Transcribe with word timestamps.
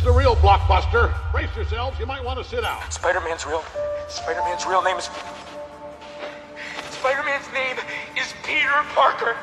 Here's 0.00 0.14
the 0.14 0.18
real 0.18 0.34
blockbuster. 0.36 1.12
Brace 1.30 1.54
yourselves, 1.54 1.98
you 2.00 2.06
might 2.06 2.24
want 2.24 2.38
to 2.38 2.44
sit 2.44 2.62
down. 2.62 2.80
Spider-Man's 2.90 3.44
real. 3.44 3.62
Spider-Man's 4.08 4.64
real 4.64 4.80
name 4.80 4.96
is. 4.96 5.10
Spider-Man's 6.88 7.52
name 7.52 7.76
is 8.16 8.32
Peter 8.42 8.82
Parker. 8.94 9.36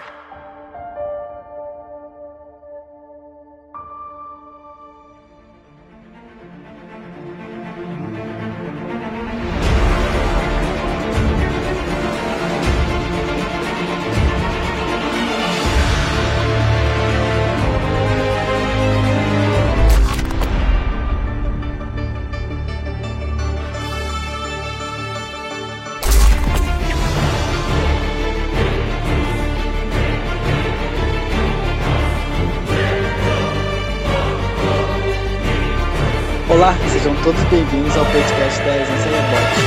Bem-vindos 37.69 37.97
ao 37.97 38.05
podcast 38.05 38.59
da 38.63 38.73
Agência 38.73 39.11
Rebote, 39.11 39.59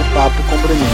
o 0.00 0.14
Papo 0.14 0.42
com 0.50 0.56
Bruninho. 0.62 0.88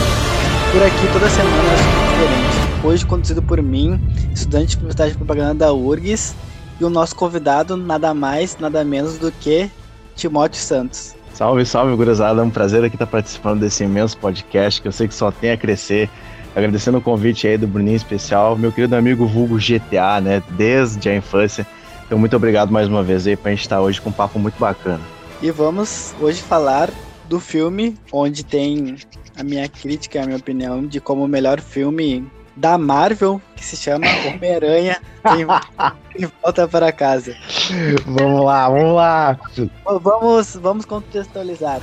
Por 0.72 0.82
aqui 0.82 1.12
toda 1.12 1.30
semana 1.30 1.56
é 1.56 1.74
assunto 1.74 2.10
diferente. 2.10 2.86
Hoje 2.86 3.06
conduzido 3.06 3.42
por 3.42 3.62
mim, 3.62 3.98
estudante 4.34 4.70
de 4.70 4.76
publicidade 4.76 5.12
e 5.12 5.16
propaganda 5.16 5.54
da 5.54 5.72
URGS, 5.72 6.34
e 6.78 6.84
o 6.84 6.90
nosso 6.90 7.16
convidado, 7.16 7.78
nada 7.78 8.12
mais, 8.12 8.58
nada 8.58 8.84
menos 8.84 9.16
do 9.16 9.32
que 9.32 9.70
Timóteo 10.14 10.60
Santos. 10.60 11.14
Salve, 11.32 11.64
salve, 11.64 11.96
gurizada. 11.96 12.42
É 12.42 12.44
um 12.44 12.50
prazer 12.50 12.84
aqui 12.84 12.96
estar 12.96 13.06
participando 13.06 13.60
desse 13.60 13.84
imenso 13.84 14.18
podcast 14.18 14.82
que 14.82 14.88
eu 14.88 14.92
sei 14.92 15.08
que 15.08 15.14
só 15.14 15.30
tem 15.30 15.52
a 15.52 15.56
crescer. 15.56 16.10
Agradecendo 16.54 16.98
o 16.98 17.02
convite 17.02 17.46
aí 17.46 17.56
do 17.56 17.66
Bruninho 17.66 17.96
especial, 17.96 18.56
meu 18.56 18.70
querido 18.70 18.96
amigo 18.96 19.26
Vulgo 19.26 19.56
GTA, 19.56 20.20
né? 20.20 20.42
Desde 20.50 21.08
a 21.08 21.16
infância. 21.16 21.66
Então, 22.04 22.18
muito 22.18 22.36
obrigado 22.36 22.70
mais 22.70 22.86
uma 22.86 23.02
vez 23.02 23.26
aí 23.26 23.36
pra 23.36 23.50
gente 23.50 23.62
estar 23.62 23.80
hoje 23.80 24.00
com 24.00 24.10
um 24.10 24.12
papo 24.12 24.38
muito 24.38 24.58
bacana. 24.58 25.19
E 25.42 25.50
vamos 25.50 26.14
hoje 26.20 26.42
falar 26.42 26.90
do 27.26 27.40
filme 27.40 27.96
onde 28.12 28.44
tem 28.44 28.98
a 29.34 29.42
minha 29.42 29.66
crítica, 29.66 30.22
a 30.22 30.26
minha 30.26 30.36
opinião 30.36 30.86
de 30.86 31.00
como 31.00 31.24
o 31.24 31.28
melhor 31.28 31.62
filme 31.62 32.30
da 32.54 32.76
Marvel, 32.76 33.40
que 33.56 33.64
se 33.64 33.74
chama 33.74 34.04
Homem-Aranha, 34.28 35.00
em, 35.24 36.22
em 36.22 36.30
volta 36.42 36.68
para 36.68 36.92
casa. 36.92 37.34
vamos 38.04 38.44
lá, 38.44 38.68
vamos 38.68 38.94
lá. 38.94 39.40
Vamos, 40.02 40.56
vamos 40.56 40.84
contextualizar. 40.84 41.80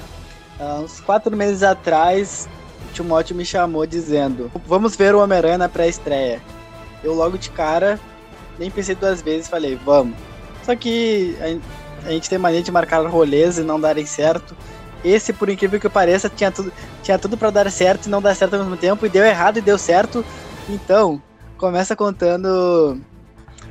Uh, 0.60 0.84
uns 0.84 1.00
quatro 1.00 1.36
meses 1.36 1.64
atrás, 1.64 2.48
o 2.90 2.94
Timóteo 2.94 3.36
me 3.36 3.44
chamou 3.44 3.88
dizendo: 3.88 4.52
Vamos 4.68 4.96
ver 4.96 5.16
o 5.16 5.20
Homem-Aranha 5.24 5.58
na 5.58 5.70
pré-estreia. 5.70 6.40
Eu 7.04 7.16
logo 7.16 7.40
de 7.40 7.50
cara, 7.50 8.00
nem 8.60 8.70
pensei 8.70 8.94
duas 8.94 9.20
vezes, 9.20 9.48
falei: 9.48 9.80
Vamos. 9.84 10.16
Só 10.64 10.76
que 10.76 11.36
a, 12.06 12.12
gente 12.12 12.30
tem 12.30 12.38
mania 12.38 12.62
de 12.62 12.72
marcar 12.72 13.06
rolês 13.08 13.58
e 13.58 13.64
não 13.64 13.80
darem 13.80 14.06
certo. 14.06 14.56
Esse, 15.04 15.32
por 15.32 15.50
incrível 15.50 15.80
que 15.80 15.90
pareça, 15.90 16.30
tinha 16.30 16.52
tudo, 16.52 16.72
tinha 17.04 17.20
tudo 17.20 17.38
para 17.38 17.50
dar 17.50 17.72
certo 17.72 18.08
e 18.08 18.10
não 18.10 18.22
dar 18.22 18.36
certo 18.36 18.56
ao 18.56 18.62
mesmo 18.62 18.78
tempo, 18.78 19.06
e 19.06 19.10
deu 19.10 19.24
errado 19.24 19.58
e 19.58 19.62
deu 19.62 19.78
certo. 19.78 20.26
Então, 20.68 21.22
começa 21.58 21.96
contando 21.96 23.00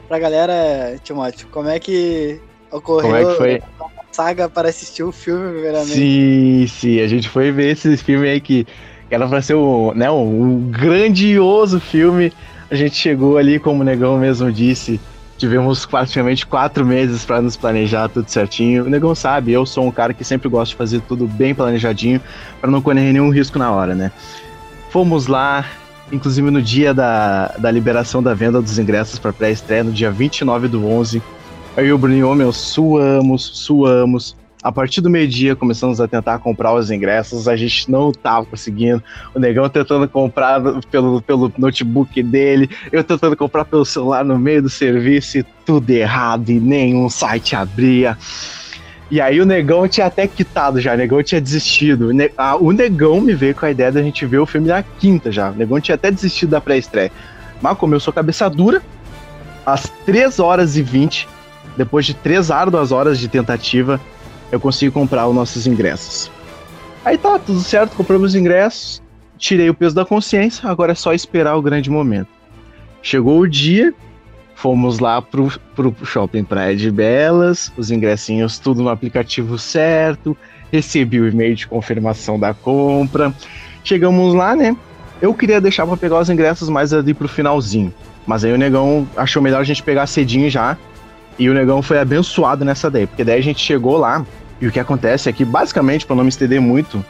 pra 0.09 0.19
galera, 0.19 0.99
Timóteo, 1.03 1.49
como 1.51 1.69
é 1.69 1.79
que 1.79 2.41
ocorreu 2.71 3.03
Como 3.03 3.17
é 3.17 3.25
que 3.25 3.37
foi? 3.37 3.63
a 3.81 4.05
saga 4.13 4.49
para 4.49 4.69
assistir 4.69 5.03
o 5.03 5.13
filme, 5.13 5.53
primeiramente. 5.53 5.93
Sim, 5.93 6.67
sim. 6.69 7.01
A 7.01 7.09
gente 7.09 7.29
foi 7.29 7.51
ver 7.51 7.73
esse 7.73 7.97
filme 7.97 8.29
aí 8.29 8.41
que 8.41 8.67
era 9.11 9.29
pra 9.29 9.43
ser 9.43 9.55
um, 9.55 9.93
né, 9.93 10.11
um 10.11 10.71
grandioso 10.71 11.81
filme. 11.81 12.33
A 12.71 12.75
gente 12.75 12.97
chegou 12.97 13.37
ali, 13.37 13.59
como 13.59 13.83
o 13.83 13.85
Negão 13.85 14.19
mesmo 14.19 14.51
disse, 14.51 15.01
tivemos 15.37 15.85
praticamente 15.85 16.47
quatro 16.47 16.85
meses 16.85 17.25
para 17.25 17.41
nos 17.41 17.57
planejar 17.57 18.09
tudo 18.09 18.29
certinho. 18.29 18.85
O 18.85 18.91
Negão 18.91 19.15
sabe, 19.15 19.53
eu 19.53 19.67
sou 19.67 19.87
um 19.87 19.91
cara 19.91 20.15
que 20.15 20.25
sempre 20.25 20.49
gosta 20.49 20.71
de 20.71 20.77
fazer 20.77 21.01
tudo 21.03 21.27
bem 21.27 21.55
planejadinho 21.55 22.21
para 22.61 22.71
não 22.71 22.81
correr 22.81 23.13
nenhum 23.13 23.31
risco 23.31 23.59
na 23.59 23.71
hora, 23.71 23.95
né? 23.95 24.11
Fomos 24.91 25.27
lá, 25.27 25.65
inclusive 26.11 26.51
no 26.51 26.63
dia 26.63 26.95
da, 26.95 27.49
da 27.59 27.71
liberação 27.71 28.23
da 28.23 28.35
venda 28.35 28.63
dos 28.63 28.79
ingressos 28.79 29.19
para 29.19 29.33
pré-estreia, 29.33 29.85
no 29.85 29.93
dia 29.93 30.11
29 30.11 30.69
do 30.69 30.87
11. 30.87 31.23
Aí 31.77 31.93
o 31.93 31.99
Bruninho, 31.99 32.35
meu, 32.35 32.53
suamos, 32.53 33.45
suamos. 33.45 34.35
A 34.63 34.73
partir 34.73 35.01
do 35.01 35.11
meio-dia 35.11 35.55
começamos 35.55 36.01
a 36.01 36.09
tentar 36.09 36.39
comprar 36.39 36.75
os 36.75 36.91
ingressos, 36.91 37.47
a 37.47 37.57
gente 37.57 37.91
não 37.91 38.11
tava 38.11 38.47
conseguindo. 38.47 39.03
O 39.35 39.39
negão 39.39 39.69
tentando 39.69 40.09
comprar 40.09 40.61
pelo, 40.91 41.21
pelo 41.23 41.53
notebook 41.57 42.23
dele, 42.23 42.69
eu 42.91 43.05
tentando 43.05 43.37
comprar 43.37 43.65
pelo 43.65 43.85
celular 43.85 44.25
no 44.25 44.39
meio 44.39 44.63
do 44.63 44.71
serviço 44.71 45.39
e 45.39 45.43
tudo 45.65 45.91
errado 45.91 46.51
e 46.51 46.59
nenhum 46.59 47.09
site 47.09 47.55
abria. 47.55 48.17
E 49.09 49.21
aí 49.21 49.41
o 49.41 49.47
negão 49.47 49.87
tinha 49.87 50.07
até 50.07 50.27
quitado 50.27 50.81
já, 50.81 50.95
o 50.95 50.97
negão 50.97 51.23
tinha 51.23 51.41
desistido. 51.41 52.09
O, 52.09 52.13
ne 52.13 52.31
o 52.61 52.73
negão 52.73 53.21
me 53.21 53.35
veio 53.35 53.55
com 53.55 53.67
a 53.67 53.71
ideia 53.71 53.93
da 53.93 54.03
gente 54.03 54.27
ver 54.27 54.39
o 54.39 54.47
filme 54.47 54.67
na 54.67 54.83
quinta 54.83 55.31
já. 55.31 55.51
O 55.51 55.55
negão 55.55 55.81
tinha 55.81 55.95
até 55.95 56.11
desistido 56.11 56.51
da 56.51 56.61
pré-estreia. 56.61 57.13
Mas 57.63 57.79
como 57.79 57.95
eu 57.95 58.01
sou 58.01 58.13
cabeça 58.13 58.51
dura, 58.51 58.83
às 59.65 59.89
3 60.05 60.41
horas 60.41 60.77
e 60.77 60.83
20, 60.83 61.29
depois 61.77 62.05
de 62.05 62.15
3 62.15 62.51
árduas 62.51 62.91
horas 62.91 63.19
de 63.19 63.29
tentativa, 63.29 64.01
eu 64.51 64.61
consigo 64.61 64.93
comprar 64.93 65.27
os 65.29 65.35
nossos 65.35 65.67
ingressos. 65.67 66.31
Aí 67.05 67.17
tá, 67.17 67.39
tudo 67.39 67.61
certo, 67.61 67.97
compramos 67.97 68.31
os 68.31 68.35
ingressos, 68.35 69.03
tirei 69.39 69.71
o 69.71 69.75
peso 69.75 69.95
da 69.95 70.05
consciência, 70.05 70.69
agora 70.69 70.93
é 70.93 70.95
só 70.95 71.13
esperar 71.13 71.57
o 71.57 71.63
grande 71.63 71.89
momento. 71.91 72.29
Chegou 73.03 73.39
o 73.41 73.49
dia, 73.49 73.95
fomos 74.57 74.99
lá 74.99 75.23
pro, 75.23 75.53
pro 75.75 75.95
shopping 76.05 76.43
Praia 76.43 76.75
de 76.75 76.91
Belas, 76.91 77.73
os 77.77 77.91
ingressinhos 77.91 78.59
tudo 78.59 78.83
no 78.83 78.89
aplicativo 78.89 79.57
certo, 79.59 80.37
recebi 80.73 81.21
o 81.21 81.29
e-mail 81.29 81.55
de 81.55 81.67
confirmação 81.67 82.39
da 82.39 82.53
compra. 82.53 83.33
Chegamos 83.85 84.35
lá, 84.35 84.57
né? 84.57 84.77
Eu 85.23 85.33
queria 85.33 85.61
deixar 85.61 85.87
para 85.87 85.97
pegar 85.97 86.19
os 86.19 86.29
ingressos 86.29 86.69
mais 86.69 86.93
ali 86.93 87.15
pro 87.15 87.29
finalzinho, 87.29 87.95
mas 88.27 88.45
aí 88.45 88.53
o 88.53 88.59
negão 88.59 89.09
achou 89.17 89.41
melhor 89.41 89.61
a 89.61 89.65
gente 89.65 89.83
pegar 89.83 90.07
cedinho 90.07 90.51
já. 90.51 90.77
E 91.39 91.51
o 91.51 91.55
negão 91.55 91.83
foi 91.83 91.99
abençoado 91.99 92.65
nessa 92.65 92.91
daí, 92.91 93.07
porque 93.07 93.25
daí 93.25 93.39
a 93.39 93.43
gente 93.43 93.61
chegou 93.61 93.97
lá 93.97 94.25
e 94.61 94.67
o 94.67 94.73
que 94.73 94.81
acontece 94.81 95.29
é 95.29 95.33
que, 95.33 95.45
basicamente, 95.45 96.07
para 96.07 96.17
não 96.17 96.23
me 96.23 96.31
estender 96.31 96.61
muito, 96.61 97.05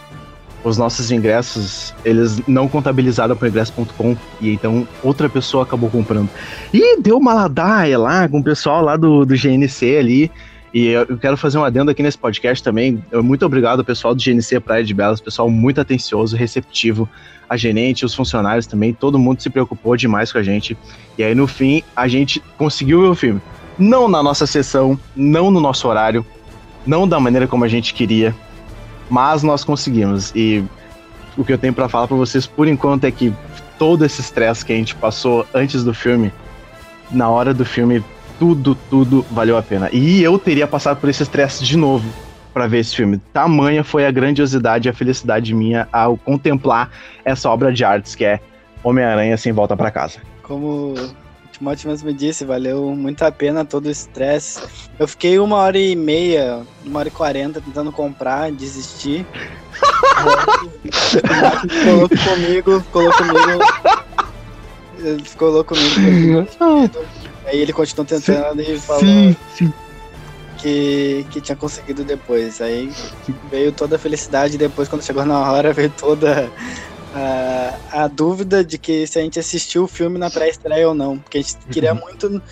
os 0.65 0.77
nossos 0.77 1.13
ingressos, 1.13 1.95
eles 2.05 2.43
não 2.49 2.67
contabilizaram 2.67 3.37
para 3.37 3.49
ingresso.com 3.49 4.17
e 4.41 4.51
então 4.51 4.87
outra 5.03 5.29
pessoa 5.29 5.63
acabou 5.63 5.89
comprando. 5.89 6.29
E 6.75 7.01
deu 7.01 7.19
uma 7.19 7.33
ladaia 7.33 7.97
lá 7.97 8.29
com 8.29 8.41
o 8.41 8.43
pessoal 8.43 8.83
lá 8.83 8.97
do, 8.97 9.25
do 9.25 9.35
GNC 9.35 9.97
ali. 9.97 10.31
E 10.75 10.89
eu 10.89 11.17
quero 11.17 11.37
fazer 11.37 11.57
um 11.57 11.65
adendo 11.65 11.91
aqui 11.91 12.03
nesse 12.03 12.19
podcast 12.19 12.63
também. 12.63 13.03
Muito 13.23 13.47
obrigado 13.47 13.79
ao 13.79 13.85
pessoal 13.85 14.15
do 14.15 14.23
GNC 14.23 14.61
Praia 14.61 14.85
de 14.85 14.93
Belas, 14.93 15.21
pessoal 15.21 15.49
muito 15.49 15.81
atencioso, 15.81 16.37
receptivo. 16.37 17.09
A 17.49 17.57
gerente, 17.57 18.05
os 18.05 18.13
funcionários 18.13 18.67
também, 18.67 18.93
todo 18.93 19.21
mundo 19.21 19.41
se 19.41 19.49
preocupou 19.49 19.97
demais 19.97 20.33
com 20.33 20.39
a 20.39 20.43
gente. 20.43 20.77
E 21.17 21.23
aí, 21.23 21.35
no 21.35 21.47
fim, 21.47 21.83
a 21.95 22.09
gente 22.09 22.43
conseguiu 22.59 23.03
ver 23.03 23.07
o 23.07 23.15
filme. 23.15 23.41
Não 23.79 24.09
na 24.09 24.23
nossa 24.23 24.47
sessão, 24.47 24.99
não 25.15 25.51
no 25.51 25.61
nosso 25.61 25.87
horário, 25.87 26.25
não 26.87 27.07
da 27.07 27.21
maneira 27.21 27.47
como 27.47 27.65
a 27.65 27.69
gente 27.69 27.93
queria, 27.93 28.35
mas 29.11 29.43
nós 29.43 29.65
conseguimos. 29.65 30.33
E 30.35 30.65
o 31.37 31.45
que 31.45 31.53
eu 31.53 31.59
tenho 31.59 31.75
para 31.75 31.89
falar 31.89 32.07
para 32.07 32.17
vocês 32.17 32.47
por 32.47 32.67
enquanto 32.67 33.05
é 33.05 33.11
que 33.11 33.35
todo 33.79 34.05
esse 34.05 34.21
estresse 34.21 34.65
que 34.65 34.73
a 34.73 34.77
gente 34.77 34.95
passou 34.95 35.47
antes 35.55 35.85
do 35.85 35.93
filme, 35.93 36.33
na 37.11 37.29
hora 37.29 37.53
do 37.53 37.65
filme, 37.65 38.03
tudo, 38.39 38.77
tudo 38.89 39.25
valeu 39.31 39.57
a 39.57 39.63
pena. 39.63 39.91
E 39.93 40.23
eu 40.23 40.39
teria 40.39 40.67
passado 40.67 40.99
por 40.99 41.09
esse 41.09 41.23
estresse 41.23 41.65
de 41.65 41.77
novo 41.77 42.09
para 42.53 42.67
ver 42.67 42.79
esse 42.79 42.97
filme. 42.97 43.19
Tamanha 43.33 43.85
foi 43.85 44.07
a 44.07 44.11
grandiosidade 44.11 44.89
e 44.89 44.91
a 44.91 44.95
felicidade 44.95 45.55
minha 45.55 45.87
ao 45.93 46.17
contemplar 46.17 46.91
essa 47.25 47.51
obra 47.51 47.73
de 47.73 47.85
artes 47.85 48.15
que 48.15 48.25
é 48.25 48.41
Homem-Aranha 48.83 49.37
sem 49.37 49.53
volta 49.53 49.77
para 49.77 49.91
casa. 49.91 50.21
Como 50.43 50.95
Timóteo 51.57 51.89
mesmo 51.89 52.13
disse, 52.13 52.45
valeu 52.45 52.95
muito 52.95 53.23
a 53.23 53.33
pena 53.33 53.65
todo 53.65 53.87
o 53.87 53.91
estresse. 53.91 54.61
Eu 54.99 55.09
fiquei 55.09 55.39
uma 55.39 55.57
hora 55.57 55.79
e 55.79 55.97
meia, 55.97 56.63
uma 56.85 56.99
hora 56.99 57.09
e 57.09 57.11
quarenta 57.11 57.63
tentando 57.63 57.91
comprar, 57.91 58.53
desistir. 58.53 59.27
Ficou 60.83 62.09
comigo, 62.09 62.81
ficou 62.81 63.11
comigo. 63.13 63.65
Ele 64.99 65.25
ficou 65.25 65.51
louco 65.51 65.75
comigo. 65.75 66.47
Aí 67.47 67.59
ele 67.59 67.73
continuou 67.73 68.05
tentando 68.05 68.61
e 68.61 68.79
falou 68.79 69.01
Sim, 69.01 69.37
sim. 69.55 69.73
que, 70.59 71.25
que 71.31 71.41
tinha 71.41 71.57
conseguido 71.57 72.05
depois. 72.05 72.61
Aí 72.61 72.93
veio 73.51 73.73
toda 73.73 73.97
a 73.97 73.99
felicidade. 73.99 74.59
Depois, 74.59 74.89
quando 74.89 75.03
chegou 75.03 75.25
na 75.25 75.51
hora, 75.53 75.73
veio 75.73 75.91
toda 75.91 76.51
a, 77.17 78.05
a 78.05 78.09
dúvida 78.09 78.63
de 78.63 78.77
que 78.77 79.07
se 79.07 79.19
a 79.19 79.23
gente 79.23 79.39
assistiu 79.39 79.85
o 79.85 79.89
filme 79.89 80.19
na 80.19 80.31
pré-estreia 80.31 80.87
ou 80.87 80.95
não. 80.95 81.19
Porque 81.19 81.39
a 81.39 81.41
gente 81.41 81.57
queria 81.71 81.95
muito 81.95 82.27
uh, 82.27 82.43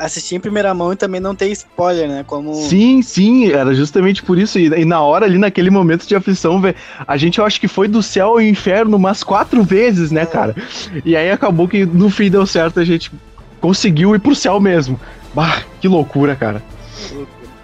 assistir 0.00 0.34
em 0.34 0.40
primeira 0.40 0.74
mão 0.74 0.92
e 0.92 0.96
também 0.96 1.20
não 1.20 1.34
ter 1.34 1.48
spoiler, 1.48 2.06
né? 2.06 2.24
Como... 2.26 2.54
Sim, 2.54 3.00
sim, 3.00 3.50
era 3.50 3.74
justamente 3.74 4.22
por 4.22 4.38
isso. 4.38 4.58
E, 4.58 4.66
e 4.66 4.84
na 4.84 5.00
hora 5.00 5.24
ali, 5.24 5.38
naquele 5.38 5.70
momento 5.70 6.06
de 6.06 6.14
aflição, 6.14 6.60
velho, 6.60 6.76
a 7.06 7.16
gente 7.16 7.38
eu 7.38 7.46
acho 7.46 7.58
que 7.58 7.66
foi 7.66 7.88
do 7.88 8.02
céu 8.02 8.28
ao 8.28 8.40
inferno 8.42 8.96
umas 8.96 9.24
quatro 9.24 9.62
vezes, 9.62 10.10
né, 10.10 10.22
é. 10.22 10.26
cara? 10.26 10.54
E 11.02 11.16
aí 11.16 11.30
acabou 11.30 11.66
que 11.66 11.86
no 11.86 12.10
fim 12.10 12.30
deu 12.30 12.46
certo, 12.46 12.80
a 12.80 12.84
gente 12.84 13.10
conseguiu 13.58 14.14
ir 14.14 14.18
pro 14.18 14.34
céu 14.34 14.60
mesmo. 14.60 15.00
Bah, 15.32 15.62
que 15.80 15.88
loucura, 15.88 16.36
cara. 16.36 16.62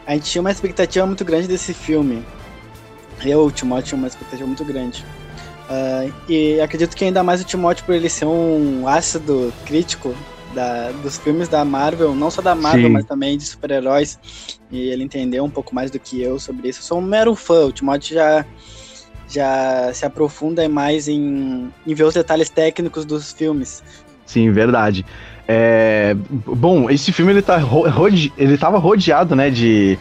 A 0.07 0.15
gente 0.15 0.31
tinha 0.31 0.41
uma 0.41 0.51
expectativa 0.51 1.07
muito 1.07 1.25
grande 1.25 1.47
desse 1.47 1.75
filme. 1.75 2.25
Eu, 3.23 3.45
o 3.45 3.51
Timóteo, 3.51 3.89
tinha 3.89 3.99
uma 3.99 4.09
expectativa 4.09 4.47
muito 4.47 4.65
grande. 4.65 5.05
Uh, 5.71 6.13
e 6.29 6.61
acredito 6.61 6.97
que 6.97 7.05
ainda 7.05 7.23
mais 7.23 7.41
o 7.41 7.45
Timóteo, 7.45 7.85
por 7.85 7.95
ele 7.95 8.09
ser 8.09 8.25
um 8.25 8.89
ácido 8.89 9.53
crítico 9.65 10.13
da, 10.53 10.91
dos 11.03 11.17
filmes 11.17 11.49
da 11.49 11.65
Marvel, 11.65 12.13
não 12.13 12.29
só 12.29 12.43
da 12.43 12.57
Marvel, 12.57 12.89
Sim. 12.89 12.93
mas 12.93 13.05
também 13.05 13.39
de 13.39 13.45
super-heróis, 13.45 14.19
e 14.69 14.89
ele 14.89 15.05
entendeu 15.05 15.45
um 15.45 15.51
pouco 15.51 15.73
mais 15.73 15.89
do 15.89 16.01
que 16.01 16.21
eu 16.21 16.41
sobre 16.41 16.69
isso. 16.69 16.81
Eu 16.81 16.85
sou 16.85 16.99
um 16.99 17.03
mero 17.03 17.37
fã, 17.37 17.67
o 17.67 17.73
Timóteo 17.73 18.15
já, 18.17 18.45
já 19.29 19.93
se 19.95 20.05
aprofunda 20.05 20.69
mais 20.69 21.07
em, 21.07 21.73
em 21.87 21.95
ver 21.95 22.03
os 22.03 22.15
detalhes 22.15 22.51
técnicos 22.51 23.05
dos 23.05 23.31
filmes. 23.31 23.81
Sim, 24.27 24.51
verdade. 24.51 25.07
É, 25.47 26.17
bom, 26.47 26.91
esse 26.91 27.13
filme 27.13 27.33
ele, 27.33 27.43
tá 27.43 27.59
rode, 27.59 28.33
ele 28.37 28.59
tava 28.59 28.79
rodeado 28.79 29.37
né, 29.37 29.51
de, 29.51 29.97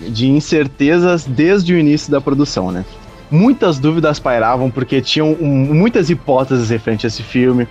de 0.00 0.28
incertezas 0.28 1.24
desde 1.24 1.72
o 1.72 1.78
início 1.78 2.10
da 2.10 2.20
produção, 2.20 2.70
né? 2.70 2.84
Muitas 3.30 3.78
dúvidas 3.78 4.18
pairavam, 4.18 4.70
porque 4.70 5.00
tinham 5.00 5.36
um, 5.40 5.74
muitas 5.74 6.10
hipóteses 6.10 6.70
referente 6.70 7.06
a 7.06 7.08
esse 7.08 7.22
filme. 7.22 7.66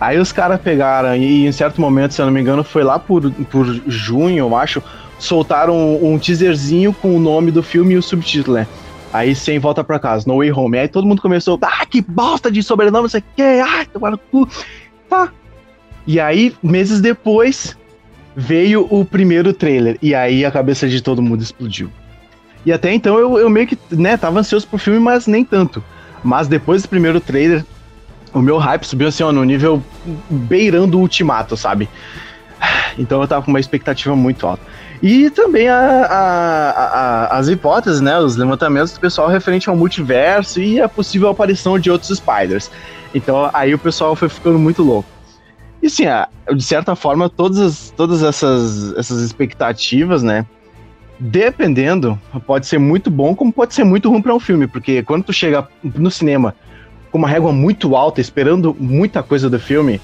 Aí 0.00 0.18
os 0.18 0.32
caras 0.32 0.60
pegaram, 0.60 1.14
e 1.14 1.46
em 1.46 1.52
certo 1.52 1.80
momento, 1.80 2.14
se 2.14 2.22
eu 2.22 2.26
não 2.26 2.32
me 2.32 2.40
engano, 2.40 2.64
foi 2.64 2.82
lá 2.82 2.98
por, 2.98 3.30
por 3.50 3.66
junho, 3.86 4.38
eu 4.38 4.56
acho, 4.56 4.82
soltaram 5.18 5.76
um, 5.76 6.14
um 6.14 6.18
teaserzinho 6.18 6.92
com 6.92 7.14
o 7.14 7.20
nome 7.20 7.50
do 7.50 7.62
filme 7.62 7.94
e 7.94 7.96
o 7.96 8.02
subtítulo, 8.02 8.56
né? 8.56 8.66
Aí 9.12 9.34
sem 9.34 9.58
volta 9.58 9.82
pra 9.82 9.98
casa, 9.98 10.24
No 10.26 10.38
Way 10.38 10.52
Home. 10.52 10.78
Aí 10.78 10.88
todo 10.88 11.06
mundo 11.06 11.20
começou, 11.20 11.58
ah, 11.62 11.84
que 11.84 12.00
bosta 12.00 12.50
de 12.50 12.62
sobrenome, 12.62 13.08
você 13.08 13.22
quer? 13.36 13.62
Ah, 13.62 13.84
tomar 13.92 14.12
no 14.12 14.18
cu. 14.18 14.48
Tá. 15.08 15.32
E 16.06 16.18
aí, 16.20 16.54
meses 16.62 17.00
depois, 17.00 17.76
veio 18.34 18.86
o 18.90 19.04
primeiro 19.04 19.52
trailer. 19.52 19.98
E 20.00 20.14
aí 20.14 20.44
a 20.44 20.50
cabeça 20.50 20.88
de 20.88 21.02
todo 21.02 21.20
mundo 21.20 21.42
explodiu. 21.42 21.90
E 22.64 22.72
até 22.72 22.92
então 22.92 23.18
eu, 23.18 23.38
eu 23.38 23.48
meio 23.48 23.66
que, 23.66 23.78
né, 23.90 24.16
tava 24.16 24.40
ansioso 24.40 24.66
pro 24.66 24.78
filme, 24.78 25.00
mas 25.00 25.26
nem 25.26 25.44
tanto. 25.44 25.82
Mas 26.22 26.48
depois 26.48 26.82
do 26.82 26.88
primeiro 26.88 27.20
trailer, 27.20 27.64
o 28.32 28.40
meu 28.40 28.58
hype 28.58 28.84
subiu 28.84 29.08
assim, 29.08 29.22
ó, 29.22 29.32
no 29.32 29.42
nível 29.44 29.82
beirando 30.28 30.98
o 30.98 31.00
ultimato, 31.00 31.56
sabe? 31.56 31.88
Então 32.98 33.20
eu 33.22 33.28
tava 33.28 33.42
com 33.42 33.50
uma 33.50 33.60
expectativa 33.60 34.14
muito 34.14 34.46
alta. 34.46 34.62
E 35.02 35.30
também 35.30 35.68
a, 35.68 35.78
a, 35.78 36.70
a, 36.70 37.38
as 37.38 37.48
hipóteses, 37.48 38.00
né? 38.02 38.18
Os 38.18 38.36
levantamentos 38.36 38.92
do 38.92 39.00
pessoal 39.00 39.28
referente 39.28 39.70
ao 39.70 39.76
multiverso 39.76 40.60
e 40.60 40.80
a 40.80 40.88
possível 40.88 41.28
aparição 41.28 41.78
de 41.78 41.90
outros 41.90 42.10
Spiders. 42.14 42.70
Então 43.14 43.48
aí 43.54 43.72
o 43.72 43.78
pessoal 43.78 44.14
foi 44.14 44.28
ficando 44.28 44.58
muito 44.58 44.82
louco. 44.82 45.08
E 45.82 45.88
sim, 45.88 46.04
de 46.54 46.62
certa 46.62 46.94
forma, 46.94 47.30
todas, 47.30 47.94
todas 47.96 48.22
essas, 48.22 48.92
essas 48.98 49.22
expectativas, 49.22 50.22
né? 50.22 50.44
Dependendo, 51.20 52.18
pode 52.46 52.66
ser 52.66 52.78
muito 52.78 53.10
bom, 53.10 53.34
como 53.36 53.52
pode 53.52 53.74
ser 53.74 53.84
muito 53.84 54.08
ruim 54.08 54.22
para 54.22 54.34
um 54.34 54.40
filme, 54.40 54.66
porque 54.66 55.02
quando 55.02 55.24
tu 55.24 55.32
chega 55.32 55.68
no 55.84 56.10
cinema 56.10 56.54
com 57.12 57.18
uma 57.18 57.28
régua 57.28 57.52
muito 57.52 57.94
alta, 57.94 58.20
esperando 58.20 58.74
muita 58.78 59.22
coisa 59.22 59.50
do 59.50 59.58
filme, 59.58 60.00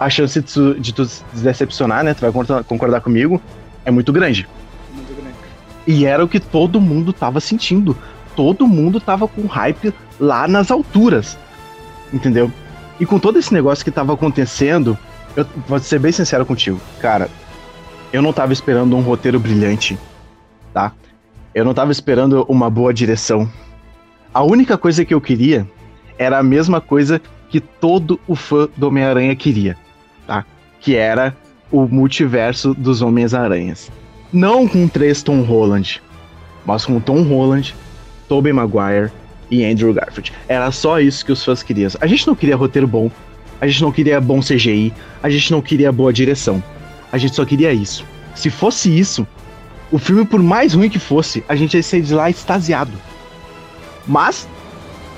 a 0.00 0.10
chance 0.10 0.40
de 0.40 0.52
tu, 0.52 0.74
de 0.74 0.92
tu 0.92 1.04
se 1.04 1.22
decepcionar, 1.34 2.02
né? 2.02 2.14
Tu 2.14 2.20
vai 2.20 2.32
concordar 2.64 3.00
comigo, 3.00 3.40
é 3.84 3.90
muito 3.90 4.12
grande. 4.12 4.48
Muito 4.92 5.14
grande. 5.14 5.36
E 5.86 6.04
era 6.04 6.24
o 6.24 6.28
que 6.28 6.40
todo 6.40 6.80
mundo 6.80 7.12
tava 7.12 7.40
sentindo. 7.40 7.96
Todo 8.34 8.66
mundo 8.66 9.00
tava 9.00 9.28
com 9.28 9.46
hype 9.46 9.94
lá 10.18 10.48
nas 10.48 10.70
alturas. 10.70 11.38
Entendeu? 12.12 12.50
E 12.98 13.06
com 13.06 13.18
todo 13.18 13.38
esse 13.38 13.52
negócio 13.52 13.84
que 13.84 13.90
tava 13.90 14.14
acontecendo, 14.14 14.98
eu 15.36 15.46
vou 15.68 15.78
ser 15.78 15.98
bem 15.98 16.12
sincero 16.12 16.44
contigo, 16.44 16.80
cara. 17.00 17.28
Eu 18.12 18.22
não 18.22 18.32
tava 18.32 18.52
esperando 18.52 18.96
um 18.96 19.02
roteiro 19.02 19.38
brilhante 19.38 19.98
tá? 20.76 20.92
Eu 21.54 21.64
não 21.64 21.72
tava 21.72 21.90
esperando 21.90 22.44
uma 22.50 22.68
boa 22.68 22.92
direção. 22.92 23.50
A 24.34 24.42
única 24.42 24.76
coisa 24.76 25.06
que 25.06 25.14
eu 25.14 25.22
queria 25.22 25.66
era 26.18 26.38
a 26.38 26.42
mesma 26.42 26.82
coisa 26.82 27.18
que 27.48 27.60
todo 27.60 28.20
o 28.28 28.36
fã 28.36 28.68
do 28.76 28.88
Homem-Aranha 28.88 29.34
queria, 29.34 29.74
tá? 30.26 30.44
Que 30.78 30.94
era 30.94 31.34
o 31.72 31.86
multiverso 31.86 32.74
dos 32.74 33.00
Homens-Aranhas. 33.00 33.90
Não 34.30 34.68
com 34.68 34.86
três 34.86 35.22
Tom 35.22 35.40
Holland, 35.40 36.02
mas 36.66 36.84
com 36.84 37.00
Tom 37.00 37.22
Holland, 37.22 37.74
Tobey 38.28 38.52
Maguire 38.52 39.10
e 39.50 39.64
Andrew 39.64 39.94
Garfield. 39.94 40.34
Era 40.46 40.70
só 40.70 41.00
isso 41.00 41.24
que 41.24 41.32
os 41.32 41.42
fãs 41.42 41.62
queriam. 41.62 41.90
A 42.02 42.06
gente 42.06 42.26
não 42.26 42.34
queria 42.34 42.54
roteiro 42.54 42.86
bom, 42.86 43.10
a 43.58 43.66
gente 43.66 43.80
não 43.80 43.90
queria 43.90 44.20
bom 44.20 44.40
CGI, 44.40 44.92
a 45.22 45.30
gente 45.30 45.50
não 45.50 45.62
queria 45.62 45.90
boa 45.90 46.12
direção. 46.12 46.62
A 47.10 47.16
gente 47.16 47.34
só 47.34 47.46
queria 47.46 47.72
isso. 47.72 48.04
Se 48.34 48.50
fosse 48.50 48.94
isso, 48.94 49.26
o 49.90 49.98
filme, 49.98 50.24
por 50.24 50.42
mais 50.42 50.74
ruim 50.74 50.88
que 50.88 50.98
fosse, 50.98 51.44
a 51.48 51.54
gente 51.54 51.76
ia 51.76 51.82
sair 51.82 52.02
de 52.02 52.14
lá 52.14 52.28
extasiado. 52.28 52.92
Mas, 54.06 54.48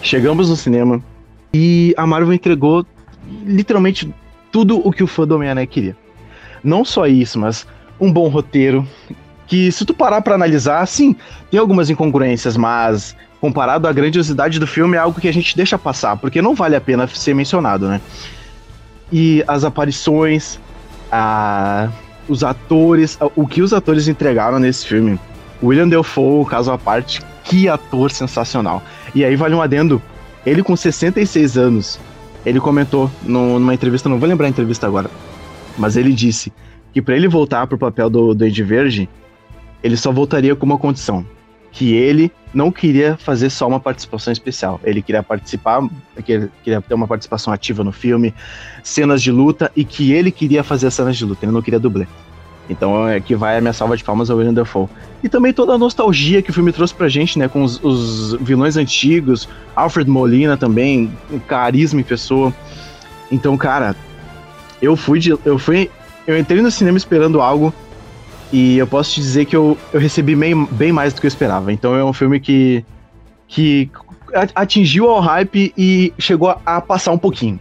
chegamos 0.03 0.49
no 0.49 0.57
cinema 0.57 1.03
e 1.53 1.95
a 1.97 2.07
Marvel 2.07 2.33
entregou 2.33 2.87
literalmente 3.45 4.13
tudo 4.53 4.81
o 4.87 4.93
que 4.93 5.03
o 5.03 5.07
fã 5.07 5.27
do 5.27 5.35
Homem-Aranha 5.35 5.67
queria. 5.67 5.97
Não 6.63 6.85
só 6.85 7.07
isso, 7.07 7.39
mas 7.39 7.67
um 8.01 8.13
bom 8.13 8.29
roteiro, 8.29 8.87
que 9.47 9.73
se 9.73 9.85
tu 9.85 9.95
parar 9.95 10.21
para 10.21 10.35
analisar, 10.35 10.87
sim, 10.87 11.17
tem 11.51 11.59
algumas 11.59 11.89
incongruências, 11.91 12.57
mas 12.57 13.17
comparado 13.41 13.87
à 13.87 13.93
grandiosidade 13.93 14.59
do 14.59 14.67
filme 14.67 14.97
é 14.97 15.01
algo 15.01 15.21
que 15.21 15.29
a 15.29 15.33
gente 15.33 15.57
deixa 15.57 15.79
passar, 15.79 16.17
porque 16.17 16.43
não 16.43 16.55
vale 16.55 16.77
a 16.77 16.81
pena 16.81 17.07
ser 17.07 17.35
mencionado, 17.35 17.89
né? 17.89 18.01
E 19.11 19.43
as 19.47 19.65
aparições, 19.65 20.59
a 21.11 21.89
os 22.29 22.45
atores, 22.45 23.19
o 23.35 23.47
que 23.47 23.63
os 23.63 23.73
atores 23.73 24.09
entregaram 24.09 24.59
nesse 24.59 24.87
filme. 24.87 25.19
William 25.63 25.89
Defoe, 25.89 26.45
caso 26.47 26.71
à 26.71 26.79
parte, 26.79 27.21
que 27.45 27.69
ator 27.69 28.11
sensacional. 28.11 28.83
E 29.15 29.25
aí 29.25 29.35
vale 29.35 29.55
um 29.55 29.63
adendo, 29.63 30.01
ele 30.45 30.63
com 30.63 30.77
66 30.77 31.59
anos, 31.59 32.01
ele 32.45 32.61
comentou 32.61 33.11
numa 33.23 33.75
entrevista, 33.75 34.09
não 34.09 34.19
vou 34.19 34.29
lembrar 34.29 34.47
a 34.47 34.51
entrevista 34.51 34.87
agora, 34.87 35.11
mas 35.77 35.97
ele 35.97 36.13
disse 36.13 36.53
que 36.93 37.03
para 37.03 37.17
ele 37.17 37.29
voltar 37.29 37.67
pro 37.67 37.79
papel 37.79 38.09
do, 38.09 38.35
do 38.35 38.45
Ed 38.45 38.63
Verde, 38.63 39.09
ele 39.83 39.97
só 39.97 40.13
voltaria 40.13 40.55
com 40.55 40.67
uma 40.67 40.79
condição, 40.79 41.25
que 41.73 41.93
ele 41.93 42.33
não 42.53 42.73
queria 42.73 43.17
fazer 43.17 43.51
só 43.51 43.69
uma 43.69 43.79
participação 43.79 44.33
especial. 44.33 44.81
Ele 44.83 45.03
queria 45.03 45.23
participar, 45.23 45.87
queria 46.25 46.81
ter 46.81 46.95
uma 46.95 47.07
participação 47.07 47.53
ativa 47.53 47.85
no 47.85 47.93
filme, 47.93 48.35
cenas 48.83 49.23
de 49.23 49.31
luta 49.31 49.71
e 49.77 49.85
que 49.85 50.13
ele 50.13 50.31
queria 50.31 50.65
fazer 50.65 50.91
cenas 50.91 51.17
de 51.17 51.25
luta, 51.25 51.45
ele 51.45 51.53
não 51.53 51.63
queria 51.63 51.79
dublê. 51.79 52.07
Então 52.71 53.09
é 53.09 53.19
que 53.19 53.35
vai 53.35 53.57
a 53.57 53.61
minha 53.61 53.73
salva 53.73 53.97
de 53.97 54.05
palmas 54.05 54.31
ao 54.31 54.37
William 54.37 54.53
Dafoe. 54.53 54.89
E 55.23 55.29
também 55.29 55.53
toda 55.53 55.73
a 55.73 55.79
nostalgia 55.79 56.43
que 56.43 56.51
o 56.51 56.53
filme 56.53 56.71
trouxe 56.71 56.95
pra 56.95 57.09
gente, 57.09 57.39
né? 57.39 57.49
Com 57.49 57.63
os, 57.63 57.83
os 57.83 58.35
vilões 58.41 58.77
antigos, 58.77 59.49
Alfred 59.75 60.11
Molina 60.11 60.57
também, 60.57 61.11
carisma 61.47 62.01
e 62.01 62.05
pessoa. 62.05 62.53
Então, 63.31 63.57
cara, 63.57 63.97
eu 64.83 64.97
fui 64.97 65.19
de, 65.19 65.31
eu 65.31 65.59
fui 65.59 65.91
eu 66.27 66.37
entrei 66.39 66.61
no 66.61 66.71
cinema 66.71 66.99
esperando 66.99 67.41
algo 67.41 67.73
e 68.53 68.79
eu 68.79 68.87
posso 68.87 69.13
te 69.13 69.21
dizer 69.21 69.45
que 69.45 69.55
eu, 69.55 69.77
eu 69.93 70.01
recebi 70.01 70.35
bem, 70.35 70.65
bem 70.67 70.93
mais 70.93 71.13
do 71.13 71.21
que 71.21 71.27
eu 71.27 71.29
esperava. 71.29 71.73
Então 71.73 71.95
é 71.95 72.05
um 72.05 72.13
filme 72.13 72.41
que, 72.41 72.85
que 73.47 73.91
atingiu 74.55 75.09
ao 75.11 75.21
hype 75.21 75.73
e 75.77 76.13
chegou 76.19 76.57
a 76.65 76.81
passar 76.81 77.13
um 77.13 77.19
pouquinho, 77.19 77.61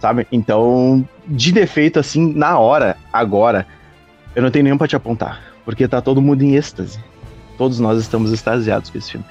sabe? 0.00 0.26
Então, 0.30 1.06
de 1.26 1.52
defeito, 1.52 1.98
assim, 1.98 2.32
na 2.32 2.58
hora, 2.58 2.96
agora, 3.12 3.66
eu 4.34 4.42
não 4.42 4.50
tenho 4.50 4.64
nenhum 4.64 4.78
pra 4.78 4.88
te 4.88 4.96
apontar. 4.96 5.40
Porque 5.64 5.86
tá 5.86 6.00
todo 6.00 6.22
mundo 6.22 6.42
em 6.42 6.54
êxtase. 6.54 6.98
Todos 7.58 7.78
nós 7.78 8.00
estamos 8.00 8.32
extasiados 8.32 8.90
com 8.90 8.98
esse 8.98 9.12
filme. 9.12 9.26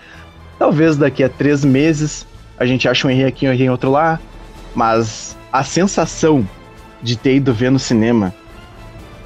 Talvez 0.58 0.98
daqui 0.98 1.24
a 1.24 1.30
três 1.30 1.64
meses 1.64 2.28
a 2.58 2.66
gente 2.66 2.88
ache 2.88 3.08
um 3.08 3.10
erro 3.10 3.28
aqui, 3.28 3.48
um 3.48 3.54
erro 3.54 3.72
outro 3.72 3.90
lá. 3.90 4.20
Mas 4.76 5.36
a 5.52 5.64
sensação 5.64 6.48
de 7.02 7.18
ter 7.18 7.36
ido 7.36 7.54
ver 7.54 7.72
no 7.72 7.80
cinema 7.80 8.34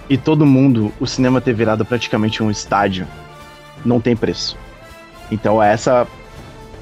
e 0.10 0.18
todo 0.18 0.46
mundo, 0.46 0.92
o 1.00 1.08
cinema 1.08 1.42
ter 1.42 1.54
virado 1.54 1.86
praticamente 1.86 2.44
um 2.44 2.52
estádio, 2.52 3.08
não 3.86 4.00
tem 4.00 4.16
preço. 4.16 4.58
Então 5.32 5.62
essa 5.62 6.08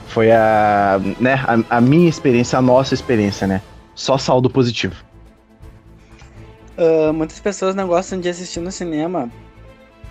foi 0.07 0.31
a, 0.31 0.99
né, 1.19 1.35
a, 1.47 1.77
a 1.77 1.81
minha 1.81 2.09
experiência, 2.09 2.59
a 2.59 2.61
nossa 2.61 2.93
experiência, 2.93 3.47
né? 3.47 3.61
Só 3.95 4.17
saldo 4.17 4.49
positivo. 4.49 4.95
Uh, 6.77 7.13
muitas 7.13 7.39
pessoas 7.39 7.75
não 7.75 7.87
gostam 7.87 8.19
de 8.19 8.27
assistir 8.27 8.59
no 8.59 8.71
cinema 8.71 9.29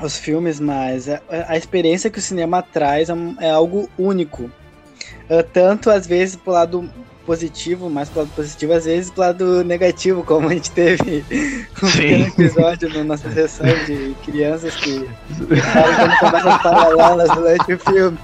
os 0.01 0.17
filmes, 0.19 0.59
mas 0.59 1.09
a, 1.09 1.21
a 1.49 1.57
experiência 1.57 2.11
que 2.11 2.19
o 2.19 2.23
cinema 2.23 2.63
traz 2.63 3.11
é, 3.11 3.15
é 3.41 3.51
algo 3.51 3.89
único. 3.99 4.45
Uh, 4.45 5.43
tanto 5.53 5.91
às 5.91 6.07
vezes 6.07 6.37
pro 6.37 6.53
lado 6.53 6.91
positivo, 7.31 7.89
mais 7.89 8.09
pro 8.09 8.23
lado 8.23 8.33
positivo, 8.35 8.73
às 8.73 8.87
vezes 8.87 9.09
pro 9.09 9.21
lado 9.21 9.63
negativo, 9.63 10.25
como 10.25 10.49
a 10.49 10.53
gente 10.53 10.73
teve 10.73 11.25
um 11.81 12.27
episódio 12.27 12.89
na 12.93 13.05
nossa 13.05 13.31
sessão 13.31 13.69
de 13.87 14.17
crianças 14.25 14.75
que 14.75 15.09
ficaram 15.49 16.17
conversas 16.19 16.61
paralelas 16.61 17.31
durante 17.31 17.73
o 17.73 17.79
filme. 17.79 18.19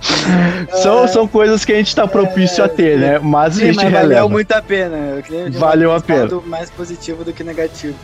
São, 0.83 1.07
são 1.07 1.29
coisas 1.29 1.65
que 1.65 1.73
a 1.73 1.77
gente 1.77 1.95
tá 1.95 2.05
propício 2.09 2.65
a 2.65 2.69
ter, 2.69 2.99
né? 2.99 3.21
Mas 3.21 3.57
a 3.57 3.61
Sim, 3.61 3.67
gente 3.67 3.77
mas 3.77 3.93
valeu 3.93 4.09
releva. 4.09 4.29
muito 4.29 4.51
a 4.51 4.61
pena. 4.61 5.23
Valeu 5.53 5.93
a 5.93 6.01
pena. 6.01 6.41
mais 6.45 6.69
positivo 6.71 7.23
do 7.23 7.33
que 7.33 7.45
negativo. 7.45 7.97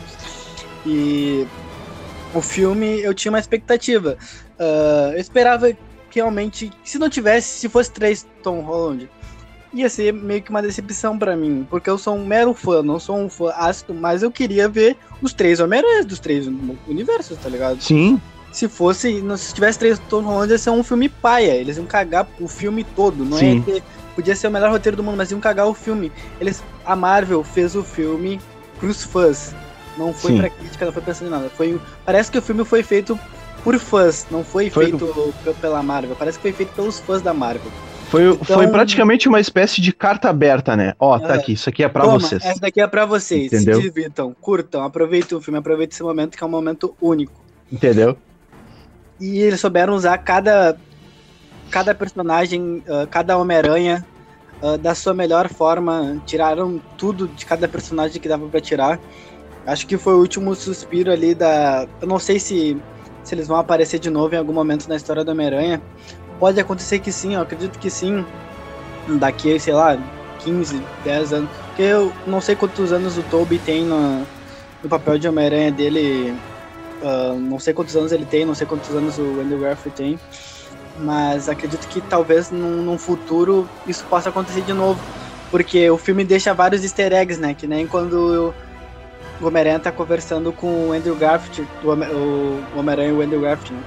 E 0.85 1.45
o 2.33 2.39
filme 2.39 3.01
eu 3.01 3.13
tinha 3.13 3.29
uma 3.29 3.39
expectativa. 3.39 4.15
Ah, 4.57 5.11
eu 5.15 5.19
esperava 5.19 5.69
que 5.69 6.19
realmente, 6.19 6.71
se 6.81 6.97
não 6.97 7.09
tivesse, 7.09 7.59
se 7.59 7.67
fosse 7.67 7.91
três 7.91 8.25
Tom 8.41 8.61
Holland, 8.61 9.09
ia 9.73 9.89
ser 9.89 10.13
meio 10.13 10.41
que 10.41 10.49
uma 10.49 10.61
decepção 10.61 11.17
pra 11.17 11.35
mim, 11.35 11.65
porque 11.69 11.89
eu 11.89 11.97
sou 11.97 12.15
um 12.15 12.25
mero 12.25 12.53
fã, 12.53 12.83
não 12.83 12.99
sou 12.99 13.17
um 13.17 13.29
fã 13.29 13.51
ácido, 13.55 13.93
mas 13.93 14.21
eu 14.21 14.29
queria 14.31 14.69
ver 14.69 14.95
os 15.21 15.33
três 15.33 15.59
Homem-Aranhas 15.59 16.05
dos 16.05 16.19
três 16.19 16.47
universos, 16.87 17.37
tá 17.39 17.49
ligado? 17.49 17.81
Sim, 17.81 18.21
Se 18.51 18.67
fosse, 18.69 19.23
se 19.37 19.53
tivesse 19.53 19.79
três 19.79 19.97
Tom 20.09 20.21
Holland, 20.21 20.51
ia 20.51 20.57
ser 20.59 20.69
um 20.69 20.83
filme 20.83 21.09
paia, 21.09 21.55
eles 21.55 21.77
iam 21.77 21.85
cagar 21.87 22.27
o 22.39 22.47
filme 22.47 22.83
todo, 22.83 23.25
não 23.25 23.37
Sim. 23.37 23.57
ia 23.57 23.61
ter, 23.63 23.83
podia 24.15 24.35
ser 24.35 24.47
o 24.47 24.51
melhor 24.51 24.69
roteiro 24.69 24.95
do 24.95 25.03
mundo, 25.03 25.17
mas 25.17 25.31
iam 25.31 25.39
cagar 25.39 25.67
o 25.67 25.73
filme. 25.73 26.11
Eles, 26.39 26.63
a 26.85 26.95
Marvel 26.95 27.43
fez 27.43 27.75
o 27.75 27.83
filme 27.83 28.39
pros 28.79 29.03
fãs, 29.03 29.55
não 29.97 30.13
foi 30.13 30.33
Sim. 30.33 30.37
pra 30.37 30.49
crítica, 30.51 30.85
não 30.85 30.91
foi 30.93 31.01
pensando 31.01 31.29
em 31.29 31.31
nada. 31.31 31.49
Foi, 31.49 31.81
parece 32.05 32.29
que 32.29 32.37
o 32.37 32.41
filme 32.43 32.63
foi 32.63 32.83
feito 32.83 33.17
por 33.63 33.79
fãs, 33.79 34.27
não 34.29 34.43
foi, 34.43 34.69
Foi- 34.69 34.89
feito 34.91 35.33
pe- 35.43 35.53
pela 35.55 35.81
Marvel, 35.81 36.15
parece 36.15 36.37
que 36.37 36.43
foi 36.43 36.51
feito 36.53 36.73
pelos 36.75 36.99
fãs 36.99 37.23
da 37.23 37.33
Marvel. 37.33 37.71
Foi, 38.13 38.29
Então- 38.29 38.45
foi 38.57 38.67
praticamente 38.67 39.27
uma 39.27 39.39
espécie 39.39 39.81
de 39.81 39.91
carta 39.91 40.29
aberta, 40.29 40.75
né? 40.77 40.93
Ó, 40.99 41.17
tá 41.17 41.33
É. 41.33 41.37
aqui, 41.39 41.53
isso 41.53 41.67
aqui 41.67 41.83
é 41.83 41.89
pra 41.89 42.03
Toma, 42.03 42.19
vocês. 42.19 42.43
essa 42.45 42.59
daqui 42.59 42.79
é 42.79 42.85
pra 42.87 43.05
vocês, 43.05 43.51
Entendeu? 43.51 43.75
se 43.77 43.81
divirtam, 43.81 44.35
curtam, 44.39 44.83
aproveitem 44.83 45.35
o 45.37 45.41
filme, 45.41 45.57
aproveitem 45.57 45.93
esse 45.95 46.03
momento 46.03 46.37
que 46.37 46.43
é 46.43 46.47
um 46.47 46.49
momento 46.49 46.95
único. 47.01 47.41
Entendeu? 47.71 48.15
E 49.19 49.39
eles 49.39 49.59
souberam 49.59 49.93
usar 49.95 50.17
cada, 50.19 50.77
cada 51.71 51.95
personagem, 51.95 52.83
ah, 52.87 53.07
cada 53.09 53.35
Homem-Aranha 53.37 54.05
ah, 54.61 54.77
da 54.77 54.93
sua 54.93 55.13
melhor 55.13 55.49
forma. 55.49 56.21
Tiraram 56.25 56.79
tudo 56.97 57.27
de 57.27 57.45
cada 57.45 57.67
personagem 57.67 58.21
que 58.21 58.27
dava 58.29 58.47
pra 58.47 58.61
tirar. 58.61 58.99
Acho 59.65 59.87
que 59.87 59.97
foi 59.97 60.13
o 60.13 60.19
último 60.19 60.53
suspiro 60.55 61.11
ali 61.11 61.33
da. 61.33 61.87
Eu 62.01 62.07
não 62.07 62.19
sei 62.19 62.37
se, 62.39 62.77
se 63.23 63.33
eles 63.33 63.47
vão 63.47 63.57
aparecer 63.57 63.97
de 63.99 64.09
novo 64.09 64.35
em 64.35 64.37
algum 64.37 64.53
momento 64.53 64.87
na 64.87 64.95
história 64.95 65.23
do 65.23 65.31
Homem-Aranha. 65.31 65.81
Pode 66.39 66.59
acontecer 66.59 66.99
que 66.99 67.11
sim, 67.11 67.35
eu 67.35 67.41
acredito 67.41 67.79
que 67.79 67.89
sim. 67.89 68.25
Daqui, 69.19 69.59
sei 69.59 69.73
lá, 69.73 69.97
15, 70.39 70.81
10 71.03 71.33
anos. 71.33 71.49
Porque 71.67 71.81
eu 71.81 72.13
não 72.25 72.39
sei 72.39 72.55
quantos 72.55 72.91
anos 72.91 73.17
o 73.17 73.23
Toby 73.23 73.59
tem 73.59 73.83
no, 73.83 74.25
no 74.81 74.89
papel 74.89 75.17
de 75.17 75.27
Homem-Aranha 75.27 75.71
dele. 75.71 76.35
Ah, 77.01 77.35
não 77.37 77.59
sei 77.59 77.73
quantos 77.73 77.95
anos 77.95 78.11
ele 78.11 78.25
tem, 78.25 78.45
não 78.45 78.55
sei 78.55 78.65
quantos 78.65 78.95
anos 78.95 79.17
o 79.17 79.41
Andrew 79.41 79.59
Garfield 79.59 79.97
tem, 79.97 80.19
mas 80.97 81.49
acredito 81.49 81.85
que 81.87 81.99
talvez 81.99 82.49
num, 82.49 82.81
num 82.81 82.97
futuro 82.97 83.67
isso 83.85 84.05
possa 84.05 84.29
acontecer 84.29 84.61
de 84.61 84.71
novo, 84.71 85.01
porque 85.51 85.89
o 85.89 85.97
filme 85.97 86.23
deixa 86.23 86.53
vários 86.53 86.83
easter 86.83 87.11
eggs, 87.11 87.41
né? 87.41 87.53
Que 87.53 87.67
nem 87.67 87.85
quando 87.85 88.53
o 89.41 89.45
Homem-Aranha 89.45 89.79
tá 89.79 89.91
conversando 89.91 90.53
com 90.53 90.89
o 90.89 90.93
Andrew 90.93 91.15
Garfield, 91.15 91.67
o 91.83 91.89
Homem-Aranha 92.79 93.09
e 93.09 93.13
o 93.13 93.21
Andrew 93.21 93.41
Garfield, 93.41 93.73
né? 93.73 93.83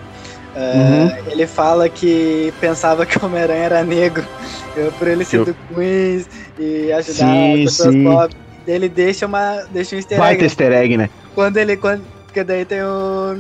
Uhum. 0.56 1.30
Ele 1.30 1.46
fala 1.46 1.88
que 1.88 2.52
pensava 2.60 3.04
que 3.04 3.18
o 3.18 3.26
Homem-Aranha 3.26 3.64
era 3.64 3.84
negro, 3.84 4.26
por 4.98 5.06
ele 5.06 5.24
ser 5.24 5.38
Eu- 5.38 5.44
do 5.44 5.54
Queens 5.74 6.26
e 6.58 6.90
ajudar 6.92 7.26
Sim, 7.26 7.64
pessoas 7.64 7.94
sim. 7.94 8.04
pobres. 8.04 8.36
Ele 8.66 8.88
deixa, 8.88 9.26
uma, 9.26 9.62
deixa 9.70 9.94
um 9.94 9.98
easter 9.98 10.18
egg 10.20 10.38
ter 10.38 10.44
easter 10.44 10.72
egg, 10.72 10.96
né? 10.96 11.08
quando 11.34 11.56
ele. 11.58 11.76
Quando, 11.76 12.04
porque 12.24 12.42
daí 12.42 12.64
tem 12.64 12.82
o. 12.82 13.36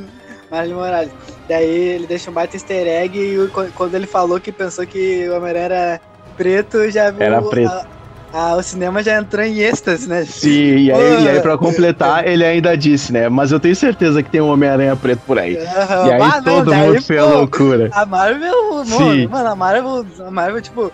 Marlon 0.50 0.76
Morales. 0.76 1.12
Daí 1.48 1.68
ele 1.68 2.06
deixa 2.06 2.30
um 2.30 2.34
baita 2.34 2.54
easter 2.56 2.86
egg 2.86 3.18
e 3.18 3.48
quando 3.74 3.94
ele 3.96 4.06
falou 4.06 4.38
que 4.38 4.52
pensou 4.52 4.86
que 4.86 5.28
o 5.28 5.36
Homem-Aranha 5.36 5.64
era 5.64 6.00
preto, 6.36 6.88
já 6.90 7.10
viu. 7.10 7.22
Era 7.22 7.42
preto. 7.42 7.68
a- 7.72 7.95
a- 8.36 8.56
o 8.56 8.62
cinema 8.62 9.02
já 9.02 9.18
entrou 9.18 9.44
em 9.44 9.58
êxtase, 9.58 10.08
né? 10.08 10.24
Sim, 10.24 10.76
e 10.76 10.92
aí, 10.92 11.24
e 11.24 11.28
aí 11.28 11.40
pra 11.40 11.56
completar, 11.56 12.26
ele 12.26 12.44
ainda 12.44 12.76
disse, 12.76 13.12
né? 13.12 13.28
Mas 13.28 13.50
eu 13.52 13.58
tenho 13.58 13.74
certeza 13.74 14.22
que 14.22 14.30
tem 14.30 14.40
um 14.40 14.48
Homem-Aranha 14.50 14.94
preto 14.96 15.20
por 15.26 15.38
aí. 15.38 15.56
Aham. 15.56 16.06
E 16.06 16.12
aí 16.12 16.20
Ah, 16.22 16.42
todo 16.42 16.74
mundo 16.74 17.02
foi 17.02 17.18
a 17.18 17.24
loucura. 17.24 17.88
A 17.92 18.04
Marvel, 18.04 18.84
Sim. 18.84 19.26
mano, 19.26 19.48
a 19.48 19.56
Marvel, 19.56 20.06
a 20.26 20.30
Marvel, 20.30 20.60
tipo, 20.60 20.92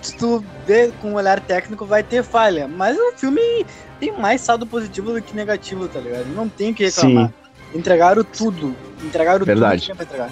se 0.00 0.16
tu 0.16 0.44
vê 0.66 0.90
com 1.02 1.10
um 1.10 1.14
olhar 1.14 1.40
técnico, 1.40 1.84
vai 1.84 2.02
ter 2.02 2.22
falha. 2.22 2.68
Mas 2.68 2.96
o 2.96 3.12
filme 3.16 3.40
tem 3.98 4.12
mais 4.12 4.40
saldo 4.40 4.66
positivo 4.66 5.12
do 5.12 5.20
que 5.20 5.34
negativo, 5.34 5.88
tá 5.88 5.98
ligado? 5.98 6.26
Não 6.34 6.48
tem 6.48 6.70
o 6.70 6.74
que 6.74 6.84
reclamar. 6.84 7.32
Entregaram 7.74 8.22
tudo. 8.22 8.74
Entregaram 9.04 9.44
Verdade. 9.44 9.70
tudo 9.72 9.78
que 9.80 9.84
tinha 9.86 9.96
pra 9.96 10.04
entregar. 10.04 10.30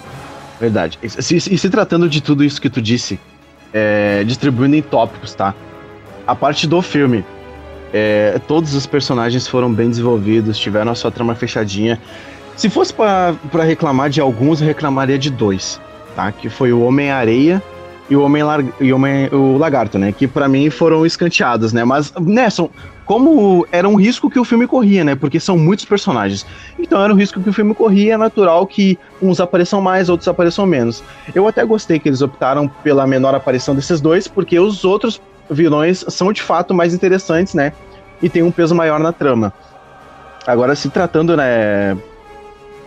Verdade. 0.59 0.97
E 1.03 1.09
se, 1.09 1.39
se 1.39 1.69
tratando 1.69 2.07
de 2.07 2.21
tudo 2.21 2.43
isso 2.43 2.61
que 2.61 2.69
tu 2.69 2.81
disse, 2.81 3.19
é, 3.73 4.23
distribuindo 4.23 4.75
em 4.77 4.81
tópicos, 4.81 5.35
tá? 5.35 5.53
A 6.27 6.35
parte 6.35 6.65
do 6.65 6.81
filme, 6.81 7.23
é, 7.93 8.39
todos 8.47 8.73
os 8.73 8.85
personagens 8.85 9.47
foram 9.47 9.71
bem 9.71 9.89
desenvolvidos, 9.89 10.57
tiveram 10.57 10.91
a 10.91 10.95
sua 10.95 11.11
trama 11.11 11.35
fechadinha. 11.35 11.99
Se 12.55 12.69
fosse 12.69 12.93
pra 12.93 13.63
reclamar 13.63 14.09
de 14.09 14.19
alguns, 14.19 14.61
eu 14.61 14.67
reclamaria 14.67 15.17
de 15.17 15.29
dois, 15.29 15.79
tá? 16.15 16.31
Que 16.31 16.49
foi 16.49 16.73
o 16.73 16.81
Homem-Areia 16.81 17.61
e 18.09 18.15
o 18.15 18.21
Homem, 18.21 18.43
e 18.79 18.91
o 18.91 18.95
Homem 18.95 19.27
o 19.31 19.57
Lagarto, 19.57 19.99
né? 19.99 20.11
Que 20.11 20.27
pra 20.27 20.47
mim 20.47 20.69
foram 20.69 21.05
escanteados, 21.05 21.73
né? 21.73 21.83
Mas, 21.83 22.13
são, 22.51 22.69
como 23.05 23.67
era 23.71 23.87
um 23.87 23.95
risco 23.95 24.29
que 24.29 24.39
o 24.39 24.43
filme 24.43 24.65
corria, 24.67 25.03
né? 25.03 25.15
Porque 25.15 25.39
são 25.39 25.57
muitos 25.57 25.85
personagens. 25.85 26.45
Então 26.79 27.03
era 27.03 27.13
um 27.13 27.15
risco 27.15 27.41
que 27.41 27.49
o 27.49 27.53
filme 27.53 27.75
corria, 27.75 28.13
é 28.15 28.17
natural 28.17 28.65
que 28.65 28.97
uns 29.21 29.39
apareçam 29.39 29.81
mais, 29.81 30.09
outros 30.09 30.27
apareçam 30.27 30.65
menos. 30.65 31.03
Eu 31.35 31.47
até 31.47 31.63
gostei 31.65 31.99
que 31.99 32.09
eles 32.09 32.21
optaram 32.21 32.67
pela 32.67 33.05
menor 33.05 33.35
aparição 33.35 33.75
desses 33.75 34.01
dois, 34.01 34.27
porque 34.27 34.59
os 34.59 34.83
outros 34.83 35.21
vilões 35.49 36.03
são 36.07 36.31
de 36.31 36.41
fato 36.41 36.73
mais 36.73 36.93
interessantes, 36.93 37.53
né? 37.53 37.73
E 38.21 38.29
tem 38.29 38.43
um 38.43 38.51
peso 38.51 38.73
maior 38.73 38.99
na 38.99 39.11
trama. 39.11 39.53
Agora, 40.45 40.75
se 40.75 40.89
tratando, 40.89 41.35
né? 41.35 41.97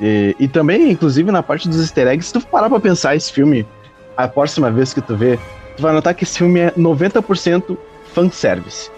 E, 0.00 0.36
e 0.38 0.48
também, 0.48 0.90
inclusive, 0.90 1.30
na 1.30 1.42
parte 1.42 1.68
dos 1.68 1.80
easter 1.80 2.06
eggs, 2.06 2.28
se 2.28 2.32
tu 2.32 2.40
parar 2.40 2.68
pra 2.68 2.80
pensar 2.80 3.16
esse 3.16 3.32
filme, 3.32 3.66
a 4.16 4.28
próxima 4.28 4.70
vez 4.70 4.94
que 4.94 5.00
tu 5.00 5.16
vê, 5.16 5.38
tu 5.76 5.82
vai 5.82 5.92
notar 5.92 6.14
que 6.14 6.24
esse 6.24 6.38
filme 6.38 6.60
é 6.60 6.70
90% 6.72 7.76
fanservice. 8.14 8.90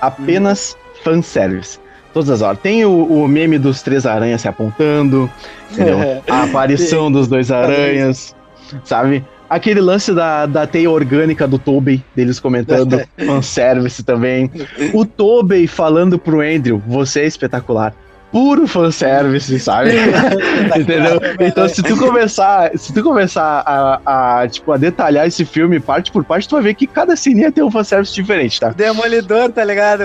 Apenas 0.00 0.76
fanservice. 1.02 1.78
Todas 2.12 2.30
as 2.30 2.42
horas. 2.42 2.58
Tem 2.60 2.84
o, 2.84 3.04
o 3.04 3.26
meme 3.26 3.58
dos 3.58 3.82
três 3.82 4.06
aranhas 4.06 4.42
se 4.42 4.48
apontando, 4.48 5.30
entendeu? 5.70 5.98
A 6.30 6.44
aparição 6.44 7.10
dos 7.10 7.26
dois 7.26 7.50
aranhas, 7.50 8.36
sabe? 8.84 9.24
Aquele 9.48 9.80
lance 9.80 10.12
da, 10.12 10.46
da 10.46 10.66
teia 10.66 10.90
orgânica 10.90 11.46
do 11.46 11.58
Tobey, 11.58 12.02
deles 12.14 12.40
comentando 12.40 13.00
fanservice 13.24 14.02
também. 14.02 14.50
O 14.92 15.04
Tobey 15.04 15.66
falando 15.66 16.18
pro 16.18 16.40
Andrew, 16.40 16.82
você 16.86 17.20
é 17.20 17.26
espetacular. 17.26 17.94
Puro 18.34 18.66
fanservice, 18.66 19.60
sabe? 19.60 19.90
Entendeu? 20.76 21.20
Então, 21.38 21.68
se 21.68 21.80
tu 21.84 21.96
começar, 21.96 22.68
se 22.76 22.92
tu 22.92 23.00
começar 23.00 23.62
a, 23.64 24.40
a, 24.40 24.48
tipo, 24.48 24.72
a 24.72 24.76
detalhar 24.76 25.24
esse 25.28 25.44
filme 25.44 25.78
parte 25.78 26.10
por 26.10 26.24
parte, 26.24 26.48
tu 26.48 26.56
vai 26.56 26.64
ver 26.64 26.74
que 26.74 26.88
cada 26.88 27.14
ceninha 27.14 27.52
tem 27.52 27.62
um 27.62 27.70
fanservice 27.70 28.12
diferente, 28.12 28.58
tá? 28.58 28.70
Demolidor, 28.70 29.52
tá 29.52 29.62
ligado? 29.64 30.02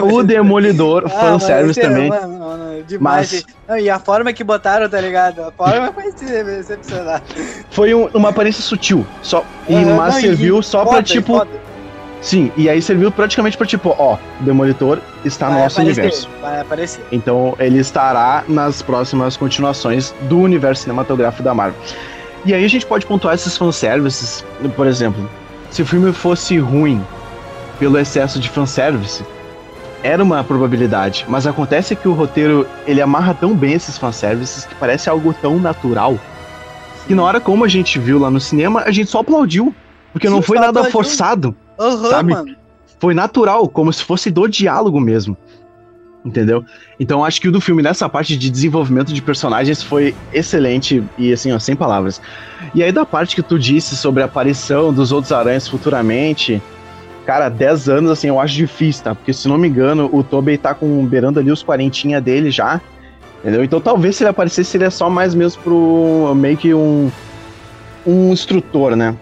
O 0.00 0.22
Demolidor, 0.26 1.04
Ah, 1.06 1.08
fanservice 1.38 1.80
mano, 1.80 1.94
também. 1.94 2.10
Mano, 2.10 2.38
mano, 2.40 2.82
demais. 2.82 3.32
Mas- 3.32 3.44
Não, 3.68 3.78
e 3.78 3.88
a 3.88 4.00
forma 4.00 4.32
que 4.32 4.42
botaram, 4.42 4.88
tá 4.88 5.00
ligado? 5.00 5.42
A 5.44 5.52
forma 5.52 5.92
foi 5.92 6.04
excepcional. 6.58 7.20
Foi 7.70 7.94
um- 7.94 8.08
uma 8.12 8.30
aparência 8.30 8.60
sutil, 8.62 9.06
só, 9.22 9.44
e, 9.68 9.76
mas 9.76 10.16
serviu 10.16 10.60
só 10.62 10.78
foda, 10.80 10.90
pra, 10.90 11.02
tipo, 11.04 11.38
foda. 11.38 11.67
Sim, 12.20 12.50
e 12.56 12.68
aí 12.68 12.80
serviu 12.82 13.10
praticamente 13.10 13.56
pra, 13.56 13.66
tipo, 13.66 13.94
ó, 13.98 14.16
o 14.40 14.44
Demolidor 14.44 14.98
está 15.24 15.46
no 15.46 15.54
Vai 15.54 15.62
nosso 15.62 15.80
aparecer, 15.80 16.00
universo. 16.02 16.28
Vai 16.40 16.60
aparecer. 16.60 17.04
Então 17.12 17.54
ele 17.58 17.78
estará 17.78 18.44
nas 18.48 18.82
próximas 18.82 19.36
continuações 19.36 20.14
do 20.22 20.38
universo 20.40 20.82
cinematográfico 20.82 21.42
da 21.42 21.54
Marvel. 21.54 21.80
E 22.44 22.54
aí 22.54 22.64
a 22.64 22.68
gente 22.68 22.86
pode 22.86 23.04
pontuar 23.06 23.34
esses 23.34 23.56
fanservices, 23.56 24.44
por 24.76 24.86
exemplo, 24.86 25.28
se 25.70 25.82
o 25.82 25.86
filme 25.86 26.12
fosse 26.12 26.56
ruim 26.58 27.04
pelo 27.78 27.98
excesso 27.98 28.38
de 28.40 28.48
fanservice, 28.48 29.24
era 30.02 30.22
uma 30.22 30.44
probabilidade, 30.44 31.24
mas 31.28 31.46
acontece 31.46 31.96
que 31.96 32.08
o 32.08 32.12
roteiro 32.12 32.66
ele 32.86 33.02
amarra 33.02 33.34
tão 33.34 33.54
bem 33.54 33.72
esses 33.74 33.98
fanservices 33.98 34.64
que 34.64 34.74
parece 34.76 35.10
algo 35.10 35.34
tão 35.34 35.58
natural 35.58 36.16
que 37.08 37.14
na 37.14 37.22
hora 37.22 37.40
como 37.40 37.64
a 37.64 37.68
gente 37.68 37.98
viu 37.98 38.18
lá 38.18 38.30
no 38.30 38.38
cinema, 38.38 38.82
a 38.82 38.90
gente 38.90 39.10
só 39.10 39.20
aplaudiu, 39.20 39.74
porque 40.12 40.28
Sim, 40.28 40.34
não 40.34 40.42
foi 40.42 40.56
nada 40.58 40.68
aplaudiu. 40.80 40.92
forçado 40.92 41.56
Aham, 41.78 42.10
Sabe? 42.10 42.32
mano. 42.32 42.56
foi 42.98 43.14
natural, 43.14 43.68
como 43.68 43.92
se 43.92 44.02
fosse 44.02 44.30
do 44.30 44.46
diálogo 44.48 45.00
mesmo. 45.00 45.36
Entendeu? 46.24 46.64
Então 46.98 47.24
acho 47.24 47.40
que 47.40 47.48
o 47.48 47.52
do 47.52 47.60
filme 47.60 47.82
nessa 47.82 48.08
parte 48.08 48.36
de 48.36 48.50
desenvolvimento 48.50 49.12
de 49.12 49.22
personagens 49.22 49.82
foi 49.82 50.14
excelente 50.32 51.02
e 51.16 51.32
assim, 51.32 51.52
ó, 51.52 51.58
sem 51.58 51.76
palavras. 51.76 52.20
E 52.74 52.82
aí 52.82 52.90
da 52.90 53.06
parte 53.06 53.36
que 53.36 53.42
tu 53.42 53.58
disse 53.58 53.96
sobre 53.96 54.22
a 54.22 54.26
aparição 54.26 54.92
dos 54.92 55.12
outros 55.12 55.32
aranhas 55.32 55.68
futuramente, 55.68 56.60
cara, 57.24 57.48
10 57.48 57.88
anos, 57.88 58.10
assim, 58.10 58.28
eu 58.28 58.40
acho 58.40 58.54
difícil, 58.54 59.04
tá? 59.04 59.14
Porque, 59.14 59.34
se 59.34 59.46
não 59.48 59.58
me 59.58 59.68
engano, 59.68 60.08
o 60.10 60.22
Tobey 60.24 60.56
tá 60.56 60.72
com, 60.74 61.04
beirando 61.06 61.38
ali 61.38 61.52
os 61.52 61.62
quarentinha 61.62 62.20
dele 62.20 62.50
já, 62.50 62.80
entendeu? 63.40 63.62
Então, 63.62 63.80
talvez 63.80 64.16
se 64.16 64.22
ele 64.22 64.30
aparecesse, 64.30 64.70
seria 64.70 64.90
só 64.90 65.10
mais 65.10 65.34
mesmo 65.34 65.62
pro, 65.62 66.34
meio 66.34 66.56
que 66.56 66.72
um, 66.72 67.10
um 68.06 68.32
instrutor, 68.32 68.96
né? 68.96 69.14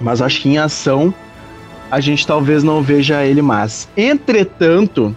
Mas 0.00 0.22
acho 0.22 0.40
que 0.40 0.48
em 0.48 0.56
ação, 0.56 1.12
a 1.94 2.00
gente 2.00 2.26
talvez 2.26 2.64
não 2.64 2.82
veja 2.82 3.24
ele 3.24 3.40
mais. 3.40 3.88
Entretanto, 3.96 5.16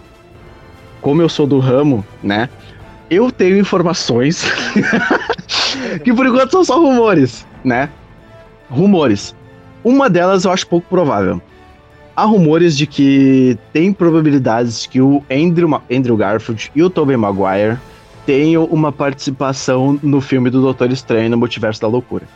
como 1.00 1.20
eu 1.20 1.28
sou 1.28 1.44
do 1.44 1.58
ramo, 1.58 2.06
né? 2.22 2.48
Eu 3.10 3.32
tenho 3.32 3.58
informações 3.58 4.44
que 6.04 6.14
por 6.14 6.24
enquanto 6.24 6.52
são 6.52 6.64
só 6.64 6.78
rumores, 6.78 7.44
né? 7.64 7.88
Rumores. 8.70 9.34
Uma 9.82 10.08
delas 10.08 10.44
eu 10.44 10.52
acho 10.52 10.68
pouco 10.68 10.86
provável. 10.88 11.42
Há 12.14 12.24
rumores 12.24 12.76
de 12.76 12.86
que 12.86 13.58
tem 13.72 13.92
probabilidades 13.92 14.86
que 14.86 15.00
o 15.00 15.20
Andrew, 15.28 15.82
Andrew 15.90 16.16
Garfield 16.16 16.70
e 16.76 16.82
o 16.84 16.88
Tobey 16.88 17.16
Maguire 17.16 17.76
tenham 18.24 18.66
uma 18.66 18.92
participação 18.92 19.98
no 20.00 20.20
filme 20.20 20.48
do 20.48 20.60
Doutor 20.62 20.92
Estranho 20.92 21.30
no 21.30 21.38
Multiverso 21.38 21.80
da 21.80 21.88
Loucura. 21.88 22.28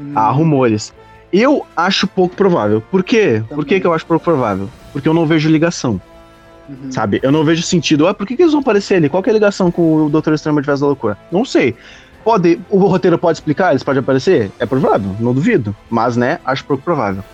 Hum. 0.00 0.12
Há 0.14 0.30
rumores. 0.30 0.94
Eu 1.36 1.66
acho 1.76 2.06
pouco 2.06 2.36
provável. 2.36 2.80
Por 2.80 3.02
quê? 3.02 3.40
Também. 3.40 3.56
Por 3.56 3.64
que, 3.64 3.80
que 3.80 3.86
eu 3.88 3.92
acho 3.92 4.06
pouco 4.06 4.24
provável? 4.24 4.70
Porque 4.92 5.08
eu 5.08 5.12
não 5.12 5.26
vejo 5.26 5.50
ligação. 5.50 6.00
Uhum. 6.68 6.92
Sabe? 6.92 7.18
Eu 7.24 7.32
não 7.32 7.44
vejo 7.44 7.60
sentido. 7.60 8.06
Ah, 8.06 8.14
por 8.14 8.24
que, 8.24 8.36
que 8.36 8.42
eles 8.42 8.52
vão 8.52 8.60
aparecer 8.60 8.94
ali? 8.94 9.08
Qual 9.08 9.20
que 9.20 9.28
é 9.28 9.32
a 9.32 9.34
ligação 9.34 9.68
com 9.68 10.04
o 10.04 10.08
Doutor 10.08 10.32
Estranho 10.32 10.54
Multiverso 10.54 10.82
da 10.82 10.86
Loucura? 10.86 11.18
Não 11.32 11.44
sei. 11.44 11.74
Pode, 12.22 12.60
o 12.70 12.78
roteiro 12.78 13.18
pode 13.18 13.38
explicar? 13.38 13.70
Eles 13.70 13.82
podem 13.82 13.98
aparecer? 13.98 14.48
É 14.60 14.64
provável, 14.64 15.10
não 15.18 15.34
duvido. 15.34 15.74
Mas, 15.90 16.16
né, 16.16 16.38
acho 16.44 16.64
pouco 16.64 16.84
provável. 16.84 17.24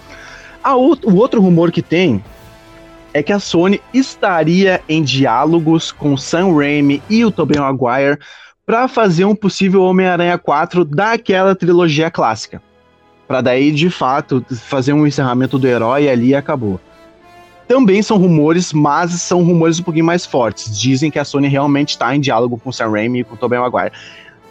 A 0.64 0.74
o 0.74 1.16
outro 1.16 1.38
rumor 1.38 1.70
que 1.70 1.82
tem 1.82 2.24
é 3.12 3.22
que 3.22 3.34
a 3.34 3.38
Sony 3.38 3.82
estaria 3.92 4.80
em 4.88 5.02
diálogos 5.02 5.92
com 5.92 6.16
Sam 6.16 6.56
Raimi 6.56 7.02
e 7.10 7.22
o 7.22 7.30
Tobey 7.30 7.60
Maguire 7.60 8.18
para 8.64 8.88
fazer 8.88 9.26
um 9.26 9.34
possível 9.34 9.82
Homem-Aranha 9.82 10.38
4 10.38 10.86
daquela 10.86 11.54
trilogia 11.54 12.10
clássica. 12.10 12.62
Para 13.30 13.42
daí, 13.42 13.70
de 13.70 13.88
fato, 13.88 14.44
fazer 14.56 14.92
um 14.92 15.06
encerramento 15.06 15.56
do 15.56 15.64
herói 15.64 16.08
ali 16.08 16.30
e 16.30 16.34
acabou. 16.34 16.80
Também 17.68 18.02
são 18.02 18.16
rumores, 18.16 18.72
mas 18.72 19.12
são 19.22 19.44
rumores 19.44 19.78
um 19.78 19.84
pouquinho 19.84 20.04
mais 20.04 20.26
fortes. 20.26 20.76
Dizem 20.76 21.12
que 21.12 21.18
a 21.20 21.24
Sony 21.24 21.46
realmente 21.46 21.90
está 21.90 22.12
em 22.12 22.18
diálogo 22.18 22.58
com 22.58 22.70
o 22.70 22.72
Sam 22.72 22.90
Raimi 22.90 23.20
e 23.20 23.24
com 23.24 23.36
o 23.36 23.38
Tobey 23.38 23.56
Maguire. 23.56 23.92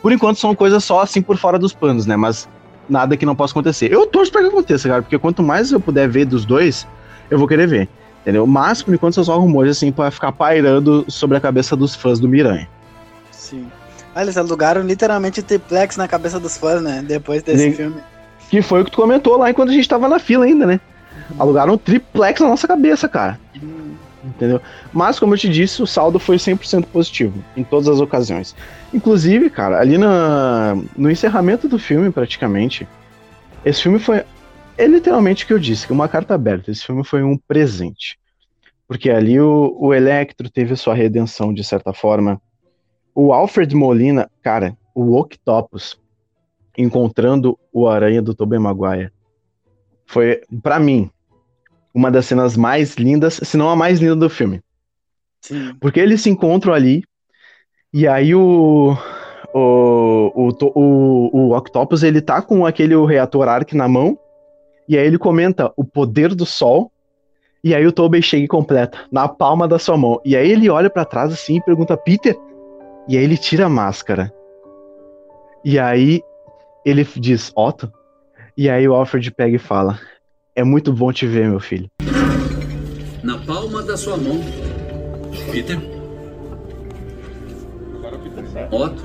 Por 0.02 0.14
enquanto 0.14 0.40
são 0.40 0.56
coisas 0.56 0.82
só 0.82 1.02
assim 1.02 1.22
por 1.22 1.36
fora 1.36 1.60
dos 1.60 1.74
panos, 1.74 2.06
né? 2.06 2.16
Mas 2.16 2.48
nada 2.88 3.18
que 3.18 3.26
não 3.26 3.36
possa 3.36 3.52
acontecer. 3.52 3.92
Eu 3.92 4.08
torço 4.08 4.32
pra 4.32 4.40
que 4.40 4.48
aconteça, 4.48 4.88
cara, 4.88 5.02
porque 5.02 5.20
quanto 5.20 5.44
mais 5.44 5.74
eu 5.74 5.82
puder 5.82 6.08
ver 6.08 6.24
dos 6.24 6.46
dois, 6.46 6.88
eu 7.30 7.38
vou 7.38 7.50
querer 7.50 7.68
ver. 7.68 7.90
Entendeu? 8.22 8.48
Mas, 8.48 8.82
por 8.82 8.94
enquanto, 8.94 9.16
são 9.16 9.26
só 9.26 9.38
rumores, 9.38 9.76
assim, 9.76 9.92
pra 9.92 10.10
ficar 10.10 10.32
pairando 10.32 11.04
sobre 11.10 11.36
a 11.36 11.42
cabeça 11.42 11.76
dos 11.76 11.96
fãs 11.96 12.18
do 12.18 12.30
Miranha. 12.30 12.70
Sim. 13.30 13.68
Ah, 14.16 14.22
eles 14.22 14.38
alugaram 14.38 14.82
literalmente 14.84 15.42
o 15.42 15.44
triplex 15.44 15.98
na 15.98 16.08
cabeça 16.08 16.40
dos 16.40 16.58
fãs, 16.58 16.82
né? 16.82 17.04
Depois 17.06 17.44
desse 17.44 17.74
filme. 17.74 18.02
Que 18.50 18.62
foi 18.62 18.82
o 18.82 18.86
que 18.86 18.92
tu 18.92 18.98
comentou 18.98 19.38
lá 19.38 19.50
enquanto 19.50 19.70
a 19.70 19.74
gente 19.74 19.88
tava 19.88 20.08
na 20.08 20.20
fila 20.20 20.46
ainda, 20.46 20.66
né? 20.66 20.80
Alugaram 21.38 21.74
um 21.74 21.78
triplex 21.78 22.42
na 22.42 22.48
nossa 22.48 22.68
cabeça, 22.68 23.08
cara. 23.08 23.40
Entendeu? 24.24 24.62
Mas, 24.92 25.20
como 25.20 25.34
eu 25.34 25.38
te 25.38 25.48
disse, 25.48 25.82
o 25.82 25.88
saldo 25.88 26.20
foi 26.20 26.38
100% 26.38 26.86
positivo, 26.86 27.44
em 27.56 27.64
todas 27.64 27.88
as 27.88 28.00
ocasiões. 28.00 28.56
Inclusive, 28.94 29.50
cara, 29.50 29.80
ali 29.80 29.98
na, 29.98 30.76
no 30.98 31.10
encerramento 31.10 31.68
do 31.68 31.80
filme, 31.80 32.12
praticamente, 32.12 32.88
esse 33.64 33.84
filme 33.84 34.00
foi. 34.00 34.24
É 34.78 34.88
literalmente 34.88 35.44
o 35.44 35.48
que 35.48 35.54
eu 35.54 35.60
disse, 35.60 35.92
uma 35.92 36.08
carta 36.08 36.34
aberta. 36.34 36.72
Esse 36.72 36.86
filme 36.86 37.04
foi 37.04 37.24
um 37.24 37.38
presente. 37.38 38.18
Porque 38.88 39.10
ali 39.10 39.40
o, 39.40 39.76
o 39.80 39.94
Electro 39.94 40.50
teve 40.50 40.76
sua 40.76 40.96
redenção, 40.96 41.54
de 41.54 41.64
certa 41.64 41.94
forma. 41.94 42.42
O 43.14 43.34
Alfred 43.34 43.76
Molina, 43.76 44.30
cara, 44.42 44.76
o 44.96 45.16
Octopus, 45.18 46.00
encontrando 46.78 47.58
o 47.74 47.88
Aranha 47.88 48.22
do 48.22 48.34
Tobey 48.34 48.60
Maguire, 48.60 49.12
foi, 50.06 50.42
para 50.64 50.80
mim, 50.80 51.10
uma 51.94 52.10
das 52.10 52.26
cenas 52.26 52.56
mais 52.56 52.96
lindas, 52.96 53.40
se 53.44 53.58
não 53.58 53.70
a 53.70 53.76
mais 53.76 54.00
linda 54.00 54.16
do 54.16 54.30
filme. 54.30 54.62
Sim. 55.42 55.74
Porque 55.80 56.00
eles 56.00 56.22
se 56.22 56.30
encontram 56.30 56.74
ali, 56.74 57.04
e 57.94 58.08
aí 58.08 58.34
o, 58.36 58.96
o, 59.54 60.32
o, 60.36 60.50
o, 60.76 61.38
o 61.38 61.58
Octopus, 61.58 62.04
ele 62.04 62.22
tá 62.22 62.42
com 62.42 62.66
aquele 62.66 62.96
reator 63.06 63.48
Arc 63.48 63.74
na 63.74 63.88
mão, 63.88 64.18
e 64.88 64.98
aí 64.98 65.06
ele 65.06 65.18
comenta 65.18 65.72
o 65.78 65.84
poder 65.84 66.34
do 66.34 66.46
sol, 66.46 66.92
e 67.64 67.76
aí 67.76 67.86
o 67.86 67.92
Tobey 67.92 68.22
chega 68.22 68.46
e 68.46 68.48
completa, 68.48 68.98
na 69.12 69.28
palma 69.28 69.68
da 69.68 69.78
sua 69.78 69.98
mão. 69.98 70.20
E 70.24 70.36
aí 70.36 70.52
ele 70.52 70.70
olha 70.70 70.90
para 70.90 71.06
trás 71.06 71.32
assim 71.32 71.58
e 71.58 71.64
pergunta, 71.64 71.98
Peter? 71.98 72.36
E 73.08 73.18
aí 73.18 73.24
ele 73.24 73.38
tira 73.38 73.66
a 73.66 73.70
máscara. 73.70 74.34
E 75.64 75.78
aí 75.78 76.22
ele 76.86 77.06
diz, 77.18 77.52
Otto? 77.56 77.92
E 78.58 78.70
aí 78.70 78.88
o 78.88 78.94
Alfred 78.94 79.32
pega 79.32 79.56
e 79.56 79.60
fala, 79.60 80.00
é 80.56 80.64
muito 80.64 80.92
bom 80.92 81.12
te 81.12 81.26
ver, 81.26 81.50
meu 81.50 81.60
filho. 81.60 81.90
Na 83.24 83.38
palma 83.38 83.82
da 83.84 83.96
sua 83.96 84.18
mão. 84.18 84.40
Peter? 85.52 85.78
Otto? 88.72 89.04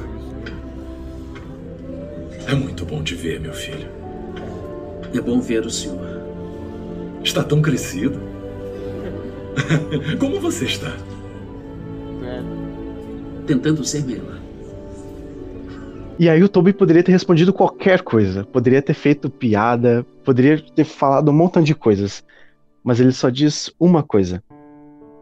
É 2.46 2.54
muito 2.54 2.84
bom 2.84 3.02
te 3.02 3.14
ver, 3.14 3.40
meu 3.40 3.52
filho. 3.52 3.88
É 5.14 5.20
bom 5.20 5.40
ver 5.40 5.64
o 5.64 5.70
senhor. 5.70 6.22
Está 7.22 7.42
tão 7.42 7.62
crescido. 7.62 8.20
Como 10.18 10.40
você 10.40 10.64
está? 10.64 10.92
Tentando 13.46 13.84
ser 13.84 14.04
melhor. 14.04 14.38
E 16.18 16.28
aí 16.28 16.42
o 16.42 16.48
Toby 16.48 16.72
poderia 16.72 17.02
ter 17.02 17.10
respondido 17.10 17.52
qualquer 17.52 18.02
coisa. 18.02 18.44
Poderia 18.44 18.80
ter 18.80 18.94
feito 18.94 19.28
piada, 19.28 20.06
poderia 20.24 20.62
ter 20.74 20.84
falado 20.84 21.30
um 21.30 21.34
montão 21.34 21.62
de 21.62 21.74
coisas. 21.74 22.22
Mas 22.84 23.00
ele 23.00 23.12
só 23.12 23.28
diz 23.30 23.72
uma 23.80 24.02
coisa: 24.02 24.42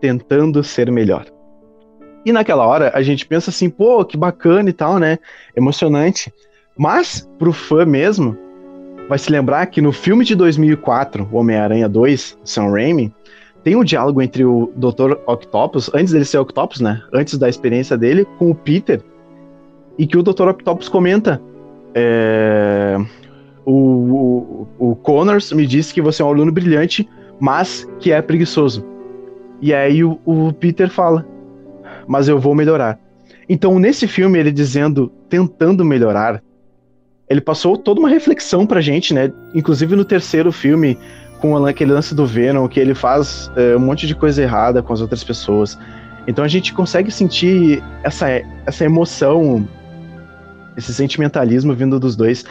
tentando 0.00 0.62
ser 0.62 0.90
melhor. 0.90 1.26
E 2.24 2.32
naquela 2.32 2.66
hora 2.66 2.92
a 2.94 3.02
gente 3.02 3.26
pensa 3.26 3.50
assim, 3.50 3.70
pô, 3.70 4.04
que 4.04 4.16
bacana 4.16 4.68
e 4.68 4.72
tal, 4.72 4.98
né? 4.98 5.18
Emocionante. 5.56 6.32
Mas, 6.76 7.28
pro 7.38 7.52
fã 7.52 7.84
mesmo, 7.84 8.36
vai 9.08 9.18
se 9.18 9.30
lembrar 9.30 9.66
que 9.66 9.80
no 9.80 9.92
filme 9.92 10.24
de 10.24 10.34
2004, 10.34 11.28
Homem-Aranha 11.32 11.88
2, 11.88 12.38
Sam 12.44 12.70
Raimi, 12.70 13.14
tem 13.64 13.76
um 13.76 13.84
diálogo 13.84 14.22
entre 14.22 14.44
o 14.44 14.72
Dr. 14.76 15.18
Octopus, 15.26 15.90
antes 15.94 16.12
dele 16.12 16.24
ser 16.24 16.38
Octopus, 16.38 16.80
né? 16.80 17.02
Antes 17.12 17.38
da 17.38 17.48
experiência 17.48 17.96
dele, 17.96 18.26
com 18.38 18.50
o 18.50 18.54
Peter, 18.54 19.02
e 19.98 20.06
que 20.06 20.16
o 20.16 20.22
Dr. 20.22 20.48
Octopus 20.48 20.88
comenta. 20.88 21.40
É, 21.94 22.98
o, 23.64 24.66
o, 24.78 24.90
o 24.90 24.96
Connors 24.96 25.52
me 25.52 25.66
disse 25.66 25.92
que 25.92 26.00
você 26.00 26.22
é 26.22 26.24
um 26.24 26.28
aluno 26.28 26.50
brilhante, 26.50 27.08
mas 27.38 27.88
que 28.00 28.12
é 28.12 28.20
preguiçoso. 28.20 28.84
E 29.60 29.72
aí 29.72 30.02
o, 30.02 30.18
o 30.24 30.52
Peter 30.52 30.90
fala, 30.90 31.26
mas 32.06 32.28
eu 32.28 32.38
vou 32.38 32.54
melhorar. 32.54 32.98
Então, 33.48 33.78
nesse 33.78 34.06
filme, 34.06 34.38
ele 34.38 34.50
dizendo, 34.50 35.12
tentando 35.28 35.84
melhorar, 35.84 36.42
ele 37.28 37.40
passou 37.40 37.76
toda 37.76 38.00
uma 38.00 38.08
reflexão 38.08 38.66
pra 38.66 38.80
gente, 38.80 39.14
né? 39.14 39.32
Inclusive 39.54 39.94
no 39.96 40.04
terceiro 40.04 40.50
filme, 40.52 40.98
com 41.40 41.56
aquele 41.66 41.92
lance 41.92 42.14
do 42.14 42.26
Venom, 42.26 42.68
que 42.68 42.78
ele 42.78 42.94
faz 42.94 43.50
é, 43.56 43.76
um 43.76 43.80
monte 43.80 44.06
de 44.06 44.14
coisa 44.14 44.42
errada 44.42 44.82
com 44.82 44.92
as 44.92 45.00
outras 45.00 45.24
pessoas. 45.24 45.78
Então 46.26 46.44
a 46.44 46.48
gente 46.48 46.72
consegue 46.72 47.10
sentir 47.10 47.82
essa, 48.04 48.28
essa 48.64 48.84
emoção 48.84 49.66
esse 50.76 50.92
sentimentalismo 50.92 51.74
vindo 51.74 51.98
dos 51.98 52.16
dois. 52.16 52.44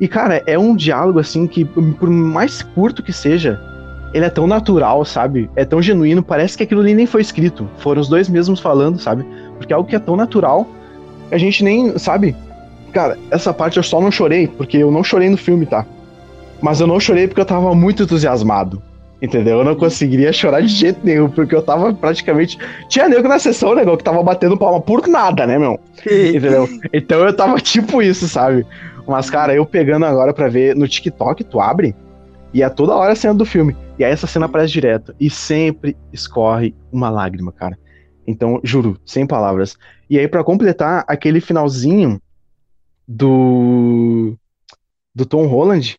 E, 0.00 0.06
cara, 0.06 0.42
é 0.46 0.58
um 0.58 0.76
diálogo, 0.76 1.18
assim, 1.18 1.46
que 1.46 1.64
por 1.64 2.08
mais 2.08 2.62
curto 2.62 3.02
que 3.02 3.12
seja, 3.12 3.60
ele 4.14 4.24
é 4.24 4.30
tão 4.30 4.46
natural, 4.46 5.04
sabe? 5.04 5.50
É 5.56 5.64
tão 5.64 5.82
genuíno, 5.82 6.22
parece 6.22 6.56
que 6.56 6.62
aquilo 6.62 6.80
ali 6.80 6.94
nem 6.94 7.06
foi 7.06 7.20
escrito. 7.20 7.68
Foram 7.78 8.00
os 8.00 8.08
dois 8.08 8.28
mesmos 8.28 8.60
falando, 8.60 8.98
sabe? 8.98 9.24
Porque 9.56 9.72
é 9.72 9.76
algo 9.76 9.88
que 9.88 9.96
é 9.96 9.98
tão 9.98 10.16
natural, 10.16 10.66
a 11.30 11.36
gente 11.36 11.62
nem, 11.62 11.98
sabe? 11.98 12.34
Cara, 12.92 13.18
essa 13.30 13.52
parte 13.52 13.76
eu 13.76 13.82
só 13.82 14.00
não 14.00 14.10
chorei, 14.10 14.46
porque 14.46 14.78
eu 14.78 14.90
não 14.90 15.04
chorei 15.04 15.28
no 15.28 15.36
filme, 15.36 15.66
tá? 15.66 15.84
Mas 16.60 16.80
eu 16.80 16.86
não 16.86 16.98
chorei 16.98 17.28
porque 17.28 17.40
eu 17.40 17.46
tava 17.46 17.74
muito 17.74 18.02
entusiasmado. 18.02 18.82
Entendeu? 19.20 19.58
Eu 19.58 19.64
não 19.64 19.74
conseguiria 19.74 20.32
chorar 20.32 20.60
de 20.60 20.68
jeito 20.68 21.00
nenhum, 21.02 21.28
porque 21.28 21.54
eu 21.54 21.62
tava 21.62 21.92
praticamente. 21.92 22.56
Tinha 22.88 23.08
nego 23.08 23.26
na 23.26 23.38
sessão, 23.38 23.74
nego, 23.74 23.96
que 23.96 24.04
tava 24.04 24.22
batendo 24.22 24.56
palma 24.56 24.80
por 24.80 25.06
nada, 25.08 25.46
né, 25.46 25.58
meu? 25.58 25.80
Entendeu? 26.06 26.68
Então 26.92 27.24
eu 27.24 27.34
tava 27.34 27.58
tipo 27.60 28.00
isso, 28.00 28.28
sabe? 28.28 28.64
Mas, 29.06 29.28
cara, 29.28 29.54
eu 29.54 29.66
pegando 29.66 30.06
agora 30.06 30.32
pra 30.32 30.48
ver 30.48 30.76
no 30.76 30.86
TikTok, 30.86 31.42
tu 31.42 31.60
abre 31.60 31.94
e 32.52 32.62
é 32.62 32.68
toda 32.68 32.94
hora 32.94 33.12
a 33.12 33.16
cena 33.16 33.34
do 33.34 33.44
filme. 33.44 33.76
E 33.98 34.04
aí 34.04 34.12
essa 34.12 34.26
cena 34.26 34.46
aparece 34.46 34.72
direto. 34.72 35.14
E 35.18 35.28
sempre 35.28 35.96
escorre 36.12 36.74
uma 36.92 37.10
lágrima, 37.10 37.52
cara. 37.52 37.78
Então, 38.26 38.60
juro, 38.62 39.00
sem 39.04 39.26
palavras. 39.26 39.76
E 40.08 40.18
aí, 40.18 40.28
para 40.28 40.44
completar, 40.44 41.04
aquele 41.08 41.40
finalzinho 41.40 42.20
do. 43.06 44.36
do 45.14 45.24
Tom 45.26 45.46
Holland, 45.46 45.98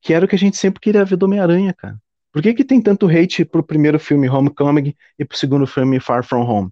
que 0.00 0.12
era 0.14 0.24
o 0.24 0.28
que 0.28 0.34
a 0.34 0.38
gente 0.38 0.56
sempre 0.56 0.80
queria 0.80 1.04
ver 1.04 1.16
do 1.16 1.26
Homem-Aranha, 1.26 1.74
cara. 1.74 1.96
Por 2.32 2.40
que, 2.42 2.54
que 2.54 2.64
tem 2.64 2.80
tanto 2.80 3.06
hate 3.06 3.44
pro 3.44 3.62
primeiro 3.62 3.98
filme 4.00 4.28
Homecoming 4.28 4.94
e 5.18 5.24
pro 5.24 5.36
segundo 5.36 5.66
filme 5.66 6.00
Far 6.00 6.24
From 6.24 6.42
Home? 6.48 6.70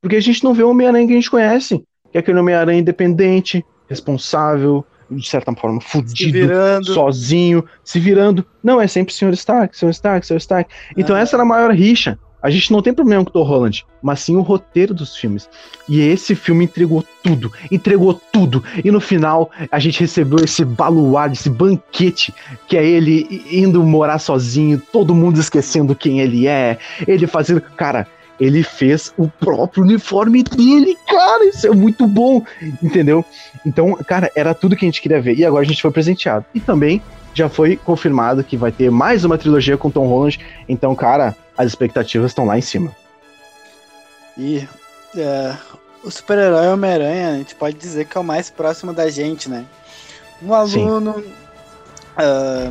Porque 0.00 0.16
a 0.16 0.20
gente 0.20 0.44
não 0.44 0.54
vê 0.54 0.62
o 0.62 0.70
Homem-Aranha 0.70 1.06
que 1.06 1.12
a 1.12 1.16
gente 1.16 1.30
conhece, 1.30 1.78
que 2.12 2.18
é 2.18 2.20
aquele 2.20 2.38
Homem-Aranha 2.38 2.78
independente, 2.78 3.64
responsável, 3.88 4.84
de 5.10 5.26
certa 5.28 5.52
forma, 5.54 5.80
fudido, 5.80 6.84
sozinho, 6.84 7.64
se 7.82 7.98
virando. 7.98 8.46
Não, 8.62 8.80
é 8.80 8.86
sempre 8.86 9.12
Sr. 9.12 9.32
Stark, 9.32 9.76
Sr. 9.76 9.90
Stark, 9.90 10.26
Sr. 10.26 10.36
Stark. 10.36 10.74
Então 10.96 11.16
Ah. 11.16 11.20
essa 11.20 11.36
era 11.36 11.42
a 11.42 11.46
maior 11.46 11.72
rixa. 11.72 12.18
A 12.44 12.50
gente 12.50 12.70
não 12.70 12.82
tem 12.82 12.92
problema 12.92 13.24
com 13.24 13.30
o 13.30 13.32
Tom 13.32 13.42
Holland, 13.42 13.86
mas 14.02 14.20
sim 14.20 14.36
o 14.36 14.42
roteiro 14.42 14.92
dos 14.92 15.16
filmes. 15.16 15.48
E 15.88 15.98
esse 15.98 16.34
filme 16.34 16.66
entregou 16.66 17.02
tudo, 17.22 17.50
entregou 17.72 18.20
tudo. 18.30 18.62
E 18.84 18.90
no 18.90 19.00
final 19.00 19.50
a 19.72 19.78
gente 19.78 19.98
recebeu 19.98 20.44
esse 20.44 20.62
baluarte, 20.62 21.38
esse 21.38 21.48
banquete, 21.48 22.34
que 22.68 22.76
é 22.76 22.84
ele 22.84 23.42
indo 23.50 23.82
morar 23.82 24.18
sozinho, 24.18 24.78
todo 24.92 25.14
mundo 25.14 25.40
esquecendo 25.40 25.94
quem 25.94 26.20
ele 26.20 26.46
é, 26.46 26.76
ele 27.08 27.26
fazendo. 27.26 27.62
Cara, 27.62 28.06
ele 28.38 28.62
fez 28.62 29.14
o 29.16 29.26
próprio 29.26 29.82
uniforme 29.82 30.42
dele, 30.42 30.98
cara, 31.08 31.46
isso 31.46 31.66
é 31.66 31.70
muito 31.70 32.06
bom, 32.06 32.42
entendeu? 32.82 33.24
Então, 33.64 33.94
cara, 34.06 34.30
era 34.36 34.52
tudo 34.52 34.76
que 34.76 34.84
a 34.84 34.88
gente 34.88 35.00
queria 35.00 35.22
ver. 35.22 35.38
E 35.38 35.46
agora 35.46 35.64
a 35.64 35.66
gente 35.66 35.80
foi 35.80 35.90
presenteado. 35.90 36.44
E 36.54 36.60
também 36.60 37.00
já 37.32 37.48
foi 37.48 37.76
confirmado 37.76 38.44
que 38.44 38.54
vai 38.54 38.70
ter 38.70 38.90
mais 38.90 39.24
uma 39.24 39.38
trilogia 39.38 39.78
com 39.78 39.90
Tom 39.90 40.06
Holland. 40.06 40.38
Então, 40.68 40.94
cara, 40.94 41.34
as 41.56 41.66
expectativas 41.66 42.30
estão 42.30 42.44
lá 42.44 42.58
em 42.58 42.62
cima. 42.62 42.94
E 44.36 44.66
é, 45.16 45.56
o 46.02 46.10
super-herói 46.10 46.68
Homem-Aranha, 46.68 47.30
a 47.30 47.36
gente 47.36 47.54
pode 47.54 47.76
dizer 47.76 48.06
que 48.06 48.16
é 48.16 48.20
o 48.20 48.24
mais 48.24 48.50
próximo 48.50 48.92
da 48.92 49.08
gente, 49.08 49.48
né? 49.48 49.64
Um 50.42 50.52
aluno 50.52 51.24
ah, 52.16 52.70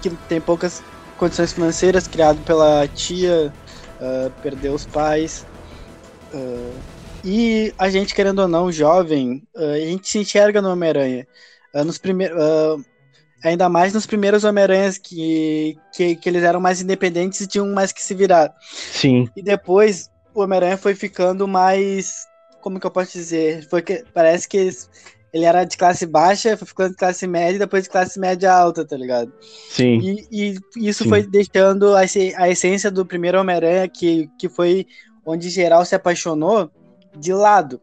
que 0.00 0.10
tem 0.28 0.40
poucas 0.40 0.82
condições 1.16 1.52
financeiras, 1.52 2.06
criado 2.06 2.40
pela 2.42 2.86
tia, 2.88 3.52
ah, 4.00 4.30
perdeu 4.42 4.74
os 4.74 4.86
pais. 4.86 5.46
ah, 6.32 6.80
e 7.22 7.74
a 7.76 7.90
gente, 7.90 8.14
querendo 8.14 8.38
ou 8.38 8.48
não, 8.48 8.72
jovem, 8.72 9.42
a 9.54 9.78
gente 9.78 10.08
se 10.08 10.18
enxerga 10.18 10.62
no 10.62 10.70
Homem-Aranha. 10.70 11.26
Nos 11.84 11.98
primeiros. 11.98 12.36
Ainda 13.44 13.68
mais 13.68 13.92
nos 13.92 14.06
primeiros 14.06 14.44
Homem-Aranhas 14.44 14.98
que, 14.98 15.76
que, 15.94 16.16
que 16.16 16.28
eles 16.28 16.42
eram 16.42 16.60
mais 16.60 16.80
independentes 16.82 17.40
e 17.40 17.46
tinham 17.46 17.66
mais 17.72 17.92
que 17.92 18.02
se 18.02 18.14
virar. 18.14 18.52
Sim, 18.92 19.28
E 19.36 19.42
depois 19.42 20.10
o 20.34 20.42
Homem-Aranha 20.42 20.76
foi 20.78 20.94
ficando 20.94 21.46
mais. 21.48 22.26
Como 22.60 22.78
que 22.80 22.86
eu 22.86 22.90
posso 22.90 23.12
dizer? 23.12 23.66
Foi 23.68 23.82
que, 23.82 24.04
parece 24.14 24.48
que 24.48 24.56
eles- 24.56 24.88
ele 25.32 25.44
era 25.44 25.64
de 25.64 25.76
classe 25.76 26.06
baixa, 26.06 26.56
foi 26.56 26.66
ficando 26.66 26.90
de 26.90 26.96
classe 26.96 27.26
média 27.26 27.56
e 27.56 27.58
depois 27.58 27.84
de 27.84 27.90
classe 27.90 28.18
média 28.18 28.52
alta, 28.52 28.86
tá 28.86 28.96
ligado? 28.96 29.32
sim, 29.68 29.98
E, 29.98 30.26
e 30.30 30.88
isso 30.88 31.04
Sim. 31.04 31.08
foi 31.08 31.26
deixando 31.26 31.94
a, 31.96 32.00
a 32.00 32.48
essência 32.50 32.90
do 32.90 33.06
primeiro 33.06 33.40
Homem-Aranha, 33.40 33.88
que, 33.88 34.28
que 34.38 34.48
foi 34.48 34.86
onde 35.24 35.50
geral 35.50 35.84
se 35.84 35.94
apaixonou, 35.94 36.70
de 37.14 37.32
lado. 37.32 37.80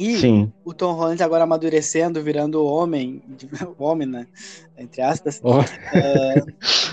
E 0.00 0.16
sim. 0.16 0.50
o 0.64 0.72
Tom 0.72 0.94
Holland 0.94 1.22
agora 1.22 1.44
amadurecendo, 1.44 2.22
virando 2.22 2.64
homem, 2.64 3.22
homem, 3.78 4.08
né? 4.08 4.26
Entre 4.78 5.02
aspas 5.02 5.42
Ó, 5.44 5.62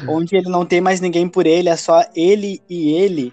onde 0.10 0.36
ele 0.36 0.50
não 0.50 0.66
tem 0.66 0.82
mais 0.82 1.00
ninguém 1.00 1.30
por 1.30 1.48
ele, 1.48 1.70
é 1.70 1.76
só 1.78 2.04
ele 2.14 2.62
e 2.70 2.92
ele, 2.92 3.32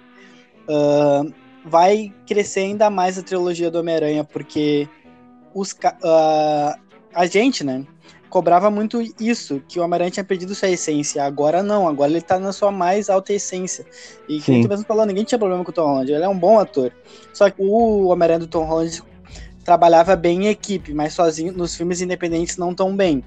ah, 0.68 1.24
vai 1.64 2.14
crescer 2.24 2.60
ainda 2.60 2.88
mais 2.88 3.18
a 3.18 3.22
trilogia 3.24 3.68
do 3.68 3.80
Homem-Aranha, 3.80 4.22
porque 4.22 4.88
os, 5.52 5.74
ah, 6.04 6.78
a 7.12 7.26
gente, 7.26 7.64
né, 7.64 7.84
cobrava 8.30 8.70
muito 8.70 9.02
isso, 9.18 9.60
que 9.66 9.80
o 9.80 9.82
Homem-Aranha 9.82 10.12
tinha 10.12 10.24
perdido 10.24 10.54
sua 10.54 10.68
essência. 10.68 11.24
Agora 11.24 11.64
não, 11.64 11.88
agora 11.88 12.12
ele 12.12 12.20
tá 12.20 12.38
na 12.38 12.52
sua 12.52 12.70
mais 12.70 13.10
alta 13.10 13.32
essência. 13.32 13.84
E 14.28 14.40
Sim. 14.40 14.62
tu 14.62 14.68
mesmo 14.68 14.87
falou, 14.87 15.04
ninguém 15.04 15.24
tinha 15.24 15.38
problema 15.38 15.64
com 15.64 15.70
o 15.72 15.74
Tom 15.74 15.87
Holland, 15.87 16.12
ele 16.12 16.22
é 16.22 16.28
um 16.28 16.38
bom 16.38 16.60
ator. 16.60 16.92
Só 17.32 17.50
que 17.50 17.60
o 17.60 18.06
Homem-Aranha 18.06 18.38
do 18.38 18.46
Tom 18.46 18.64
Holland 18.64 19.02
trabalhava 19.64 20.14
bem 20.14 20.44
em 20.44 20.48
equipe, 20.48 20.92
mas 20.92 21.14
sozinho 21.14 21.53
nos 21.53 21.74
filmes 21.74 22.00
independentes 22.00 22.57
não 22.57 22.74
tão 22.74 22.94
bem 22.94 23.24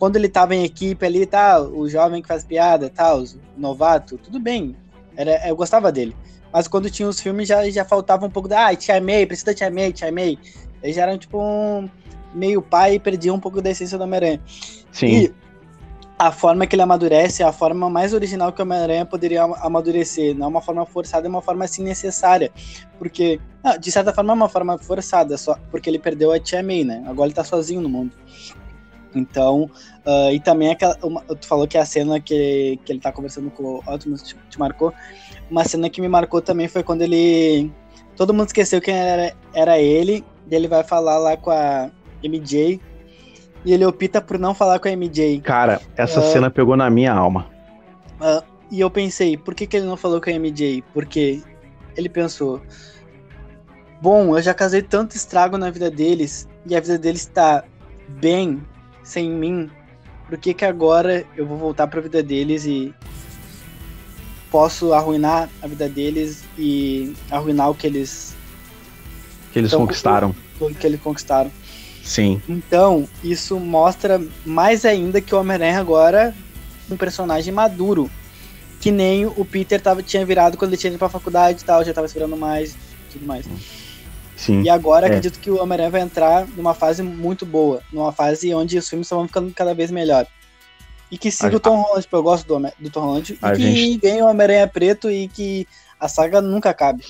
quando 0.00 0.16
ele 0.16 0.30
tava 0.30 0.54
em 0.54 0.64
equipe 0.64 1.04
ali, 1.04 1.26
tá, 1.26 1.60
o 1.60 1.86
jovem 1.86 2.22
que 2.22 2.26
faz 2.26 2.42
piada, 2.42 2.88
tal, 2.88 3.20
o 3.20 3.26
novato, 3.54 4.16
tudo 4.16 4.40
bem. 4.40 4.74
Era, 5.14 5.46
eu 5.46 5.54
gostava 5.54 5.92
dele. 5.92 6.16
Mas 6.50 6.66
quando 6.66 6.90
tinha 6.90 7.06
os 7.06 7.20
filmes 7.20 7.46
já, 7.46 7.68
já 7.68 7.84
faltava 7.84 8.24
um 8.24 8.30
pouco 8.30 8.48
da, 8.48 8.68
ah, 8.68 8.74
te 8.74 8.90
amei, 8.90 9.26
precisa 9.26 9.52
te 9.52 9.62
amei, 9.62 9.92
te 9.92 10.06
amei. 10.06 10.38
Eles 10.82 10.96
já 10.96 11.02
eram 11.02 11.18
tipo 11.18 11.38
um 11.38 11.86
meio 12.32 12.62
pai 12.62 12.94
e 12.94 12.98
perdiam 12.98 13.36
um 13.36 13.40
pouco 13.40 13.60
da 13.60 13.68
essência 13.68 13.98
do 13.98 14.04
Homem-Aranha. 14.04 14.40
sim, 14.90 15.06
E 15.06 15.34
a 16.20 16.30
forma 16.30 16.66
que 16.66 16.74
ele 16.76 16.82
amadurece 16.82 17.42
é 17.42 17.46
a 17.46 17.52
forma 17.52 17.88
mais 17.88 18.12
original 18.12 18.52
que 18.52 18.60
o 18.60 18.64
Homem-Aranha 18.66 19.06
poderia 19.06 19.42
ama- 19.42 19.56
amadurecer. 19.62 20.36
Não 20.36 20.44
é 20.44 20.48
uma 20.50 20.60
forma 20.60 20.84
forçada, 20.84 21.26
é 21.26 21.30
uma 21.30 21.40
forma 21.40 21.64
assim 21.64 21.82
necessária. 21.82 22.52
Porque, 22.98 23.40
ah, 23.64 23.78
de 23.78 23.90
certa 23.90 24.12
forma, 24.12 24.30
é 24.34 24.36
uma 24.36 24.48
forma 24.48 24.76
forçada, 24.76 25.38
só 25.38 25.56
porque 25.70 25.88
ele 25.88 25.98
perdeu 25.98 26.30
a 26.30 26.38
Tia 26.38 26.62
May, 26.62 26.84
né? 26.84 27.02
Agora 27.06 27.28
ele 27.28 27.34
tá 27.34 27.42
sozinho 27.42 27.80
no 27.80 27.88
mundo. 27.88 28.12
Então, 29.14 29.70
ah, 30.04 30.30
e 30.30 30.38
também 30.38 30.70
aquela. 30.70 30.94
Uma, 31.02 31.22
tu 31.22 31.46
falou 31.46 31.66
que 31.66 31.78
a 31.78 31.86
cena 31.86 32.20
que, 32.20 32.78
que 32.84 32.92
ele 32.92 33.00
tá 33.00 33.10
conversando 33.10 33.50
com 33.50 33.62
o 33.62 33.76
Optimus 33.78 34.22
te, 34.22 34.36
te 34.50 34.58
marcou. 34.58 34.92
Uma 35.50 35.64
cena 35.64 35.88
que 35.88 36.02
me 36.02 36.08
marcou 36.08 36.42
também 36.42 36.68
foi 36.68 36.82
quando 36.82 37.00
ele. 37.00 37.72
Todo 38.14 38.34
mundo 38.34 38.48
esqueceu 38.48 38.78
quem 38.82 38.94
era, 38.94 39.34
era 39.54 39.78
ele. 39.78 40.22
E 40.50 40.54
ele 40.54 40.68
vai 40.68 40.84
falar 40.84 41.16
lá 41.16 41.34
com 41.34 41.50
a 41.50 41.90
MJ. 42.22 42.78
E 43.64 43.72
ele 43.72 43.84
opta 43.84 44.20
por 44.20 44.38
não 44.38 44.54
falar 44.54 44.78
com 44.78 44.88
a 44.88 44.92
MJ. 44.92 45.40
Cara, 45.40 45.80
essa 45.96 46.20
Ah. 46.20 46.22
cena 46.22 46.50
pegou 46.50 46.76
na 46.76 46.88
minha 46.88 47.12
alma. 47.12 47.46
Ah, 48.20 48.42
e 48.70 48.80
eu 48.80 48.90
pensei, 48.90 49.36
por 49.36 49.54
que, 49.54 49.66
que 49.66 49.76
ele 49.76 49.86
não 49.86 49.96
falou 49.96 50.20
com 50.20 50.30
a 50.30 50.32
MJ? 50.32 50.82
Porque 50.94 51.42
ele 51.96 52.08
pensou: 52.08 52.60
Bom, 54.00 54.34
eu 54.36 54.42
já 54.42 54.54
causei 54.54 54.80
tanto 54.82 55.14
estrago 55.14 55.58
na 55.58 55.70
vida 55.70 55.90
deles 55.90 56.48
e 56.66 56.74
a 56.74 56.80
vida 56.80 56.98
deles 56.98 57.26
tá 57.26 57.64
bem 58.08 58.62
sem 59.02 59.30
mim. 59.30 59.70
Por 60.26 60.38
que, 60.38 60.54
que 60.54 60.64
agora 60.64 61.24
eu 61.36 61.46
vou 61.46 61.58
voltar 61.58 61.86
pra 61.86 62.00
vida 62.00 62.22
deles 62.22 62.64
e 62.64 62.94
posso 64.50 64.92
arruinar 64.94 65.48
a 65.62 65.66
vida 65.66 65.88
deles 65.88 66.44
e 66.58 67.14
arruinar 67.30 67.70
o 67.70 67.74
que 67.74 67.86
eles, 67.86 68.34
Que 69.52 69.58
eles 69.58 69.70
Então, 69.70 69.80
conquistaram. 69.80 70.34
o 70.60 70.72
que 70.74 70.86
eles 70.86 71.00
conquistaram? 71.00 71.50
Sim, 72.02 72.40
Então, 72.48 73.08
isso 73.22 73.58
mostra 73.60 74.20
mais 74.44 74.84
ainda 74.84 75.20
que 75.20 75.34
o 75.34 75.38
Homem-Aranha 75.40 75.78
agora 75.78 76.34
é 76.90 76.92
um 76.94 76.96
personagem 76.96 77.52
maduro. 77.52 78.10
Que 78.80 78.90
nem 78.90 79.26
o 79.26 79.44
Peter 79.44 79.80
tava, 79.80 80.02
tinha 80.02 80.24
virado 80.24 80.56
quando 80.56 80.70
ele 80.70 80.78
tinha 80.78 80.90
ido 80.90 80.98
pra 80.98 81.08
faculdade 81.10 81.60
e 81.60 81.64
tal, 81.64 81.84
já 81.84 81.92
tava 81.92 82.08
se 82.08 82.14
virando 82.14 82.36
mais 82.36 82.72
e 82.72 83.12
tudo 83.12 83.26
mais. 83.26 83.44
sim. 84.36 84.62
E 84.62 84.70
agora 84.70 85.06
É. 85.06 85.08
acredito 85.08 85.38
que 85.38 85.50
o 85.50 85.60
Homem-Aranha 85.62 85.90
vai 85.90 86.00
entrar 86.00 86.46
numa 86.56 86.72
fase 86.72 87.02
muito 87.02 87.44
boa, 87.44 87.82
numa 87.92 88.10
fase 88.10 88.52
onde 88.54 88.78
os 88.78 88.88
filmes 88.88 89.06
só 89.06 89.16
vão 89.16 89.26
ficando 89.26 89.52
cada 89.52 89.74
vez 89.74 89.90
melhor. 89.90 90.26
E 91.10 91.18
que 91.18 91.30
siga 91.30 91.54
A- 91.54 91.56
o 91.56 91.60
Tom 91.60 91.76
Holland, 91.82 92.02
porque 92.04 92.14
eu 92.16 92.22
gosto 92.22 92.46
do, 92.46 92.72
do 92.78 92.90
Tom 92.90 93.00
Holland, 93.00 93.38
A 93.42 93.52
e 93.52 93.56
que 93.56 93.62
gente- 93.62 93.98
venha 94.00 94.24
o 94.24 94.28
Homem-Aranha 94.30 94.66
preto 94.66 95.10
e 95.10 95.28
que 95.28 95.66
a 95.98 96.08
saga 96.08 96.40
nunca 96.40 96.70
acabe. 96.70 97.04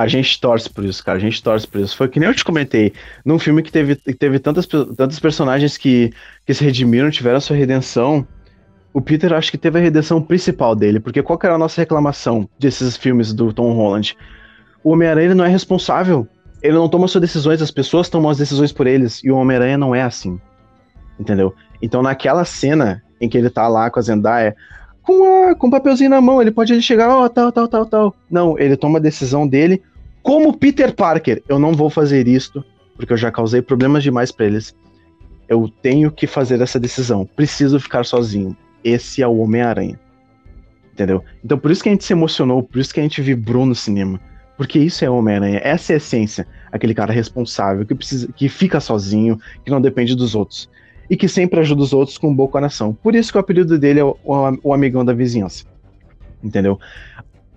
A 0.00 0.08
gente 0.08 0.40
torce 0.40 0.70
por 0.70 0.82
isso, 0.82 1.04
cara. 1.04 1.18
A 1.18 1.20
gente 1.20 1.42
torce 1.42 1.68
por 1.68 1.78
isso. 1.78 1.94
Foi 1.94 2.08
que 2.08 2.18
nem 2.18 2.26
eu 2.26 2.34
te 2.34 2.42
comentei. 2.42 2.94
Num 3.22 3.38
filme 3.38 3.62
que 3.62 3.70
teve, 3.70 3.96
que 3.96 4.14
teve 4.14 4.38
tantas, 4.38 4.66
tantos 4.66 5.20
personagens 5.20 5.76
que, 5.76 6.10
que 6.46 6.54
se 6.54 6.64
redimiram, 6.64 7.10
tiveram 7.10 7.36
a 7.36 7.40
sua 7.40 7.54
redenção. 7.54 8.26
O 8.94 9.02
Peter 9.02 9.30
acho 9.34 9.50
que 9.50 9.58
teve 9.58 9.78
a 9.78 9.82
redenção 9.82 10.22
principal 10.22 10.74
dele. 10.74 11.00
Porque 11.00 11.22
qual 11.22 11.38
que 11.38 11.44
era 11.44 11.54
a 11.54 11.58
nossa 11.58 11.82
reclamação 11.82 12.48
desses 12.58 12.96
filmes 12.96 13.34
do 13.34 13.52
Tom 13.52 13.74
Holland? 13.74 14.16
O 14.82 14.92
Homem-Aranha 14.92 15.34
não 15.34 15.44
é 15.44 15.48
responsável. 15.48 16.26
Ele 16.62 16.78
não 16.78 16.88
toma 16.88 17.06
suas 17.06 17.20
decisões, 17.20 17.60
as 17.60 17.70
pessoas 17.70 18.08
tomam 18.08 18.30
as 18.30 18.38
decisões 18.38 18.72
por 18.72 18.86
eles. 18.86 19.22
E 19.22 19.30
o 19.30 19.36
Homem-Aranha 19.36 19.76
não 19.76 19.94
é 19.94 20.00
assim. 20.00 20.40
Entendeu? 21.18 21.54
Então 21.82 22.00
naquela 22.00 22.46
cena 22.46 23.02
em 23.20 23.28
que 23.28 23.36
ele 23.36 23.50
tá 23.50 23.68
lá 23.68 23.90
com 23.90 23.98
a 23.98 24.02
Zendaya, 24.02 24.56
com, 25.02 25.50
a, 25.50 25.54
com 25.54 25.66
um 25.66 25.70
papelzinho 25.70 26.08
na 26.08 26.22
mão, 26.22 26.40
ele 26.40 26.50
pode 26.50 26.80
chegar, 26.80 27.14
ó, 27.14 27.28
tal, 27.28 27.52
tal, 27.52 27.68
tal, 27.68 27.84
tal. 27.84 28.16
Não, 28.30 28.58
ele 28.58 28.78
toma 28.78 28.98
a 28.98 29.02
decisão 29.02 29.46
dele 29.46 29.82
como 30.22 30.56
Peter 30.56 30.94
Parker. 30.94 31.42
Eu 31.48 31.58
não 31.58 31.72
vou 31.72 31.90
fazer 31.90 32.28
isto, 32.28 32.64
porque 32.96 33.12
eu 33.12 33.16
já 33.16 33.30
causei 33.30 33.62
problemas 33.62 34.02
demais 34.02 34.30
pra 34.30 34.46
eles. 34.46 34.74
Eu 35.48 35.68
tenho 35.82 36.10
que 36.10 36.26
fazer 36.26 36.60
essa 36.60 36.78
decisão. 36.78 37.26
Preciso 37.26 37.80
ficar 37.80 38.04
sozinho. 38.04 38.56
Esse 38.84 39.22
é 39.22 39.26
o 39.26 39.38
Homem-Aranha. 39.38 39.98
Entendeu? 40.92 41.24
Então 41.44 41.58
por 41.58 41.70
isso 41.70 41.82
que 41.82 41.88
a 41.88 41.92
gente 41.92 42.04
se 42.04 42.12
emocionou, 42.12 42.62
por 42.62 42.78
isso 42.78 42.92
que 42.92 43.00
a 43.00 43.02
gente 43.02 43.22
vibrou 43.22 43.64
no 43.64 43.74
cinema. 43.74 44.20
Porque 44.56 44.78
isso 44.78 45.02
é 45.04 45.08
Homem-Aranha, 45.08 45.60
essa 45.64 45.92
é 45.92 45.94
a 45.94 45.96
essência. 45.96 46.46
Aquele 46.70 46.94
cara 46.94 47.12
responsável, 47.12 47.86
que, 47.86 47.94
precisa, 47.94 48.30
que 48.30 48.48
fica 48.48 48.78
sozinho, 48.78 49.38
que 49.64 49.70
não 49.70 49.80
depende 49.80 50.14
dos 50.14 50.34
outros. 50.34 50.68
E 51.08 51.16
que 51.16 51.26
sempre 51.26 51.58
ajuda 51.58 51.82
os 51.82 51.92
outros 51.94 52.18
com 52.18 52.28
um 52.28 52.34
bom 52.34 52.46
coração. 52.46 52.92
Por 52.92 53.14
isso 53.14 53.32
que 53.32 53.38
o 53.38 53.40
apelido 53.40 53.78
dele 53.78 54.00
é 54.00 54.04
o, 54.04 54.16
o, 54.22 54.58
o 54.62 54.74
amigão 54.74 55.02
da 55.02 55.14
vizinhança. 55.14 55.64
Entendeu? 56.44 56.78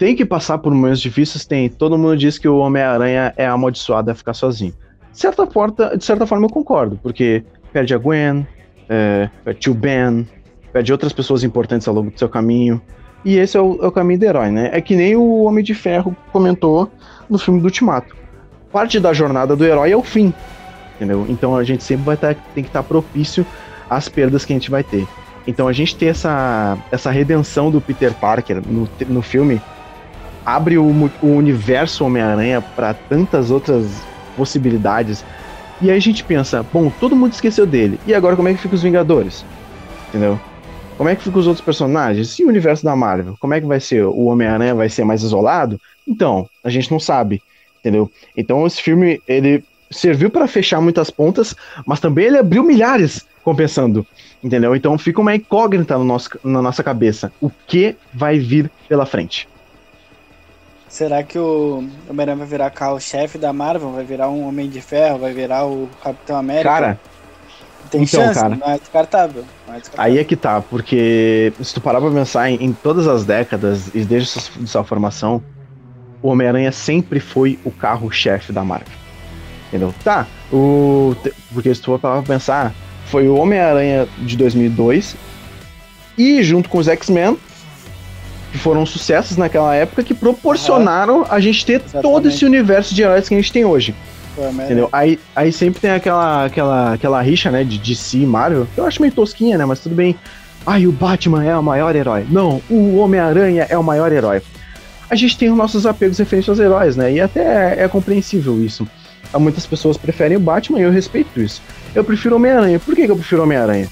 Tem 0.03 0.17
que 0.17 0.25
passar 0.25 0.57
por 0.57 0.73
momentos 0.73 0.99
difíceis? 0.99 1.45
Tem. 1.45 1.69
Todo 1.69 1.97
mundo 1.97 2.17
diz 2.17 2.37
que 2.37 2.45
o 2.45 2.57
Homem-Aranha 2.57 3.33
é 3.37 3.45
amaldiçoado 3.45 4.11
a 4.11 4.13
ficar 4.13 4.33
sozinho. 4.33 4.73
De 5.13 5.17
certa, 5.17 5.47
porta, 5.47 5.97
de 5.97 6.03
certa 6.03 6.27
forma 6.27 6.45
eu 6.45 6.49
concordo, 6.49 6.99
porque 7.01 7.41
perde 7.71 7.93
a 7.93 7.97
Gwen, 7.97 8.45
é, 8.89 9.29
perde 9.45 9.69
o 9.69 9.73
Ben, 9.73 10.27
perde 10.73 10.91
outras 10.91 11.13
pessoas 11.13 11.41
importantes 11.41 11.87
ao 11.87 11.95
longo 11.95 12.11
do 12.11 12.19
seu 12.19 12.27
caminho. 12.27 12.81
E 13.23 13.37
esse 13.37 13.55
é 13.55 13.61
o, 13.61 13.79
é 13.81 13.87
o 13.87 13.91
caminho 13.93 14.19
do 14.19 14.25
herói, 14.25 14.51
né? 14.51 14.71
É 14.73 14.81
que 14.81 14.93
nem 14.93 15.15
o 15.15 15.43
Homem 15.43 15.63
de 15.63 15.73
Ferro 15.73 16.13
comentou 16.33 16.91
no 17.29 17.39
filme 17.39 17.61
do 17.61 17.65
Ultimato. 17.67 18.13
Parte 18.73 18.99
da 18.99 19.13
jornada 19.13 19.55
do 19.55 19.63
herói 19.63 19.93
é 19.93 19.95
o 19.95 20.03
fim, 20.03 20.33
entendeu? 20.97 21.25
Então 21.29 21.55
a 21.55 21.63
gente 21.63 21.81
sempre 21.81 22.03
vai 22.03 22.17
tá, 22.17 22.33
tem 22.53 22.61
que 22.61 22.69
estar 22.69 22.83
tá 22.83 22.89
propício 22.89 23.45
às 23.89 24.09
perdas 24.09 24.43
que 24.43 24.51
a 24.51 24.55
gente 24.57 24.69
vai 24.69 24.83
ter. 24.83 25.07
Então 25.47 25.65
a 25.65 25.71
gente 25.71 25.95
ter 25.95 26.07
essa, 26.07 26.77
essa 26.91 27.09
redenção 27.09 27.71
do 27.71 27.79
Peter 27.79 28.13
Parker 28.13 28.61
no, 28.67 28.89
no 29.07 29.21
filme 29.21 29.61
abre 30.45 30.77
o, 30.77 30.83
o 31.21 31.27
universo 31.27 32.05
Homem-Aranha 32.05 32.61
para 32.61 32.93
tantas 32.93 33.51
outras 33.51 33.85
possibilidades. 34.35 35.23
E 35.81 35.89
aí 35.89 35.97
a 35.97 36.01
gente 36.01 36.23
pensa, 36.23 36.63
bom, 36.63 36.89
todo 36.99 37.15
mundo 37.15 37.33
esqueceu 37.33 37.65
dele. 37.65 37.99
E 38.05 38.13
agora 38.13 38.35
como 38.35 38.47
é 38.47 38.53
que 38.53 38.61
fica 38.61 38.75
os 38.75 38.83
Vingadores? 38.83 39.45
Entendeu? 40.09 40.39
Como 40.97 41.09
é 41.09 41.15
que 41.15 41.23
ficam 41.23 41.39
os 41.39 41.47
outros 41.47 41.65
personagens? 41.65 42.37
E 42.39 42.43
o 42.43 42.47
universo 42.47 42.83
da 42.83 42.95
Marvel? 42.95 43.35
Como 43.39 43.53
é 43.53 43.59
que 43.59 43.67
vai 43.67 43.79
ser? 43.79 44.05
O 44.05 44.25
Homem-Aranha 44.25 44.75
vai 44.75 44.89
ser 44.89 45.03
mais 45.03 45.23
isolado? 45.23 45.79
Então, 46.07 46.47
a 46.63 46.69
gente 46.69 46.91
não 46.91 46.99
sabe, 46.99 47.41
entendeu? 47.79 48.11
Então 48.37 48.65
esse 48.67 48.81
filme, 48.81 49.21
ele 49.27 49.63
serviu 49.89 50.29
para 50.29 50.47
fechar 50.47 50.81
muitas 50.81 51.09
pontas, 51.09 51.55
mas 51.85 51.99
também 51.99 52.25
ele 52.25 52.37
abriu 52.37 52.63
milhares 52.63 53.25
compensando, 53.43 54.05
entendeu? 54.43 54.75
Então 54.75 54.97
fica 54.97 55.21
uma 55.21 55.35
incógnita 55.35 55.97
no 55.97 56.03
nosso, 56.03 56.29
na 56.43 56.61
nossa 56.61 56.83
cabeça. 56.83 57.31
O 57.41 57.49
que 57.67 57.95
vai 58.13 58.39
vir 58.39 58.71
pela 58.87 59.05
frente? 59.05 59.47
Será 60.93 61.23
que 61.23 61.39
o 61.39 61.83
Homem-Aranha 62.07 62.37
vai 62.37 62.45
virar 62.45 62.69
carro-chefe 62.69 63.39
da 63.39 63.51
Marvel? 63.51 63.91
Vai 63.91 64.03
virar 64.03 64.29
um 64.29 64.47
Homem 64.47 64.69
de 64.69 64.79
Ferro? 64.79 65.17
Vai 65.17 65.33
virar 65.33 65.65
o 65.65 65.89
Capitão 66.03 66.37
América? 66.37 66.69
Cara, 66.69 66.99
tem 67.89 68.03
então, 68.03 68.21
chance, 68.21 68.39
cara, 68.39 68.55
não 68.55 68.69
é, 68.69 68.77
descartável, 68.77 69.43
não 69.67 69.73
é 69.73 69.79
descartável. 69.79 70.13
Aí 70.13 70.19
é 70.19 70.23
que 70.23 70.35
tá, 70.35 70.61
porque 70.61 71.51
se 71.59 71.73
tu 71.73 71.81
parar 71.81 71.99
pra 71.99 72.11
pensar 72.11 72.47
em, 72.47 72.63
em 72.63 72.71
todas 72.71 73.07
as 73.07 73.25
décadas 73.25 73.87
e 73.95 74.05
desde 74.05 74.29
sua, 74.29 74.67
sua 74.67 74.83
formação, 74.83 75.43
o 76.21 76.27
Homem-Aranha 76.27 76.71
sempre 76.71 77.19
foi 77.19 77.57
o 77.65 77.71
carro-chefe 77.71 78.53
da 78.53 78.63
Marvel. 78.63 78.93
Entendeu? 79.69 79.95
Tá, 80.03 80.27
o, 80.51 81.15
porque 81.51 81.73
se 81.73 81.81
tu 81.81 81.85
for 81.85 81.99
parar 81.99 82.21
pra 82.21 82.35
pensar, 82.35 82.71
foi 83.07 83.27
o 83.27 83.35
Homem-Aranha 83.35 84.07
de 84.19 84.37
2002 84.37 85.15
e 86.19 86.43
junto 86.43 86.69
com 86.69 86.77
os 86.77 86.87
X-Men 86.87 87.35
que 88.53 88.59
foram 88.59 88.85
sucessos 88.85 89.35
naquela 89.35 89.73
época 89.73 90.03
que 90.03 90.13
proporcionaram 90.13 91.21
uhum. 91.21 91.25
a 91.27 91.39
gente 91.39 91.65
ter 91.65 91.81
Exatamente. 91.81 92.03
todo 92.03 92.27
esse 92.27 92.45
universo 92.45 92.93
de 92.93 93.01
heróis 93.01 93.27
que 93.27 93.33
a 93.33 93.37
gente 93.37 93.51
tem 93.51 93.65
hoje. 93.65 93.95
entendeu? 94.63 94.87
Aí, 94.91 95.19
aí 95.35 95.51
sempre 95.51 95.81
tem 95.81 95.89
aquela, 95.89 96.45
aquela, 96.45 96.93
aquela 96.93 97.19
rixa, 97.19 97.49
né, 97.49 97.63
de 97.63 97.79
DC 97.79 98.19
e 98.19 98.25
Marvel, 98.27 98.67
que 98.71 98.79
eu 98.79 98.85
acho 98.85 99.01
meio 99.01 99.11
tosquinha, 99.11 99.57
né, 99.57 99.65
mas 99.65 99.79
tudo 99.79 99.95
bem. 99.95 100.15
Ai, 100.67 100.85
o 100.85 100.91
Batman 100.91 101.43
é 101.43 101.57
o 101.57 101.63
maior 101.63 101.95
herói. 101.95 102.27
Não, 102.29 102.61
o 102.69 102.97
Homem-Aranha 102.97 103.65
é 103.67 103.75
o 103.77 103.83
maior 103.83 104.11
herói. 104.11 104.43
A 105.09 105.15
gente 105.15 105.35
tem 105.35 105.49
os 105.49 105.57
nossos 105.57 105.87
apegos 105.87 106.19
referentes 106.19 106.47
aos 106.47 106.59
heróis, 106.59 106.95
né, 106.95 107.11
e 107.11 107.19
até 107.19 107.75
é, 107.79 107.83
é 107.85 107.87
compreensível 107.87 108.63
isso. 108.63 108.87
Muitas 109.35 109.65
pessoas 109.65 109.97
preferem 109.97 110.37
o 110.37 110.39
Batman 110.39 110.79
e 110.79 110.83
eu 110.83 110.91
respeito 110.91 111.41
isso. 111.41 111.59
Eu 111.95 112.03
prefiro 112.03 112.35
Homem-Aranha. 112.35 112.79
Por 112.79 112.93
que, 112.93 113.05
que 113.05 113.11
eu 113.11 113.15
prefiro 113.15 113.41
Homem-Aranha? 113.41 113.87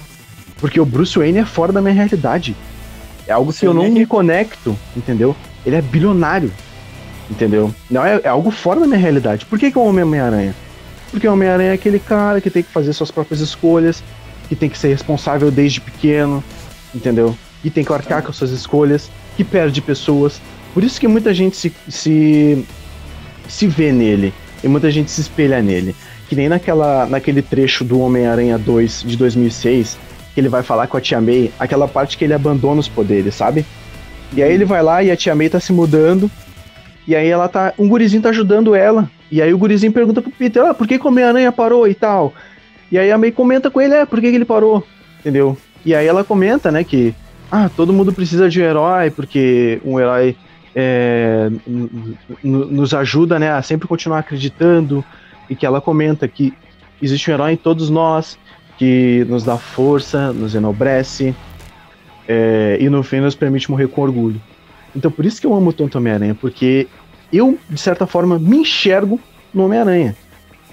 Porque 0.58 0.80
o 0.80 0.86
Bruce 0.86 1.18
Wayne 1.18 1.40
é 1.40 1.46
fora 1.46 1.74
da 1.74 1.82
minha 1.82 1.96
realidade. 1.96 2.56
É 3.28 3.34
algo 3.34 3.54
que 3.54 3.66
eu 3.66 3.74
não 3.74 3.90
me 3.90 4.06
conecto, 4.06 4.78
entendeu? 4.96 5.36
Ele 5.66 5.76
é 5.76 5.82
bilionário, 5.82 6.52
entendeu? 7.30 7.74
Não 7.90 8.06
é, 8.06 8.22
é 8.24 8.28
algo 8.28 8.52
fora 8.52 8.80
da 8.80 8.88
minha 8.88 9.00
realidade. 9.00 9.46
Por 9.46 9.60
que, 9.60 9.72
que 9.72 9.78
é 9.78 9.82
o 9.82 9.86
Homem-Aranha? 9.86 10.56
Porque 11.12 11.28
o 11.28 11.34
Homem-Aranha 11.34 11.72
é 11.72 11.74
aquele 11.74 12.00
cara 12.00 12.42
que 12.42 12.50
tem 12.50 12.64
que 12.64 12.72
fazer 12.72 12.94
suas 12.94 13.12
próprias 13.12 13.42
escolhas, 13.42 14.04
que 14.50 14.56
tem 14.56 14.70
que 14.70 14.78
ser 14.78 14.90
responsável 14.90 15.52
desde 15.52 15.80
pequeno, 15.80 16.44
entendeu? 16.94 17.36
E 17.64 17.70
tem 17.70 17.84
que 17.84 17.94
arcar 17.94 18.24
com 18.24 18.34
suas 18.34 18.52
escolhas, 18.52 19.10
que 19.38 19.44
perde 19.44 19.82
pessoas. 19.82 20.42
Por 20.74 20.84
isso 20.84 21.00
que 21.00 21.08
muita 21.08 21.34
gente 21.34 21.56
se, 21.56 21.74
se, 21.88 22.66
se 23.48 23.68
vê 23.68 23.92
nele, 23.92 24.34
e 24.64 24.68
muita 24.68 24.90
gente 24.90 25.12
se 25.12 25.22
espelha 25.22 25.62
nele. 25.62 25.96
Que 26.28 26.36
nem 26.36 26.48
naquela, 26.48 27.06
naquele 27.06 27.42
trecho 27.42 27.84
do 27.84 28.00
Homem-Aranha 28.00 28.58
2 28.58 29.04
de 29.06 29.18
2006, 29.18 29.98
que 30.34 30.40
ele 30.40 30.50
vai 30.50 30.64
falar 30.64 30.88
com 30.88 30.98
a 30.98 31.02
Tia 31.02 31.20
May, 31.20 31.52
aquela 31.60 31.88
parte 31.88 32.18
que 32.18 32.24
ele 32.24 32.34
abandona 32.34 32.80
os 32.80 32.88
poderes, 32.88 33.36
sabe? 33.36 33.66
E 34.34 34.42
aí 34.42 34.54
ele 34.54 34.66
vai 34.66 34.82
lá 34.82 35.04
e 35.04 35.12
a 35.12 35.18
Tia 35.18 35.36
May 35.36 35.50
tá 35.50 35.60
se 35.60 35.74
mudando, 35.74 36.32
e 37.08 37.16
aí 37.16 37.28
ela 37.28 37.48
tá. 37.50 37.74
Um 37.78 37.88
gurizinho 37.88 38.22
tá 38.22 38.30
ajudando 38.30 38.76
ela. 38.76 39.10
E 39.30 39.42
aí 39.42 39.54
o 39.54 39.58
gurizinho 39.58 39.92
pergunta 39.92 40.22
pro 40.22 40.32
Peter, 40.32 40.64
ah, 40.64 40.74
por 40.74 40.88
que, 40.88 40.98
que 40.98 41.06
o 41.06 41.10
Homem-Aranha 41.10 41.52
parou 41.52 41.88
e 41.88 41.94
tal? 41.94 42.34
E 42.92 42.98
aí 42.98 43.12
a 43.12 43.18
May 43.18 43.32
comenta 43.32 43.70
com 43.72 43.82
ele, 43.82 43.94
é, 43.94 44.06
por 44.06 44.20
que, 44.20 44.30
que 44.30 44.36
ele 44.36 44.46
parou? 44.46 44.86
Entendeu? 45.20 45.58
E 45.86 45.96
aí 45.96 46.06
ela 46.06 46.24
comenta, 46.24 46.72
né, 46.72 46.84
que 46.84 47.14
ah, 47.52 47.70
todo 47.76 47.94
mundo 47.94 48.14
precisa 48.14 48.50
de 48.50 48.62
um 48.62 48.66
herói, 48.66 49.10
porque 49.10 49.82
um 49.84 50.00
herói 50.00 50.36
é, 50.76 51.50
nos 52.44 52.94
ajuda, 52.94 53.40
né, 53.40 53.52
a 53.52 53.62
sempre 53.62 53.88
continuar 53.88 54.20
acreditando. 54.20 55.04
E 55.50 55.56
que 55.56 55.66
ela 55.66 55.82
comenta 55.82 56.28
que 56.28 56.54
existe 57.02 57.30
um 57.30 57.34
herói 57.34 57.54
em 57.54 57.58
todos 57.58 57.90
nós, 57.90 58.38
que 58.82 59.24
nos 59.30 59.44
dá 59.44 59.58
força, 59.58 60.34
nos 60.34 60.56
enobrece 60.56 61.36
é, 62.28 62.80
e 62.82 62.90
no 62.90 63.04
fim 63.04 63.20
nos 63.20 63.36
permite 63.36 63.70
morrer 63.70 63.88
com 63.88 64.02
orgulho. 64.02 64.42
Então 64.96 65.12
por 65.12 65.24
isso 65.24 65.40
que 65.40 65.46
eu 65.46 65.54
amo 65.54 65.72
tanto 65.72 66.00
Homem-Aranha, 66.00 66.34
porque 66.34 66.88
eu, 67.32 67.60
de 67.70 67.80
certa 67.80 68.08
forma, 68.08 68.40
me 68.40 68.58
enxergo 68.58 69.20
no 69.54 69.66
Homem-Aranha. 69.66 70.16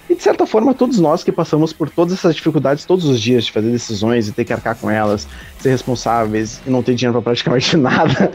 E 0.09 0.15
de 0.15 0.23
certa 0.23 0.47
forma, 0.47 0.73
todos 0.73 0.97
nós 0.97 1.23
que 1.23 1.31
passamos 1.31 1.71
por 1.71 1.87
todas 1.87 2.15
essas 2.15 2.33
dificuldades 2.33 2.83
todos 2.83 3.05
os 3.05 3.21
dias 3.21 3.45
de 3.45 3.51
fazer 3.51 3.69
decisões 3.69 4.27
e 4.27 4.31
ter 4.31 4.43
que 4.43 4.51
arcar 4.51 4.75
com 4.75 4.89
elas, 4.89 5.27
ser 5.59 5.69
responsáveis 5.69 6.59
e 6.65 6.69
não 6.71 6.81
ter 6.81 6.95
dinheiro 6.95 7.13
para 7.13 7.29
praticamente 7.29 7.77
nada, 7.77 8.31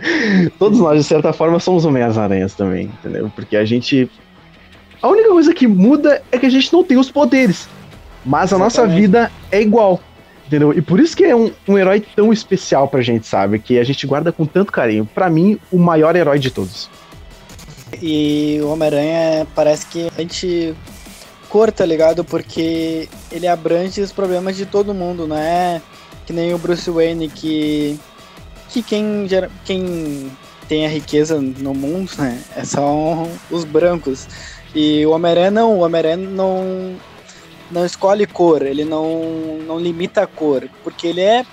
todos 0.57 0.79
nós, 0.79 0.99
de 0.99 1.05
certa 1.05 1.33
forma, 1.33 1.59
somos 1.59 1.85
Homem-Aranhas 1.85 2.55
também, 2.55 2.93
entendeu? 3.01 3.29
Porque 3.35 3.57
a 3.57 3.65
gente. 3.65 4.09
A 5.03 5.09
única 5.09 5.31
coisa 5.31 5.53
que 5.53 5.67
muda 5.67 6.23
é 6.31 6.39
que 6.39 6.47
a 6.47 6.51
gente 6.51 6.73
não 6.73 6.85
tem 6.85 6.97
os 6.97 7.11
poderes. 7.11 7.69
Mas 8.25 8.53
a 8.53 8.59
nossa 8.59 8.87
vida 8.87 9.31
é 9.51 9.61
igual. 9.61 10.01
Entendeu? 10.47 10.73
E 10.73 10.83
por 10.83 11.01
isso 11.01 11.17
que 11.17 11.25
é 11.25 11.35
um, 11.35 11.51
um 11.67 11.79
herói 11.79 12.05
tão 12.15 12.33
especial 12.33 12.87
pra 12.89 13.01
gente, 13.01 13.27
sabe? 13.27 13.59
Que 13.59 13.79
a 13.79 13.85
gente 13.85 14.07
guarda 14.07 14.31
com 14.31 14.45
tanto 14.45 14.71
carinho. 14.71 15.07
Para 15.07 15.31
mim, 15.31 15.59
o 15.73 15.79
maior 15.79 16.15
herói 16.15 16.39
de 16.39 16.51
todos. 16.51 16.91
E 18.01 18.59
o 18.63 18.69
Homem-Aranha 18.69 19.47
parece 19.55 19.87
que 19.87 20.09
a 20.17 20.21
gente 20.21 20.75
cor, 21.49 21.73
tá 21.73 21.85
ligado? 21.85 22.25
Porque 22.25 23.09
ele 23.31 23.47
abrange 23.47 24.01
os 24.01 24.13
problemas 24.13 24.57
de 24.57 24.67
todo 24.67 24.93
mundo, 24.93 25.27
não 25.27 25.37
é 25.37 25.81
que 26.27 26.33
nem 26.33 26.55
o 26.55 26.59
Bruce 26.59 26.91
Wayne 26.91 27.29
que 27.29 27.99
que 28.71 28.83
quem 28.83 29.27
quem 29.65 30.31
tem 30.69 30.87
a 30.87 30.89
riqueza 30.89 31.41
no 31.41 31.75
mundo, 31.75 32.11
né, 32.19 32.41
é 32.57 32.65
só 32.65 33.27
os 33.51 33.65
brancos. 33.65 34.27
E 34.75 35.05
o 35.07 35.11
Homem-Aranha 35.11 35.51
não, 35.51 35.79
o 35.79 35.81
Homem-Aranha 35.81 36.17
não 36.17 36.97
não 37.70 37.85
escolhe 37.85 38.27
cor, 38.27 38.62
ele 38.62 38.85
não, 38.85 39.59
não 39.66 39.79
limita 39.79 40.22
a 40.22 40.27
cor, 40.27 40.68
porque 40.83 41.07
ele 41.07 41.20
é 41.20 41.44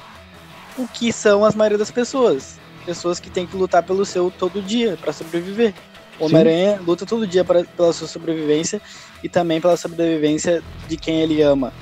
o 0.78 0.88
que 0.88 1.12
são 1.12 1.45
as 1.45 1.56
maioria 1.56 1.78
das 1.78 1.91
pessoas. 1.91 2.60
Pessoas 2.86 3.19
que 3.19 3.30
têm 3.30 3.45
que 3.45 3.56
lutar 3.56 3.84
pelo 3.84 4.06
seu 4.06 4.32
todo 4.32 4.62
dia 4.62 4.97
para 5.00 5.13
sobreviver. 5.13 5.74
Homem-Aranha 6.19 6.80
luta 6.86 7.06
todo 7.06 7.26
dia 7.26 7.43
pra, 7.43 7.63
pela 7.63 7.93
sua 7.93 8.08
sobrevivência 8.08 8.82
e 9.24 9.30
também 9.30 9.60
pela 9.60 9.78
sobrevivência 9.78 10.63
de 10.88 10.97
quem 10.97 11.21
ele 11.21 11.41
ama. 11.41 11.74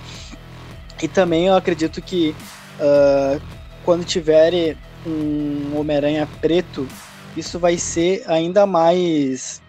E 1.01 1.07
também 1.07 1.47
eu 1.47 1.55
acredito 1.55 2.01
que 2.01 2.35
uh, 2.79 3.41
quando 3.83 4.05
tiver 4.05 4.77
um 5.05 5.77
Homem-Aranha 5.77 6.27
preto, 6.41 6.87
isso 7.35 7.59
vai 7.59 7.77
ser 7.77 8.23
ainda 8.27 8.65
mais 8.65 9.61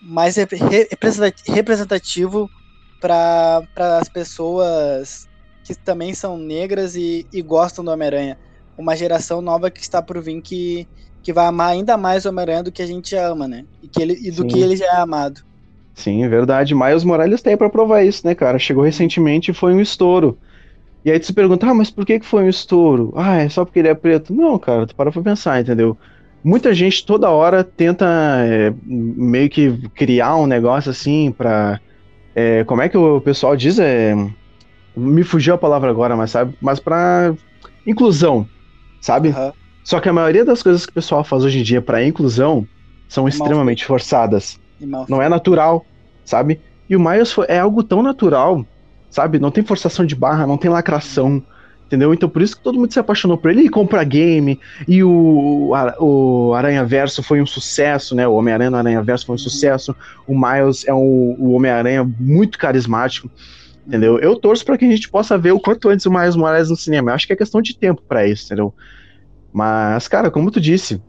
mais 0.00 0.36
representativo 0.36 2.48
para 3.00 3.66
as 3.76 4.08
pessoas 4.08 5.26
que 5.64 5.74
também 5.74 6.14
são 6.14 6.38
negras 6.38 6.96
e, 6.96 7.26
e 7.32 7.42
gostam 7.42 7.84
do 7.84 7.90
Homem-Aranha. 7.90 8.38
Uma 8.76 8.96
geração 8.96 9.42
nova 9.42 9.70
que 9.70 9.80
está 9.80 10.00
por 10.00 10.20
vir 10.22 10.40
que, 10.40 10.86
que 11.22 11.32
vai 11.32 11.46
amar 11.46 11.70
ainda 11.70 11.96
mais 11.96 12.24
o 12.24 12.28
Homem-Aranha 12.30 12.62
do 12.62 12.72
que 12.72 12.82
a 12.82 12.86
gente 12.86 13.14
ama, 13.14 13.46
né? 13.46 13.64
E, 13.82 13.88
que 13.88 14.00
ele, 14.00 14.14
e 14.14 14.30
do 14.30 14.42
Sim. 14.42 14.48
que 14.48 14.60
ele 14.60 14.76
já 14.76 14.86
é 14.86 14.96
amado. 14.96 15.40
Sim, 15.94 16.22
é 16.22 16.28
verdade. 16.28 16.74
Miles 16.74 17.02
Morales 17.02 17.44
aí 17.44 17.56
pra 17.56 17.68
provar 17.68 18.04
isso, 18.04 18.26
né, 18.26 18.34
cara? 18.34 18.58
Chegou 18.58 18.84
recentemente 18.84 19.50
e 19.50 19.54
foi 19.54 19.74
um 19.74 19.80
estouro. 19.80 20.38
E 21.04 21.10
aí 21.10 21.18
tu 21.18 21.26
se 21.26 21.32
pergunta, 21.32 21.66
ah, 21.66 21.74
mas 21.74 21.90
por 21.90 22.06
que, 22.06 22.20
que 22.20 22.26
foi 22.26 22.44
um 22.44 22.48
estouro? 22.48 23.12
Ah, 23.16 23.38
é 23.38 23.48
só 23.48 23.64
porque 23.64 23.80
ele 23.80 23.88
é 23.88 23.94
preto? 23.94 24.32
Não, 24.34 24.58
cara, 24.58 24.86
tu 24.86 24.94
para 24.94 25.10
pra 25.10 25.22
pensar, 25.22 25.60
entendeu? 25.60 25.98
Muita 26.42 26.72
gente 26.72 27.04
toda 27.04 27.30
hora 27.30 27.64
tenta 27.64 28.06
é, 28.46 28.72
meio 28.86 29.50
que 29.50 29.88
criar 29.90 30.36
um 30.36 30.46
negócio 30.46 30.90
assim 30.90 31.32
pra 31.32 31.80
é, 32.38 32.62
como 32.62 32.80
é 32.80 32.88
que 32.88 32.96
o 32.96 33.20
pessoal 33.20 33.56
diz? 33.56 33.80
É, 33.80 34.14
me 34.96 35.24
fugiu 35.24 35.54
a 35.54 35.58
palavra 35.58 35.90
agora, 35.90 36.16
mas 36.16 36.30
sabe? 36.30 36.56
Mas 36.60 36.78
para 36.78 37.34
inclusão, 37.84 38.48
sabe? 39.00 39.30
Uhum. 39.30 39.52
Só 39.82 39.98
que 39.98 40.08
a 40.08 40.12
maioria 40.12 40.44
das 40.44 40.62
coisas 40.62 40.86
que 40.86 40.92
o 40.92 40.94
pessoal 40.94 41.24
faz 41.24 41.42
hoje 41.42 41.58
em 41.58 41.62
dia 41.64 41.82
para 41.82 42.04
inclusão 42.04 42.64
são 43.08 43.26
e 43.26 43.30
extremamente 43.30 43.84
forçadas. 43.84 44.60
Não 45.08 45.20
é 45.20 45.28
natural, 45.28 45.84
sabe? 46.24 46.60
E 46.88 46.94
o 46.94 47.00
Miles 47.00 47.34
é 47.48 47.58
algo 47.58 47.82
tão 47.82 48.04
natural, 48.04 48.64
sabe? 49.10 49.40
Não 49.40 49.50
tem 49.50 49.64
forçação 49.64 50.06
de 50.06 50.14
barra, 50.14 50.46
não 50.46 50.56
tem 50.56 50.70
lacração, 50.70 51.42
Entendeu? 51.88 52.12
Então 52.12 52.28
por 52.28 52.42
isso 52.42 52.54
que 52.54 52.62
todo 52.62 52.78
mundo 52.78 52.92
se 52.92 52.98
apaixonou 52.98 53.38
por 53.38 53.50
ele 53.50 53.62
e 53.62 53.68
compra 53.70 54.04
game. 54.04 54.60
E 54.86 55.02
o, 55.02 55.72
o 55.98 56.52
Aranha 56.52 56.84
Verso 56.84 57.22
foi 57.22 57.40
um 57.40 57.46
sucesso, 57.46 58.14
né? 58.14 58.28
O 58.28 58.34
Homem-Aranha 58.34 58.70
no 58.70 58.76
Aranha 58.76 59.02
Verso 59.02 59.24
foi 59.24 59.36
um 59.36 59.38
sucesso. 59.38 59.96
O 60.26 60.38
Miles 60.38 60.86
é 60.86 60.92
um, 60.92 61.34
o 61.38 61.52
Homem-Aranha 61.52 62.04
muito 62.20 62.58
carismático. 62.58 63.30
Entendeu? 63.86 64.18
Eu 64.18 64.36
torço 64.36 64.66
para 64.66 64.76
que 64.76 64.84
a 64.84 64.90
gente 64.90 65.08
possa 65.08 65.38
ver 65.38 65.52
o 65.52 65.58
quanto 65.58 65.88
antes 65.88 66.04
o 66.04 66.10
Miles 66.10 66.36
Morales 66.36 66.68
no 66.68 66.76
cinema. 66.76 67.10
Eu 67.10 67.14
acho 67.14 67.26
que 67.26 67.32
é 67.32 67.36
questão 67.36 67.62
de 67.62 67.74
tempo 67.74 68.02
para 68.06 68.26
isso, 68.26 68.44
entendeu? 68.44 68.74
Mas, 69.50 70.06
cara, 70.06 70.30
como 70.30 70.50
tu 70.50 70.60
disse, 70.60 71.00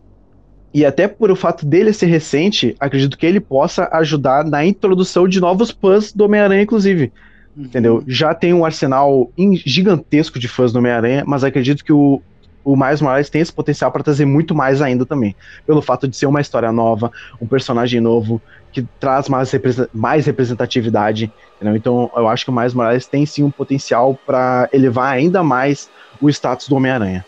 e 0.74 0.86
até 0.86 1.06
por 1.06 1.30
o 1.30 1.36
fato 1.36 1.66
dele 1.66 1.92
ser 1.92 2.06
recente, 2.06 2.78
acredito 2.80 3.18
que 3.18 3.26
ele 3.26 3.42
possa 3.42 3.90
ajudar 3.92 4.46
na 4.46 4.66
introdução 4.66 5.28
de 5.28 5.42
novos 5.42 5.72
fãs 5.72 6.14
do 6.14 6.24
Homem-Aranha, 6.24 6.62
inclusive. 6.62 7.12
Uhum. 7.60 7.66
Entendeu? 7.66 8.04
Já 8.08 8.34
tem 8.34 8.54
um 8.54 8.64
arsenal 8.64 9.30
gigantesco 9.66 10.40
de 10.40 10.48
fãs 10.48 10.72
do 10.72 10.80
Homem-Aranha, 10.80 11.26
mas 11.28 11.44
acredito 11.44 11.84
que 11.84 11.92
o, 11.92 12.22
o 12.64 12.78
Miles 12.78 13.02
Morales 13.02 13.30
tem 13.30 13.42
esse 13.42 13.52
potencial 13.52 13.92
para 13.92 14.02
trazer 14.02 14.26
muito 14.26 14.56
mais 14.56 14.82
ainda 14.82 15.06
também. 15.06 15.36
Pelo 15.68 15.82
fato 15.82 16.08
de 16.08 16.16
ser 16.16 16.26
uma 16.26 16.40
história 16.40 16.72
nova, 16.72 17.12
um 17.42 17.46
personagem 17.46 18.00
novo, 18.00 18.42
que 18.72 18.82
traz 18.98 19.28
mais, 19.28 19.52
mais 19.94 20.26
representatividade. 20.26 21.32
Entendeu? 21.58 21.76
Então 21.76 22.10
eu 22.16 22.30
acho 22.30 22.46
que 22.46 22.52
o 22.52 22.54
Miles 22.54 22.74
Morales 22.74 23.06
tem 23.06 23.26
sim 23.26 23.44
um 23.44 23.52
potencial 23.52 24.18
para 24.26 24.70
elevar 24.72 25.12
ainda 25.12 25.44
mais 25.44 25.90
o 26.22 26.30
status 26.30 26.70
do 26.70 26.76
Homem-Aranha. 26.78 27.26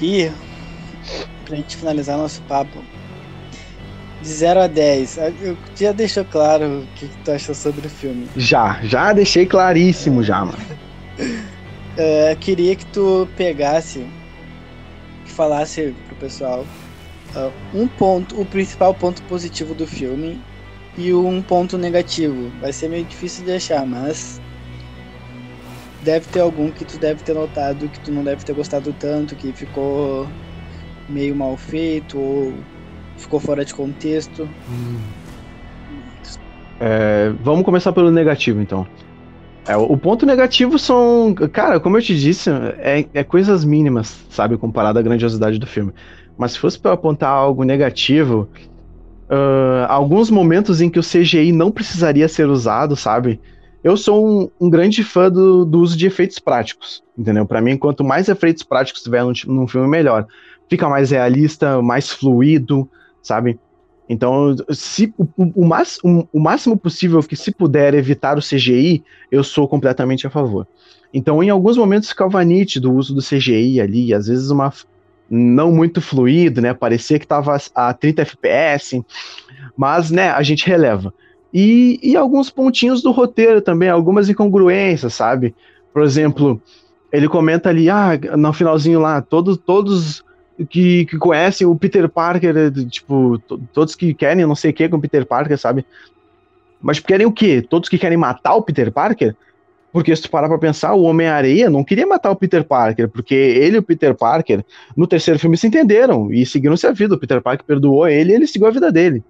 E, 0.00 0.30
pra 1.44 1.56
gente 1.56 1.76
finalizar 1.76 2.16
nosso 2.16 2.40
papo, 2.42 2.82
de 4.24 4.30
0 4.30 4.62
a 4.62 4.66
10, 4.66 5.18
eu 5.42 5.56
já 5.76 5.92
deixou 5.92 6.24
claro 6.24 6.80
o 6.80 6.86
que, 6.96 7.06
tu 7.22 7.30
achou 7.30 7.54
sobre 7.54 7.86
o 7.86 7.90
filme. 7.90 8.26
Já, 8.36 8.80
já 8.82 9.12
deixei 9.12 9.44
claríssimo 9.44 10.22
já, 10.22 10.42
mano. 10.44 10.58
uh, 11.18 12.36
queria 12.40 12.74
que 12.74 12.86
tu 12.86 13.28
pegasse, 13.36 14.06
que 15.26 15.30
falasse 15.30 15.94
pro 16.08 16.16
pessoal 16.16 16.64
uh, 17.36 17.52
um 17.74 17.86
ponto, 17.86 18.40
o 18.40 18.46
principal 18.46 18.94
ponto 18.94 19.22
positivo 19.24 19.74
do 19.74 19.86
filme 19.86 20.40
e 20.96 21.12
um 21.12 21.42
ponto 21.42 21.76
negativo. 21.76 22.50
Vai 22.62 22.72
ser 22.72 22.88
meio 22.88 23.04
difícil 23.04 23.44
de 23.44 23.52
achar, 23.52 23.84
mas 23.84 24.40
deve 26.02 26.26
ter 26.28 26.40
algum 26.40 26.70
que 26.70 26.86
tu 26.86 26.96
deve 26.98 27.22
ter 27.22 27.34
notado 27.34 27.88
que 27.90 28.00
tu 28.00 28.10
não 28.10 28.24
deve 28.24 28.42
ter 28.42 28.54
gostado 28.54 28.90
tanto, 28.94 29.36
que 29.36 29.52
ficou 29.52 30.26
meio 31.10 31.36
mal 31.36 31.58
feito 31.58 32.18
ou 32.18 32.54
ficou 33.16 33.40
fora 33.40 33.64
de 33.64 33.74
contexto. 33.74 34.48
Hum. 34.70 34.98
É, 36.80 37.32
vamos 37.42 37.64
começar 37.64 37.92
pelo 37.92 38.10
negativo, 38.10 38.60
então. 38.60 38.86
É, 39.66 39.76
o 39.76 39.96
ponto 39.96 40.26
negativo 40.26 40.78
são, 40.78 41.34
cara, 41.52 41.80
como 41.80 41.96
eu 41.96 42.02
te 42.02 42.14
disse, 42.14 42.50
é, 42.50 43.06
é 43.14 43.24
coisas 43.24 43.64
mínimas, 43.64 44.24
sabe, 44.28 44.58
comparado 44.58 44.98
à 44.98 45.02
grandiosidade 45.02 45.58
do 45.58 45.66
filme. 45.66 45.92
Mas 46.36 46.52
se 46.52 46.58
fosse 46.58 46.78
para 46.78 46.92
apontar 46.92 47.30
algo 47.30 47.64
negativo, 47.64 48.48
uh, 49.30 49.86
alguns 49.88 50.30
momentos 50.30 50.80
em 50.80 50.90
que 50.90 50.98
o 50.98 51.02
CGI 51.02 51.52
não 51.52 51.70
precisaria 51.70 52.28
ser 52.28 52.48
usado, 52.48 52.96
sabe? 52.96 53.40
Eu 53.82 53.96
sou 53.96 54.26
um, 54.26 54.50
um 54.60 54.68
grande 54.68 55.02
fã 55.04 55.30
do, 55.30 55.64
do, 55.64 55.80
uso 55.80 55.96
de 55.96 56.06
efeitos 56.06 56.38
práticos, 56.38 57.02
entendeu? 57.16 57.46
Para 57.46 57.60
mim, 57.60 57.76
quanto 57.76 58.02
mais 58.02 58.28
efeitos 58.28 58.62
práticos 58.62 59.02
tiver 59.02 59.22
num, 59.22 59.32
num 59.46 59.68
filme, 59.68 59.88
melhor. 59.88 60.26
Fica 60.68 60.88
mais 60.88 61.10
realista, 61.10 61.80
mais 61.82 62.10
fluido, 62.10 62.88
sabe? 63.24 63.58
Então, 64.08 64.54
se 64.70 65.12
o, 65.16 65.24
o, 65.36 65.64
o, 66.04 66.28
o, 66.32 66.40
máximo 66.40 66.76
possível 66.76 67.22
que 67.22 67.34
se 67.34 67.50
puder 67.50 67.94
evitar 67.94 68.36
o 68.36 68.42
CGI, 68.42 69.02
eu 69.32 69.42
sou 69.42 69.66
completamente 69.66 70.26
a 70.26 70.30
favor. 70.30 70.68
Então, 71.12 71.42
em 71.42 71.48
alguns 71.48 71.76
momentos 71.76 72.10
ficava 72.10 72.44
nítido 72.44 72.92
o 72.92 72.96
uso 72.96 73.14
do 73.14 73.22
CGI 73.22 73.80
ali, 73.80 74.12
às 74.12 74.26
vezes 74.26 74.50
uma 74.50 74.72
não 75.30 75.72
muito 75.72 76.02
fluido, 76.02 76.60
né? 76.60 76.74
Parecia 76.74 77.18
que 77.18 77.24
estava 77.24 77.56
a 77.74 77.94
30 77.94 78.22
FPS, 78.22 79.02
mas, 79.74 80.10
né, 80.10 80.30
a 80.30 80.42
gente 80.42 80.66
releva. 80.66 81.14
E, 81.52 81.98
e 82.02 82.14
alguns 82.14 82.50
pontinhos 82.50 83.02
do 83.02 83.10
roteiro 83.10 83.62
também, 83.62 83.88
algumas 83.88 84.28
incongruências, 84.28 85.14
sabe? 85.14 85.54
Por 85.94 86.02
exemplo, 86.02 86.60
ele 87.10 87.28
comenta 87.28 87.70
ali, 87.70 87.88
ah, 87.88 88.18
no 88.36 88.52
finalzinho 88.52 89.00
lá, 89.00 89.22
todos, 89.22 89.56
todos 89.56 90.22
que, 90.68 91.06
que 91.06 91.18
conhecem 91.18 91.66
o 91.66 91.76
Peter 91.76 92.08
Parker, 92.08 92.54
tipo, 92.88 93.38
todos 93.72 93.94
que 93.94 94.14
querem 94.14 94.46
não 94.46 94.54
sei 94.54 94.70
o 94.70 94.74
que 94.74 94.88
com 94.88 94.96
o 94.96 95.00
Peter 95.00 95.26
Parker, 95.26 95.58
sabe? 95.58 95.84
Mas 96.80 97.00
querem 97.00 97.26
o 97.26 97.32
quê? 97.32 97.62
Todos 97.62 97.88
que 97.88 97.98
querem 97.98 98.16
matar 98.16 98.54
o 98.54 98.62
Peter 98.62 98.92
Parker? 98.92 99.34
Porque 99.90 100.14
se 100.14 100.22
tu 100.22 100.30
parar 100.30 100.48
pra 100.48 100.58
pensar, 100.58 100.92
o 100.94 101.02
Homem-Areia 101.02 101.70
não 101.70 101.84
queria 101.84 102.06
matar 102.06 102.30
o 102.30 102.36
Peter 102.36 102.64
Parker, 102.64 103.08
porque 103.08 103.34
ele 103.34 103.76
e 103.76 103.78
o 103.78 103.82
Peter 103.82 104.14
Parker, 104.14 104.64
no 104.96 105.06
terceiro 105.06 105.38
filme, 105.38 105.56
se 105.56 105.68
entenderam 105.68 106.32
e 106.32 106.44
seguiram-se 106.44 106.86
a 106.86 106.92
vida. 106.92 107.14
O 107.14 107.18
Peter 107.18 107.40
Parker 107.40 107.64
perdoou 107.64 108.06
ele 108.08 108.32
e 108.32 108.34
ele 108.34 108.46
seguiu 108.46 108.66
a 108.66 108.72
vida 108.72 108.90
dele. 108.90 109.22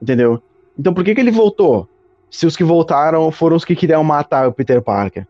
Entendeu? 0.00 0.42
Então 0.78 0.92
por 0.92 1.02
que, 1.02 1.14
que 1.14 1.20
ele 1.20 1.30
voltou? 1.30 1.88
Se 2.30 2.46
os 2.46 2.56
que 2.56 2.64
voltaram 2.64 3.30
foram 3.32 3.56
os 3.56 3.64
que 3.64 3.74
queriam 3.74 4.04
matar 4.04 4.48
o 4.48 4.52
Peter 4.52 4.80
Parker. 4.80 5.26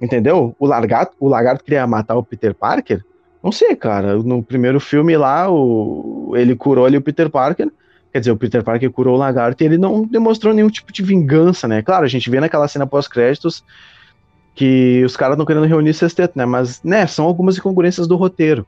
Entendeu? 0.00 0.54
O 0.58 0.66
lagarto, 0.66 1.14
o 1.18 1.28
lagarto 1.28 1.64
queria 1.64 1.86
matar 1.86 2.16
o 2.16 2.22
Peter 2.22 2.54
Parker? 2.54 3.04
Não 3.42 3.52
sei, 3.52 3.76
cara. 3.76 4.16
No 4.16 4.42
primeiro 4.42 4.80
filme 4.80 5.16
lá, 5.16 5.50
o, 5.50 6.32
ele 6.34 6.56
curou 6.56 6.86
ali 6.86 6.96
o 6.96 7.02
Peter 7.02 7.30
Parker. 7.30 7.70
Quer 8.12 8.20
dizer, 8.20 8.32
o 8.32 8.36
Peter 8.36 8.62
Parker 8.62 8.90
curou 8.90 9.14
o 9.14 9.18
lagarto 9.18 9.62
e 9.62 9.66
ele 9.66 9.78
não 9.78 10.04
demonstrou 10.04 10.54
nenhum 10.54 10.70
tipo 10.70 10.92
de 10.92 11.02
vingança, 11.02 11.68
né? 11.68 11.82
Claro, 11.82 12.04
a 12.04 12.08
gente 12.08 12.30
vê 12.30 12.40
naquela 12.40 12.66
cena 12.66 12.86
pós-créditos 12.86 13.62
que 14.54 15.02
os 15.04 15.16
caras 15.16 15.34
estão 15.34 15.44
querendo 15.44 15.66
reunir 15.66 15.92
sexteto, 15.92 16.32
né? 16.36 16.46
Mas, 16.46 16.82
né, 16.82 17.06
são 17.06 17.26
algumas 17.26 17.58
incongruências 17.58 18.06
do 18.06 18.16
roteiro. 18.16 18.66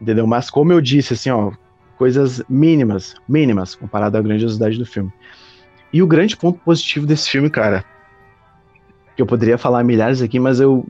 Entendeu? 0.00 0.26
Mas 0.26 0.48
como 0.48 0.72
eu 0.72 0.80
disse, 0.80 1.14
assim, 1.14 1.30
ó, 1.30 1.50
coisas 1.98 2.42
mínimas, 2.48 3.16
mínimas, 3.28 3.74
comparado 3.74 4.16
à 4.16 4.22
grandiosidade 4.22 4.78
do 4.78 4.86
filme. 4.86 5.12
E 5.92 6.00
o 6.00 6.06
grande 6.06 6.36
ponto 6.36 6.60
positivo 6.60 7.06
desse 7.06 7.28
filme, 7.28 7.50
cara, 7.50 7.84
que 9.16 9.20
eu 9.20 9.26
poderia 9.26 9.58
falar 9.58 9.82
milhares 9.82 10.22
aqui, 10.22 10.38
mas 10.38 10.60
eu 10.60 10.86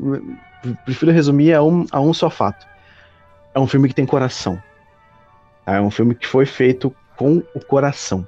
prefiro 0.84 1.10
resumir 1.10 1.54
a 1.54 1.62
um, 1.62 1.86
a 1.90 2.00
um 2.00 2.12
só 2.12 2.28
fato 2.28 2.69
é 3.54 3.60
um 3.60 3.66
filme 3.66 3.88
que 3.88 3.94
tem 3.94 4.06
coração. 4.06 4.60
É 5.66 5.80
um 5.80 5.90
filme 5.90 6.14
que 6.14 6.26
foi 6.26 6.46
feito 6.46 6.94
com 7.16 7.42
o 7.54 7.64
coração. 7.64 8.26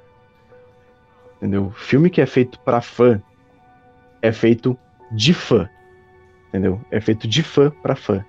Entendeu? 1.37 1.71
Filme 1.75 2.09
que 2.09 2.21
é 2.21 2.25
feito 2.25 2.59
para 2.59 2.81
fã 2.81 3.21
é 4.21 4.31
feito 4.31 4.77
de 5.11 5.33
fã. 5.33 5.69
Entendeu? 6.49 6.79
É 6.89 7.01
feito 7.01 7.27
de 7.27 7.43
fã 7.43 7.69
para 7.81 7.95
fã. 7.95 8.23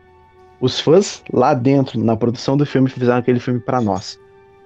Os 0.60 0.80
fãs 0.80 1.22
lá 1.32 1.52
dentro, 1.52 2.02
na 2.02 2.16
produção 2.16 2.56
do 2.56 2.64
filme, 2.64 2.88
fizeram 2.88 3.18
aquele 3.18 3.38
filme 3.38 3.60
para 3.60 3.80
nós. 3.80 4.18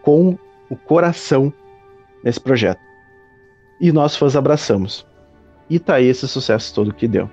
Com 0.02 0.38
o 0.70 0.76
coração 0.76 1.52
nesse 2.22 2.40
projeto. 2.40 2.80
E 3.80 3.92
nós 3.92 4.16
fãs 4.16 4.36
abraçamos. 4.36 5.06
E 5.68 5.78
tá 5.78 5.96
aí 5.96 6.06
esse 6.06 6.26
sucesso 6.26 6.74
todo 6.74 6.94
que 6.94 7.06
deu. 7.06 7.28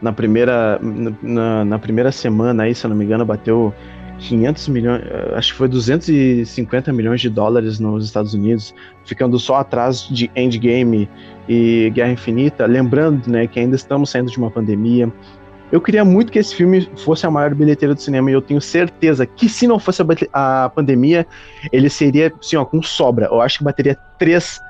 Na 0.00 0.12
primeira, 0.12 0.78
na, 1.22 1.64
na 1.64 1.78
primeira 1.78 2.12
semana 2.12 2.64
aí, 2.64 2.74
se 2.74 2.84
eu 2.84 2.90
não 2.90 2.96
me 2.96 3.04
engano, 3.04 3.24
bateu 3.24 3.74
500 4.18 4.68
milhões, 4.68 5.02
eh, 5.04 5.32
acho 5.34 5.52
que 5.52 5.58
foi 5.58 5.68
250 5.68 6.92
milhões 6.92 7.20
de 7.20 7.28
dólares 7.28 7.78
nos 7.78 8.04
Estados 8.04 8.34
Unidos, 8.34 8.74
ficando 9.04 9.38
só 9.38 9.56
atrás 9.56 10.08
de 10.08 10.30
Endgame 10.36 11.08
e 11.48 11.90
Guerra 11.94 12.12
Infinita, 12.12 12.66
lembrando, 12.66 13.28
né, 13.28 13.46
que 13.46 13.58
ainda 13.58 13.76
estamos 13.76 14.10
saindo 14.10 14.30
de 14.30 14.38
uma 14.38 14.50
pandemia. 14.50 15.12
Eu 15.70 15.80
queria 15.80 16.04
muito 16.04 16.30
que 16.30 16.38
esse 16.38 16.54
filme 16.54 16.88
fosse 16.96 17.26
a 17.26 17.30
maior 17.30 17.54
bilheteira 17.54 17.94
do 17.94 18.00
cinema 18.00 18.30
e 18.30 18.34
eu 18.34 18.42
tenho 18.42 18.60
certeza 18.60 19.24
que 19.24 19.48
se 19.48 19.66
não 19.66 19.78
fosse 19.78 20.02
a, 20.32 20.64
a 20.64 20.68
pandemia, 20.68 21.26
ele 21.72 21.88
seria, 21.88 22.30
assim, 22.38 22.62
com 22.64 22.82
sobra. 22.82 23.26
Eu 23.26 23.40
acho 23.40 23.58
que 23.58 23.64
bateria 23.64 23.96
três 24.18 24.60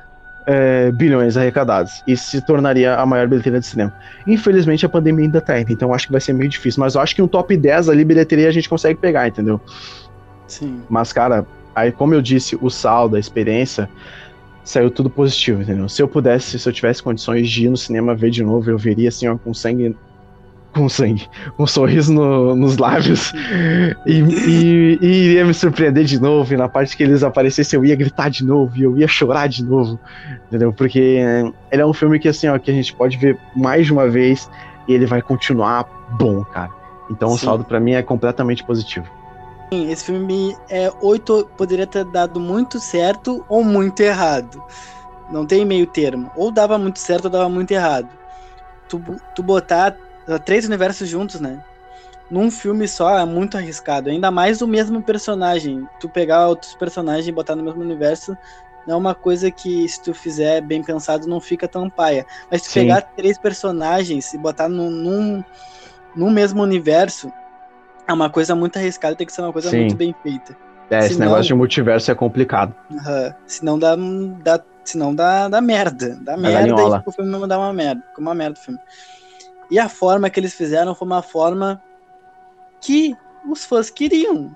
é, 0.47 0.91
bilhões 0.93 1.37
arrecadados 1.37 2.03
e 2.07 2.17
se 2.17 2.41
tornaria 2.41 2.95
a 2.97 3.07
maior 3.07 3.27
bilheteria 3.29 3.61
de 3.61 3.67
cinema. 3.67 3.95
Infelizmente 4.27 4.85
a 4.85 4.89
pandemia 4.89 5.25
ainda 5.25 5.41
tá, 5.41 5.61
então 5.61 5.95
acho 5.95 6.07
que 6.07 6.13
vai 6.13 6.21
ser 6.21 6.33
meio 6.33 6.51
difícil, 6.51 6.81
mas 6.81 6.95
eu 6.95 7.01
acho 7.01 7.15
que 7.15 7.23
um 7.23 7.29
top 7.29 7.57
10 7.57 7.89
ali, 7.89 8.05
bilheteria, 8.05 8.49
a 8.49 8.53
gente 8.53 8.69
consegue 8.69 8.99
pegar, 8.99 9.29
entendeu? 9.29 9.61
Sim. 10.47 10.83
Mas, 10.89 11.13
cara, 11.13 11.47
aí 11.75 11.93
como 11.93 12.15
eu 12.15 12.23
disse, 12.23 12.59
o 12.61 12.71
saldo, 12.71 13.17
a 13.17 13.21
experiência, 13.21 13.89
saiu 14.65 14.91
tudo 14.91 15.11
positivo, 15.11 15.63
entendeu? 15.63 15.89
Se 15.89 16.03
eu 16.03 16.09
pudesse, 16.09 16.59
se 16.59 16.69
eu 16.69 16.73
tivesse 16.73 17.03
condições 17.03 17.49
de 17.49 17.67
ir 17.67 17.71
no 17.71 17.77
cinema 17.77 18.15
ver 18.15 18.31
de 18.31 18.43
novo, 18.43 18.71
eu 18.71 18.79
veria 18.79 19.09
assim, 19.09 19.29
ó, 19.29 19.37
com 19.37 19.53
sangue 19.55 19.97
com 20.73 20.89
sangue, 20.89 21.29
um 21.59 21.67
sorriso 21.67 22.13
no, 22.13 22.57
nos 22.57 22.79
lábios 22.79 23.33
e, 24.07 24.21
e, 24.21 24.99
e, 25.01 25.07
iria 25.07 25.45
me 25.45 25.53
surpreender 25.53 26.05
de 26.05 26.21
novo. 26.21 26.53
E 26.53 26.57
na 26.57 26.69
parte 26.69 26.97
que 26.97 27.03
eles 27.03 27.23
aparecessem, 27.23 27.79
eu 27.79 27.85
ia 27.85 27.95
gritar 27.95 28.31
de 28.31 28.45
novo 28.45 28.77
e 28.77 28.83
eu 28.83 28.97
ia 28.97 29.07
chorar 29.07 29.49
de 29.49 29.63
novo, 29.65 29.99
entendeu? 30.47 30.73
Porque 30.73 30.99
ele 31.71 31.83
é 31.83 31.87
um 31.87 31.93
filme 31.93 32.19
que, 32.19 32.29
assim, 32.29 32.49
ó, 32.49 32.59
que 32.59 32.71
a 32.71 32.75
gente 32.75 32.95
pode 32.95 33.17
ver 33.17 33.39
mais 33.55 33.87
de 33.87 33.93
uma 33.93 34.09
vez 34.09 34.49
e 34.89 34.95
ele 34.95 35.07
vai 35.07 35.21
continuar 35.21 35.85
bom, 36.19 36.43
cara. 36.45 36.71
Então 37.11 37.29
Sim. 37.31 37.35
o 37.35 37.39
saldo 37.39 37.65
para 37.65 37.79
mim 37.79 37.93
é 37.93 38.03
completamente 38.03 38.65
positivo. 38.65 39.07
Esse 39.71 40.05
filme 40.05 40.55
é 40.69 40.93
oito 41.01 41.49
poderia 41.57 41.87
ter 41.87 42.05
dado 42.05 42.39
muito 42.39 42.79
certo 42.79 43.45
ou 43.49 43.65
muito 43.65 44.01
errado. 44.01 44.63
Não 45.31 45.47
tem 45.47 45.65
meio 45.65 45.87
termo. 45.87 46.31
Ou 46.37 46.51
dava 46.51 46.77
muito 46.77 46.99
certo 46.99 47.27
ou 47.27 47.31
dava 47.31 47.49
muito 47.49 47.71
errado. 47.71 48.09
Tu, 48.87 49.03
tu 49.35 49.43
botar 49.43 49.97
três 50.45 50.67
universos 50.67 51.09
juntos, 51.09 51.41
né? 51.41 51.59
Num 52.31 52.51
filme 52.51 52.89
só 52.89 53.19
é 53.19 53.25
muito 53.25 53.57
arriscado. 53.57 54.09
Ainda 54.09 54.31
mais 54.31 54.63
o 54.63 54.67
mesmo 54.67 55.03
personagem. 55.03 55.87
Tu 56.01 56.09
pegar 56.09 56.49
outros 56.49 56.75
personagens 56.75 57.29
e 57.29 57.33
botar 57.33 57.55
no 57.55 57.63
mesmo 57.63 57.81
universo 57.83 58.37
não 58.87 58.95
é 58.95 58.99
uma 58.99 59.15
coisa 59.15 59.51
que, 59.51 59.87
se 59.89 60.03
tu 60.03 60.13
fizer 60.15 60.61
bem 60.61 60.83
pensado, 60.83 61.29
não 61.29 61.41
fica 61.41 61.69
tão 61.69 61.89
paia. 61.91 62.25
Mas 62.51 62.63
se 62.63 62.69
tu 62.69 62.73
Sim. 62.73 62.81
pegar 62.81 63.03
três 63.03 63.39
personagens 63.39 64.33
e 64.33 64.39
botar 64.39 64.69
num, 64.69 64.91
num, 64.91 65.45
num 66.17 66.31
mesmo 66.31 66.63
universo, 66.63 67.31
é 68.09 68.13
uma 68.13 68.31
coisa 68.31 68.55
muito 68.57 68.79
arriscada, 68.79 69.15
tem 69.15 69.27
que 69.27 69.33
ser 69.33 69.43
uma 69.43 69.53
coisa 69.53 69.71
Sim. 69.71 69.81
muito 69.81 69.97
bem 69.97 70.15
feita. 70.23 70.57
É, 70.91 70.99
esse 70.99 71.15
Senão- 71.15 71.27
negócio 71.27 71.45
de 71.45 71.55
multiverso 71.55 72.11
é 72.11 72.15
complicado. 72.15 72.75
Aham. 72.93 73.35
Senão 73.47 73.79
dá, 73.79 73.95
dá, 74.43 74.61
senão 74.85 75.15
dá, 75.15 75.49
dá 75.49 75.61
merda. 75.61 76.19
Dá 76.21 76.37
merda 76.37 76.69
e 76.69 76.99
tipo, 76.99 77.11
o 77.11 77.13
filme 77.13 77.39
vai 77.39 77.49
dar 77.49 77.59
uma 77.59 77.73
merda. 77.73 78.03
Ficou 78.09 78.23
uma 78.23 78.35
merda 78.35 78.59
o 78.59 78.63
filme. 78.63 78.81
E 79.73 79.79
a 79.79 79.89
forma 79.89 80.29
que 80.29 80.39
eles 80.39 80.53
fizeram 80.53 80.95
foi 80.95 81.07
uma 81.07 81.23
forma 81.23 81.83
que 82.79 83.17
os 83.49 83.65
fãs 83.65 83.89
queriam. 83.89 84.55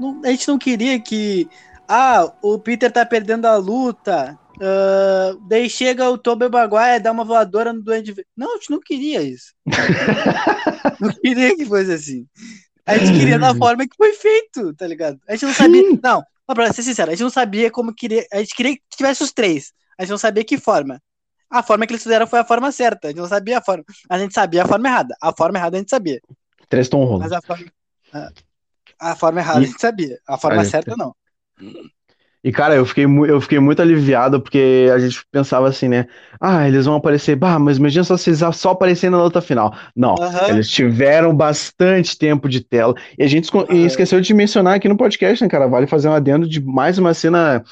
Não- 0.00 0.20
a 0.24 0.30
gente 0.32 0.48
não 0.48 0.58
queria 0.58 0.98
que. 0.98 1.48
Ah, 1.86 2.32
o 2.42 2.58
Peter 2.58 2.90
tá 2.90 3.06
perdendo 3.06 3.46
a 3.46 3.54
luta. 3.56 4.36
ah, 4.60 5.36
daí 5.48 5.70
chega 5.70 6.10
o 6.10 6.18
Tobey 6.18 6.48
Maguire 6.48 7.00
dá 7.00 7.12
uma 7.12 7.24
voadora 7.24 7.72
no 7.72 7.80
Duende 7.80 8.12
Verde. 8.12 8.28
Não, 8.36 8.54
a 8.54 8.56
gente 8.56 8.70
não 8.70 8.80
queria 8.80 9.22
isso. 9.22 9.54
não 11.00 11.12
queria 11.12 11.56
que 11.56 11.64
fosse 11.64 11.92
assim. 11.92 12.26
A 12.84 12.98
gente 12.98 13.16
queria 13.16 13.38
da 13.38 13.54
forma 13.54 13.86
que 13.86 13.96
foi 13.96 14.12
feito, 14.12 14.74
tá 14.74 14.88
ligado? 14.88 15.20
A 15.28 15.32
gente 15.32 15.46
não 15.46 15.54
sabia. 15.54 15.82
Sim. 15.82 16.00
Não, 16.02 16.24
pra 16.48 16.72
ser 16.72 16.82
sincero, 16.82 17.12
a 17.12 17.14
gente 17.14 17.22
não 17.22 17.30
sabia 17.30 17.70
como 17.70 17.94
queria. 17.94 18.26
A 18.32 18.38
gente 18.38 18.56
queria 18.56 18.74
que 18.74 18.82
tivesse 18.96 19.22
os 19.22 19.30
três. 19.32 19.72
A 19.96 20.02
gente 20.02 20.10
não 20.10 20.18
sabia 20.18 20.44
que 20.44 20.58
forma. 20.58 21.00
A 21.50 21.62
forma 21.62 21.86
que 21.86 21.92
eles 21.92 22.02
fizeram 22.02 22.26
foi 22.26 22.38
a 22.38 22.44
forma 22.44 22.70
certa. 22.70 23.08
A 23.08 23.10
gente 23.10 23.20
não 23.20 23.26
sabia 23.28 23.58
a 23.58 23.62
forma. 23.62 23.84
A 24.08 24.18
gente 24.18 24.32
sabia 24.32 24.62
a 24.62 24.66
forma 24.66 24.88
errada. 24.88 25.16
A 25.20 25.32
forma 25.36 25.58
errada 25.58 25.76
a 25.76 25.80
gente 25.80 25.90
sabia. 25.90 26.20
Três 26.68 26.88
tom 26.88 27.04
rolo. 27.04 27.20
Mas 27.20 27.32
a 27.32 27.40
forma. 27.42 27.64
a- 28.12 28.30
A 29.00 29.16
forma 29.16 29.40
errada 29.40 29.58
a 29.60 29.62
gente 29.62 29.80
sabia. 29.80 30.18
A 30.28 30.36
forma 30.38 30.60
A 30.60 30.64
gente- 30.64 30.70
certa 30.72 30.94
não. 30.96 31.14
E, 32.42 32.50
cara, 32.50 32.74
eu 32.74 32.86
fiquei, 32.86 33.04
eu 33.04 33.38
fiquei 33.38 33.58
muito 33.58 33.82
aliviado 33.82 34.40
porque 34.40 34.88
a 34.94 34.98
gente 34.98 35.22
pensava 35.30 35.68
assim, 35.68 35.88
né? 35.88 36.06
Ah, 36.40 36.66
eles 36.66 36.86
vão 36.86 36.94
aparecer. 36.94 37.36
Bah, 37.36 37.58
mas 37.58 37.76
imagina 37.76 38.02
só 38.02 38.16
se 38.16 38.30
eles 38.30 38.40
só 38.56 38.70
aparecerem 38.70 39.14
na 39.14 39.22
luta 39.22 39.42
final. 39.42 39.74
Não. 39.94 40.14
Aham. 40.18 40.48
Eles 40.48 40.70
tiveram 40.70 41.34
bastante 41.36 42.16
tempo 42.16 42.48
de 42.48 42.62
tela. 42.62 42.94
E 43.18 43.22
a 43.22 43.26
gente 43.26 43.50
e 43.70 43.84
esqueceu 43.84 44.22
de 44.22 44.32
mencionar 44.32 44.76
aqui 44.76 44.88
no 44.88 44.96
podcast, 44.96 45.44
né, 45.44 45.50
cara? 45.50 45.66
Vale 45.68 45.86
fazer 45.86 46.08
um 46.08 46.14
adendo 46.14 46.48
de 46.48 46.62
mais 46.64 46.96
uma 46.96 47.12
cena 47.12 47.62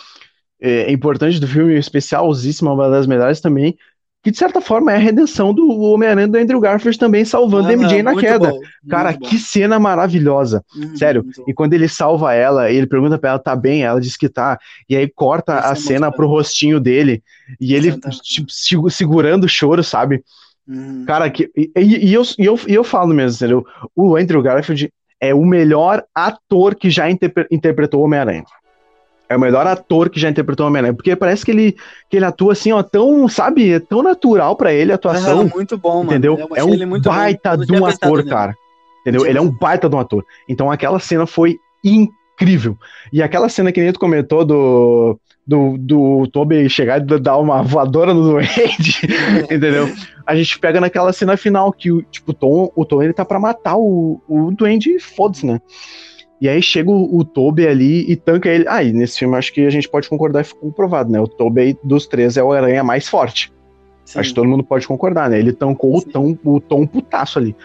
é, 0.61 0.91
importante 0.93 1.41
do 1.41 1.47
filme, 1.47 1.77
especialzíssima, 1.79 2.73
uma 2.73 2.89
das 2.91 3.07
melhores 3.07 3.41
também. 3.41 3.77
Que, 4.21 4.33
de 4.33 4.37
certa 4.39 4.61
forma, 4.61 4.91
é 4.93 4.97
a 4.97 4.99
redenção 4.99 5.55
do 5.55 5.69
Homem-Aranha 5.81 6.27
do 6.27 6.37
Andrew 6.37 6.61
Garfield 6.61 6.99
também 6.99 7.25
salvando 7.25 7.69
a 7.69 7.71
Aham, 7.71 7.83
MJ 7.83 8.03
na 8.03 8.17
queda. 8.17 8.51
bom, 8.51 8.61
Cara, 8.91 9.11
muito 9.11 9.21
bom. 9.23 9.29
que 9.29 9.39
cena 9.39 9.79
maravilhosa. 9.79 10.65
Uhum, 10.75 10.97
Sério. 10.97 11.25
E 11.47 11.55
quando 11.55 11.73
ele 11.75 11.87
salva 11.89 12.35
ela, 12.35 12.69
ele 12.71 12.87
pergunta 12.89 13.17
pra 13.17 13.31
ela, 13.31 13.39
tá 13.39 13.55
bem? 13.55 13.85
Ela 13.85 14.01
diz 14.01 14.17
que 14.17 14.29
tá. 14.29 14.59
E 14.89 14.97
aí 14.97 15.09
corta 15.09 15.53
é 15.55 15.59
a 15.61 15.67
muito 15.69 15.83
cena 15.83 16.11
bom. 16.11 16.17
pro 16.17 16.27
rostinho 16.27 16.81
dele. 16.81 17.23
E 17.61 17.75
ele, 17.75 17.97
tipo, 18.25 18.51
segu- 18.51 18.91
segurando 18.91 19.45
o 19.45 19.49
choro, 19.49 19.85
sabe? 19.85 20.25
Uhum. 20.67 21.05
Cara, 21.07 21.31
que, 21.31 21.49
e, 21.57 21.71
e- 21.77 22.07
e 22.09 22.13
eu, 22.15 22.23
e, 22.37 22.45
eu, 22.45 22.59
e 22.67 22.75
eu 22.75 22.83
falo 22.83 23.15
mesmo, 23.15 23.37
entendeu? 23.37 23.65
O 23.95 24.17
Andrew 24.17 24.43
Garfield 24.43 24.93
é 25.21 25.33
o 25.33 25.45
melhor 25.47 26.03
ator 26.13 26.75
que 26.75 26.91
já 26.91 27.09
interpre- 27.09 27.47
interpretou 27.53 28.01
o 28.01 28.05
Homem-Aranha. 28.05 28.45
É 29.29 29.37
o 29.37 29.41
melhor 29.41 29.67
ator 29.67 30.09
que 30.09 30.19
já 30.19 30.29
interpretou 30.31 30.65
o 30.65 30.69
Homem-Aranha. 30.69 30.95
Porque 30.95 31.15
parece 31.15 31.45
que 31.45 31.51
ele, 31.51 31.77
que 32.09 32.17
ele 32.17 32.25
atua 32.25 32.53
assim, 32.53 32.73
ó, 32.73 32.83
tão, 32.83 33.29
sabe, 33.29 33.73
é 33.75 33.79
tão 33.79 34.03
natural 34.03 34.57
pra 34.57 34.73
ele 34.73 34.91
a 34.91 34.95
atuação. 34.95 35.41
Aham, 35.41 35.51
muito 35.55 35.77
bom, 35.77 35.99
mano. 35.99 36.11
entendeu? 36.11 36.39
Eu 36.39 36.57
É 36.57 36.65
um 36.65 36.89
bom. 36.89 37.01
baita 37.01 37.57
de 37.57 37.73
um 37.73 37.85
ator, 37.85 38.19
nele. 38.19 38.31
cara. 38.31 38.55
Entendeu? 39.03 39.27
Ele 39.27 39.39
é 39.39 39.41
um 39.41 39.51
baita 39.51 39.89
de 39.89 39.95
um 39.95 39.99
ator. 39.99 40.25
Então 40.49 40.71
aquela 40.71 40.99
cena 40.99 41.27
foi 41.27 41.59
incrível. 41.85 42.77
E 43.13 43.23
aquela 43.23 43.49
cena 43.49 43.71
que 43.73 43.81
nem 43.81 43.93
tu 43.93 44.01
comentou 44.01 44.45
do, 44.45 45.19
do, 45.47 45.77
do 45.79 46.27
Toby 46.33 46.69
chegar 46.69 47.01
e 47.01 47.19
dar 47.19 47.37
uma 47.39 47.63
voadora 47.63 48.13
no 48.15 48.23
Duende, 48.33 48.99
entendeu? 49.51 49.91
A 50.27 50.35
gente 50.37 50.59
pega 50.59 50.81
naquela 50.81 51.13
cena 51.13 51.37
final 51.37 51.73
que 51.73 51.91
o, 51.93 52.03
tipo, 52.03 52.31
o 52.33 52.35
Tom, 52.35 52.73
o 52.75 52.85
Tom 52.85 53.03
ele 53.03 53.13
tá 53.13 53.25
pra 53.25 53.41
matar 53.41 53.77
o, 53.77 54.23
o 54.29 54.51
Duende 54.53 54.99
foda-se, 54.99 55.47
né? 55.47 55.61
E 56.41 56.49
aí 56.49 56.63
chega 56.63 56.91
o, 56.91 57.19
o 57.19 57.25
Toby 57.25 57.67
ali 57.67 58.11
e 58.11 58.15
tanca 58.15 58.49
ele. 58.49 58.65
Ah, 58.69 58.83
e 58.83 58.93
nesse 58.93 59.19
filme 59.19 59.37
acho 59.37 59.53
que 59.53 59.67
a 59.67 59.71
gente 59.71 59.89
pode 59.89 60.09
concordar 60.09 60.43
e 60.43 60.45
ficou 60.45 60.71
comprovado, 60.71 61.11
né? 61.11 61.21
O 61.21 61.27
Toby 61.27 61.77
dos 61.83 62.07
três 62.07 62.37
é 62.37 62.43
o 62.43 62.53
aranha 62.53 62.85
mais 62.85 63.09
forte. 63.09 63.53
Sim. 64.05 64.21
Acho 64.21 64.29
que 64.31 64.35
todo 64.37 64.49
mundo 64.49 64.63
pode 64.63 64.87
concordar, 64.87 65.29
né? 65.29 65.39
Ele 65.39 65.53
tancou 65.53 65.97
o 65.97 66.03
tom, 66.03 66.37
o 66.45 66.61
tom 66.61 66.87
putaço 66.87 67.39
ali. 67.39 67.57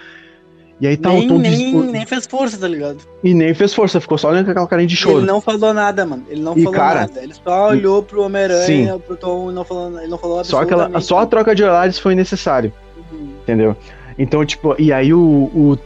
E 0.82 0.88
aí 0.88 0.98
tá 0.98 1.10
nem, 1.10 1.26
o 1.26 1.28
tom 1.30 1.38
nem, 1.38 1.74
nem 1.92 2.06
fez 2.06 2.26
força, 2.26 2.58
tá 2.58 2.68
ligado? 2.68 2.98
E 3.24 3.34
nem 3.34 3.54
fez 3.54 3.74
força, 3.74 4.02
ficou 4.02 4.18
só 4.18 4.30
olhando 4.30 4.46
com 4.46 4.52
aquela 4.52 4.68
carinha 4.68 4.88
de 4.88 4.96
choro. 4.96 5.20
Ele 5.20 5.28
não 5.28 5.40
falou 5.40 5.74
nada, 5.74 6.06
mano. 6.06 6.26
Ele 6.28 6.42
não 6.42 6.58
E, 6.58 6.64
falou 6.64 6.78
cara, 6.78 7.00
nada. 7.02 7.24
Ele 7.24 7.34
só 7.34 7.70
olhou 7.70 8.04
pro 8.04 8.24
Homem-Aranha, 8.24 9.00
pro 9.00 9.16
Tom 9.16 9.52
e 9.52 9.54
não 9.54 9.64
falou, 9.64 9.98
ele 10.00 10.10
não 10.10 10.18
falou 10.18 10.44
Só, 10.44 10.62
aquela, 10.62 11.00
só 11.00 11.20
a 11.20 11.26
troca 11.26 11.56
de 11.56 11.64
olhares 11.64 12.00
foi 12.00 12.16
necessário, 12.16 12.74
Uhum. 13.12 13.30
entendeu? 13.44 13.78
Então, 14.18 14.44
tipo, 14.46 14.76
e 14.78 14.92
aí 14.92 15.14
o, 15.14 15.20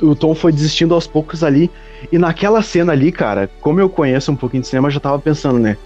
o, 0.01 0.05
o 0.05 0.15
Tom 0.15 0.33
foi 0.33 0.51
desistindo 0.51 0.95
aos 0.95 1.05
poucos 1.05 1.43
ali. 1.43 1.69
E 2.11 2.17
naquela 2.17 2.61
cena 2.61 2.91
ali, 2.93 3.11
cara, 3.11 3.49
como 3.61 3.79
eu 3.79 3.89
conheço 3.89 4.31
um 4.31 4.35
pouquinho 4.35 4.61
de 4.61 4.67
cinema, 4.69 4.87
eu 4.87 4.91
já 4.91 4.99
tava 4.99 5.19
pensando, 5.19 5.59
né? 5.59 5.77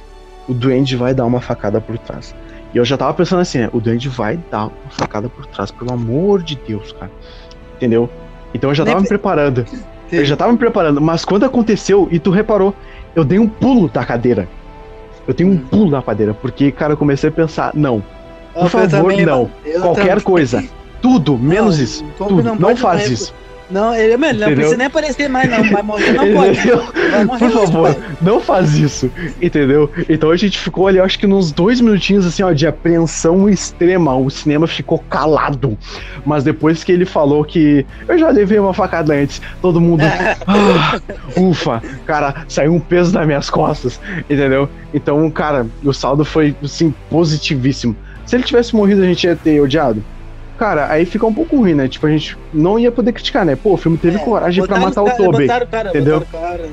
O 0.47 0.53
Duende 0.53 0.95
vai 0.95 1.13
dar 1.13 1.25
uma 1.25 1.39
facada 1.41 1.79
por 1.79 1.97
trás. 1.97 2.35
E 2.73 2.77
eu 2.77 2.85
já 2.85 2.97
tava 2.97 3.13
pensando 3.13 3.41
assim, 3.41 3.59
né? 3.59 3.69
O 3.71 3.79
Duende 3.79 4.09
vai 4.09 4.37
dar 4.51 4.65
uma 4.67 4.89
facada 4.91 5.29
por 5.29 5.45
trás, 5.45 5.71
pelo 5.71 5.91
amor 5.93 6.41
de 6.43 6.55
Deus, 6.55 6.91
cara. 6.93 7.11
Entendeu? 7.75 8.09
Então 8.53 8.69
eu 8.71 8.75
já 8.75 8.83
tava 8.85 8.99
me 9.01 9.07
pre- 9.07 9.17
preparando. 9.17 9.65
Eu 10.11 10.25
já 10.25 10.35
tava 10.35 10.51
me 10.51 10.57
preparando, 10.57 10.99
mas 10.99 11.23
quando 11.23 11.45
aconteceu, 11.45 12.07
e 12.11 12.19
tu 12.19 12.31
reparou, 12.31 12.75
eu 13.15 13.23
dei 13.23 13.39
um 13.39 13.47
pulo 13.47 13.87
da 13.89 14.03
cadeira. 14.05 14.49
Eu 15.25 15.33
tenho 15.33 15.49
um 15.51 15.53
Hum. 15.53 15.65
pulo 15.69 15.91
da 15.91 16.01
cadeira, 16.01 16.33
porque, 16.33 16.71
cara, 16.71 16.93
eu 16.93 16.97
comecei 16.97 17.29
a 17.29 17.31
pensar, 17.31 17.71
não, 17.73 18.03
Eu 18.53 18.61
por 18.63 18.69
favor, 18.69 18.89
também, 18.89 19.25
não. 19.25 19.49
Eu 19.63 19.81
qualquer 19.81 20.07
também. 20.09 20.23
coisa, 20.23 20.63
tudo, 21.01 21.37
menos 21.37 21.77
Não, 21.77 21.83
isso, 21.83 22.03
tudo, 22.17 22.43
não 22.43 22.55
não, 22.57 22.75
faz 22.75 23.09
isso. 23.09 23.33
Não, 23.71 23.95
ele, 23.95 24.17
mano, 24.17 24.39
não 24.39 24.53
precisa 24.53 24.77
nem 24.77 24.87
aparecer 24.87 25.29
mais, 25.29 25.49
não. 25.49 25.63
Vai 25.71 25.81
morrer, 25.81 26.13
não 26.13 26.33
pode. 26.33 26.59
Por 27.39 27.51
favor, 27.51 27.97
não 28.21 28.39
faz 28.39 28.75
isso, 28.75 29.09
entendeu? 29.41 29.89
Então 30.09 30.29
a 30.31 30.37
gente 30.37 30.59
ficou 30.59 30.87
ali, 30.87 30.99
acho 30.99 31.17
que 31.17 31.25
nos 31.25 31.51
dois 31.51 31.79
minutinhos 31.79 32.25
assim, 32.25 32.43
ó, 32.43 32.51
de 32.51 32.67
apreensão 32.67 33.49
extrema. 33.49 34.15
O 34.15 34.29
cinema 34.29 34.67
ficou 34.67 34.99
calado. 34.99 35.77
Mas 36.25 36.43
depois 36.43 36.83
que 36.83 36.91
ele 36.91 37.05
falou 37.05 37.43
que 37.43 37.85
eu 38.07 38.17
já 38.17 38.29
levei 38.29 38.59
uma 38.59 38.73
facada 38.73 39.13
antes, 39.13 39.41
todo 39.61 39.79
mundo, 39.79 40.01
ah, 40.47 40.99
ufa, 41.37 41.81
cara, 42.05 42.45
saiu 42.47 42.73
um 42.73 42.79
peso 42.79 43.13
das 43.13 43.25
minhas 43.25 43.49
costas, 43.49 43.99
entendeu? 44.29 44.69
Então, 44.93 45.29
cara, 45.31 45.65
o 45.83 45.93
saldo 45.93 46.25
foi 46.25 46.55
assim 46.63 46.93
positivíssimo. 47.09 47.95
Se 48.25 48.35
ele 48.35 48.43
tivesse 48.43 48.75
morrido, 48.75 49.01
a 49.01 49.05
gente 49.05 49.25
ia 49.25 49.35
ter 49.35 49.59
odiado. 49.61 50.03
Cara, 50.61 50.91
aí 50.91 51.07
fica 51.07 51.25
um 51.25 51.33
pouco 51.33 51.55
ruim, 51.57 51.73
né? 51.73 51.87
Tipo, 51.87 52.05
a 52.05 52.11
gente 52.11 52.37
não 52.53 52.77
ia 52.77 52.91
poder 52.91 53.11
criticar, 53.13 53.43
né? 53.43 53.55
Pô, 53.55 53.73
o 53.73 53.77
filme 53.77 53.97
teve 53.97 54.17
É, 54.17 54.19
coragem 54.19 54.63
pra 54.63 54.79
matar 54.79 55.01
o 55.01 55.09
Toby, 55.09 55.47
botaram 55.47 55.65
o 55.65 55.67
cara, 55.67 55.89
entendeu? 55.89 56.19
botaram 56.19 56.43
o 56.43 56.47
cara, 56.51 56.69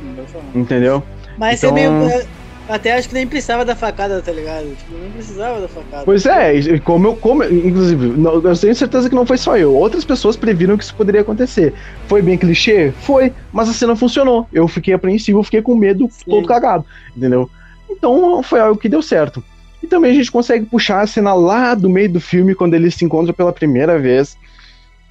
entendeu? 0.54 1.02
Mas 1.38 1.62
Então- 1.64 1.70
é 1.70 1.88
meio. 1.88 2.10
é, 2.10 2.26
Até 2.68 2.92
acho 2.92 3.08
que 3.08 3.14
nem 3.14 3.26
precisava 3.26 3.64
da 3.64 3.74
facada, 3.74 4.20
tá 4.20 4.30
ligado? 4.30 4.66
Tipo, 4.76 4.92
nem 5.00 5.10
precisava 5.10 5.58
da 5.58 5.68
facada. 5.68 6.02
Pois 6.04 6.26
é, 6.26 6.78
como 6.80 7.06
eu, 7.08 7.16
como, 7.16 7.42
inclusive, 7.42 8.08
não- 8.08 8.34
eu 8.34 8.54
tenho 8.58 8.74
certeza 8.74 9.08
que 9.08 9.14
não 9.14 9.24
foi 9.24 9.38
só 9.38 9.56
eu. 9.56 9.74
Outras 9.74 10.04
pessoas 10.04 10.36
previram 10.36 10.76
que 10.76 10.84
isso 10.84 10.94
poderia 10.94 11.22
acontecer. 11.22 11.72
Foi 12.06 12.20
bem 12.20 12.36
clichê? 12.36 12.92
Foi, 13.00 13.32
mas 13.50 13.70
a 13.70 13.72
cena 13.72 13.96
funcionou. 13.96 14.46
Eu 14.52 14.68
fiquei 14.68 14.92
apreensivo, 14.92 15.38
eu 15.38 15.42
fiquei 15.44 15.62
com 15.62 15.74
medo, 15.74 16.10
Sim. 16.10 16.24
todo 16.30 16.46
cagado, 16.46 16.84
entendeu? 17.16 17.48
Então 17.90 18.42
foi 18.42 18.60
algo 18.60 18.78
que 18.78 18.86
deu 18.86 19.00
certo. 19.00 19.42
E 19.82 19.86
também 19.86 20.10
a 20.10 20.14
gente 20.14 20.30
consegue 20.30 20.66
puxar 20.66 21.00
a 21.00 21.06
cena 21.06 21.34
lá 21.34 21.74
do 21.74 21.88
meio 21.88 22.12
do 22.12 22.20
filme, 22.20 22.54
quando 22.54 22.74
eles 22.74 22.94
se 22.94 23.04
encontram 23.04 23.34
pela 23.34 23.52
primeira 23.52 23.98
vez, 23.98 24.36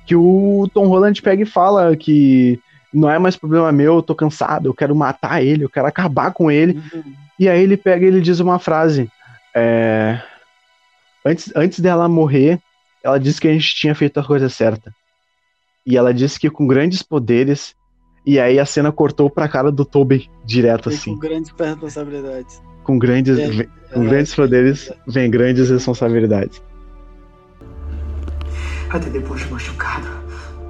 que 0.05 0.15
o 0.15 0.69
Tom 0.73 0.87
Holland 0.87 1.21
pega 1.21 1.43
e 1.43 1.45
fala 1.45 1.95
que 1.95 2.59
não 2.93 3.09
é 3.09 3.19
mais 3.19 3.35
problema 3.35 3.71
meu, 3.71 3.95
eu 3.95 4.01
tô 4.01 4.15
cansado, 4.15 4.67
eu 4.67 4.73
quero 4.73 4.95
matar 4.95 5.43
ele, 5.43 5.63
eu 5.63 5.69
quero 5.69 5.87
acabar 5.87 6.31
com 6.31 6.49
ele. 6.49 6.81
Uhum. 6.93 7.13
E 7.39 7.47
aí 7.47 7.61
ele 7.61 7.77
pega 7.77 8.05
e 8.05 8.07
ele 8.07 8.21
diz 8.21 8.39
uma 8.39 8.59
frase. 8.59 9.09
é, 9.55 10.19
Antes, 11.27 11.51
antes 11.55 11.79
dela 11.81 12.07
morrer, 12.07 12.57
ela 13.03 13.19
disse 13.19 13.41
que 13.41 13.47
a 13.49 13.53
gente 13.53 13.75
tinha 13.75 13.93
feito 13.93 14.17
a 14.17 14.23
coisa 14.23 14.47
certa. 14.47 14.95
E 15.85 15.97
ela 15.97 16.13
disse 16.13 16.39
que 16.39 16.49
com 16.49 16.65
grandes 16.65 17.01
poderes. 17.01 17.75
E 18.25 18.39
aí 18.39 18.59
a 18.59 18.65
cena 18.65 18.91
cortou 18.91 19.29
pra 19.29 19.47
cara 19.47 19.71
do 19.71 19.85
Tobey 19.85 20.29
direto 20.45 20.85
Foi 20.85 20.93
assim. 20.93 21.13
Com 21.13 21.19
grandes 21.19 21.51
responsabilidades. 21.51 22.61
Com 22.87 22.97
grandes, 22.97 23.37
É, 23.37 23.67
com 23.93 24.03
é, 24.03 24.07
grandes 24.07 24.33
poderes 24.33 24.89
vem 25.05 25.29
grandes 25.29 25.69
responsabilidades. 25.69 26.63
Até 28.89 29.09
depois 29.09 29.41
de 29.41 29.51
machucado, 29.51 30.07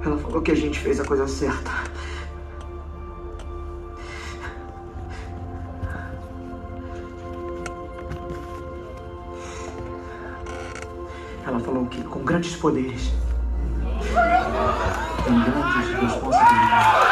ela 0.04 0.18
falou 0.18 0.42
que 0.42 0.50
a 0.50 0.56
gente 0.56 0.80
fez 0.80 0.98
a 0.98 1.04
coisa 1.04 1.28
certa. 1.28 1.70
Ela 11.46 11.60
falou 11.60 11.86
que 11.86 12.02
com 12.02 12.24
grandes 12.24 12.56
poderes 12.56 13.12
tem 15.24 15.40
grandes 15.44 16.00
responsabilidades. 16.00 17.07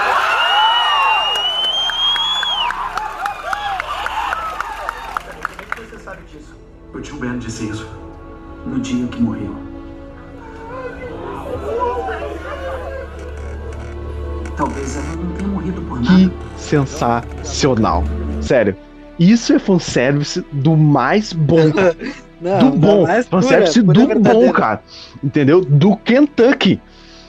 Sensacional. 16.67 18.05
Sério. 18.41 18.77
Isso 19.19 19.53
é 19.55 19.59
fanservice 19.59 20.45
do 20.53 20.77
mais 20.77 21.33
bom, 21.33 21.73
cara. 21.73 21.97
Não, 22.41 22.71
do 22.71 22.77
bom. 22.77 23.03
mais 23.05 23.27
fanservice 23.27 23.83
pura, 23.83 24.15
do 24.15 24.21
bom, 24.21 24.53
cara. 24.53 24.83
Entendeu? 25.23 25.63
Do 25.63 25.97
Kentucky. 25.97 26.81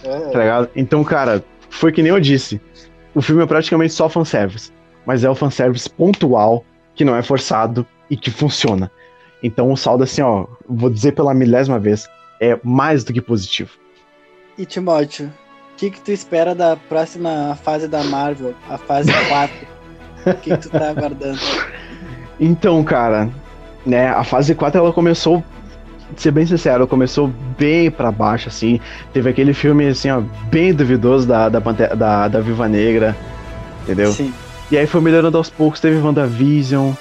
É. 0.03 0.19
Tá 0.31 0.39
ligado? 0.39 0.69
Então, 0.75 1.03
cara, 1.03 1.43
foi 1.69 1.91
que 1.91 2.01
nem 2.01 2.11
eu 2.11 2.19
disse. 2.19 2.59
O 3.15 3.21
filme 3.21 3.43
é 3.43 3.45
praticamente 3.45 3.93
só 3.93 4.09
fanservice. 4.09 4.71
Mas 5.05 5.23
é 5.23 5.29
o 5.29 5.35
fanservice 5.35 5.89
pontual, 5.89 6.65
que 6.93 7.05
não 7.05 7.15
é 7.15 7.21
forçado 7.21 7.85
e 8.09 8.17
que 8.17 8.29
funciona. 8.29 8.91
Então 9.41 9.71
o 9.71 9.77
saldo, 9.77 10.03
assim, 10.03 10.21
ó, 10.21 10.45
vou 10.67 10.89
dizer 10.89 11.13
pela 11.13 11.33
milésima 11.33 11.79
vez, 11.79 12.07
é 12.41 12.59
mais 12.63 13.03
do 13.03 13.13
que 13.13 13.21
positivo. 13.21 13.71
E 14.57 14.65
Timóteo, 14.65 15.31
que, 15.77 15.91
que 15.91 16.01
tu 16.01 16.11
espera 16.11 16.55
da 16.55 16.75
próxima 16.75 17.57
fase 17.63 17.87
da 17.87 18.03
Marvel, 18.03 18.53
a 18.69 18.77
fase 18.77 19.11
4? 19.29 19.67
O 20.25 20.33
que, 20.35 20.49
que 20.49 20.57
tu 20.57 20.69
tá 20.69 20.89
aguardando? 20.89 21.39
Então, 22.39 22.83
cara, 22.83 23.29
né, 23.85 24.09
a 24.09 24.23
fase 24.23 24.53
4 24.53 24.79
ela 24.79 24.91
começou, 24.91 25.43
ser 26.17 26.31
bem 26.31 26.45
sincero, 26.45 26.87
começou 26.87 27.31
bem 27.57 27.89
pra 27.89 28.11
baixo, 28.11 28.49
assim. 28.49 28.81
Teve 29.13 29.29
aquele 29.29 29.53
filme, 29.53 29.87
assim, 29.87 30.09
ó, 30.09 30.21
bem 30.49 30.73
duvidoso 30.73 31.27
da, 31.27 31.47
da, 31.47 31.59
da, 31.59 32.27
da 32.27 32.39
Viva 32.41 32.67
Negra, 32.67 33.15
entendeu? 33.83 34.11
Sim. 34.11 34.33
E 34.69 34.77
aí 34.77 34.85
foi 34.85 34.99
melhorando 34.99 35.37
aos 35.37 35.49
poucos, 35.49 35.79
teve 35.79 35.97
WandaVision, 35.97 36.91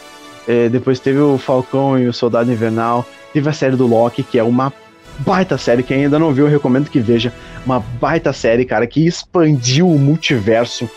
eh, 0.46 0.68
depois 0.68 1.00
teve 1.00 1.18
o 1.18 1.36
Falcão 1.36 1.98
e 1.98 2.06
o 2.06 2.12
Soldado 2.12 2.52
Invernal, 2.52 3.04
teve 3.32 3.48
a 3.48 3.52
série 3.52 3.74
do 3.74 3.86
Loki, 3.86 4.22
que 4.22 4.38
é 4.38 4.42
uma 4.44 4.72
baita 5.18 5.56
série, 5.58 5.82
quem 5.82 6.04
ainda 6.04 6.18
não 6.18 6.32
viu, 6.32 6.46
eu 6.46 6.50
recomendo 6.50 6.90
que 6.90 7.00
veja. 7.00 7.32
Uma 7.64 7.80
baita 7.80 8.32
série, 8.32 8.64
cara, 8.64 8.86
que 8.86 9.06
expandiu 9.06 9.88
o 9.88 9.98
multiverso 9.98 10.88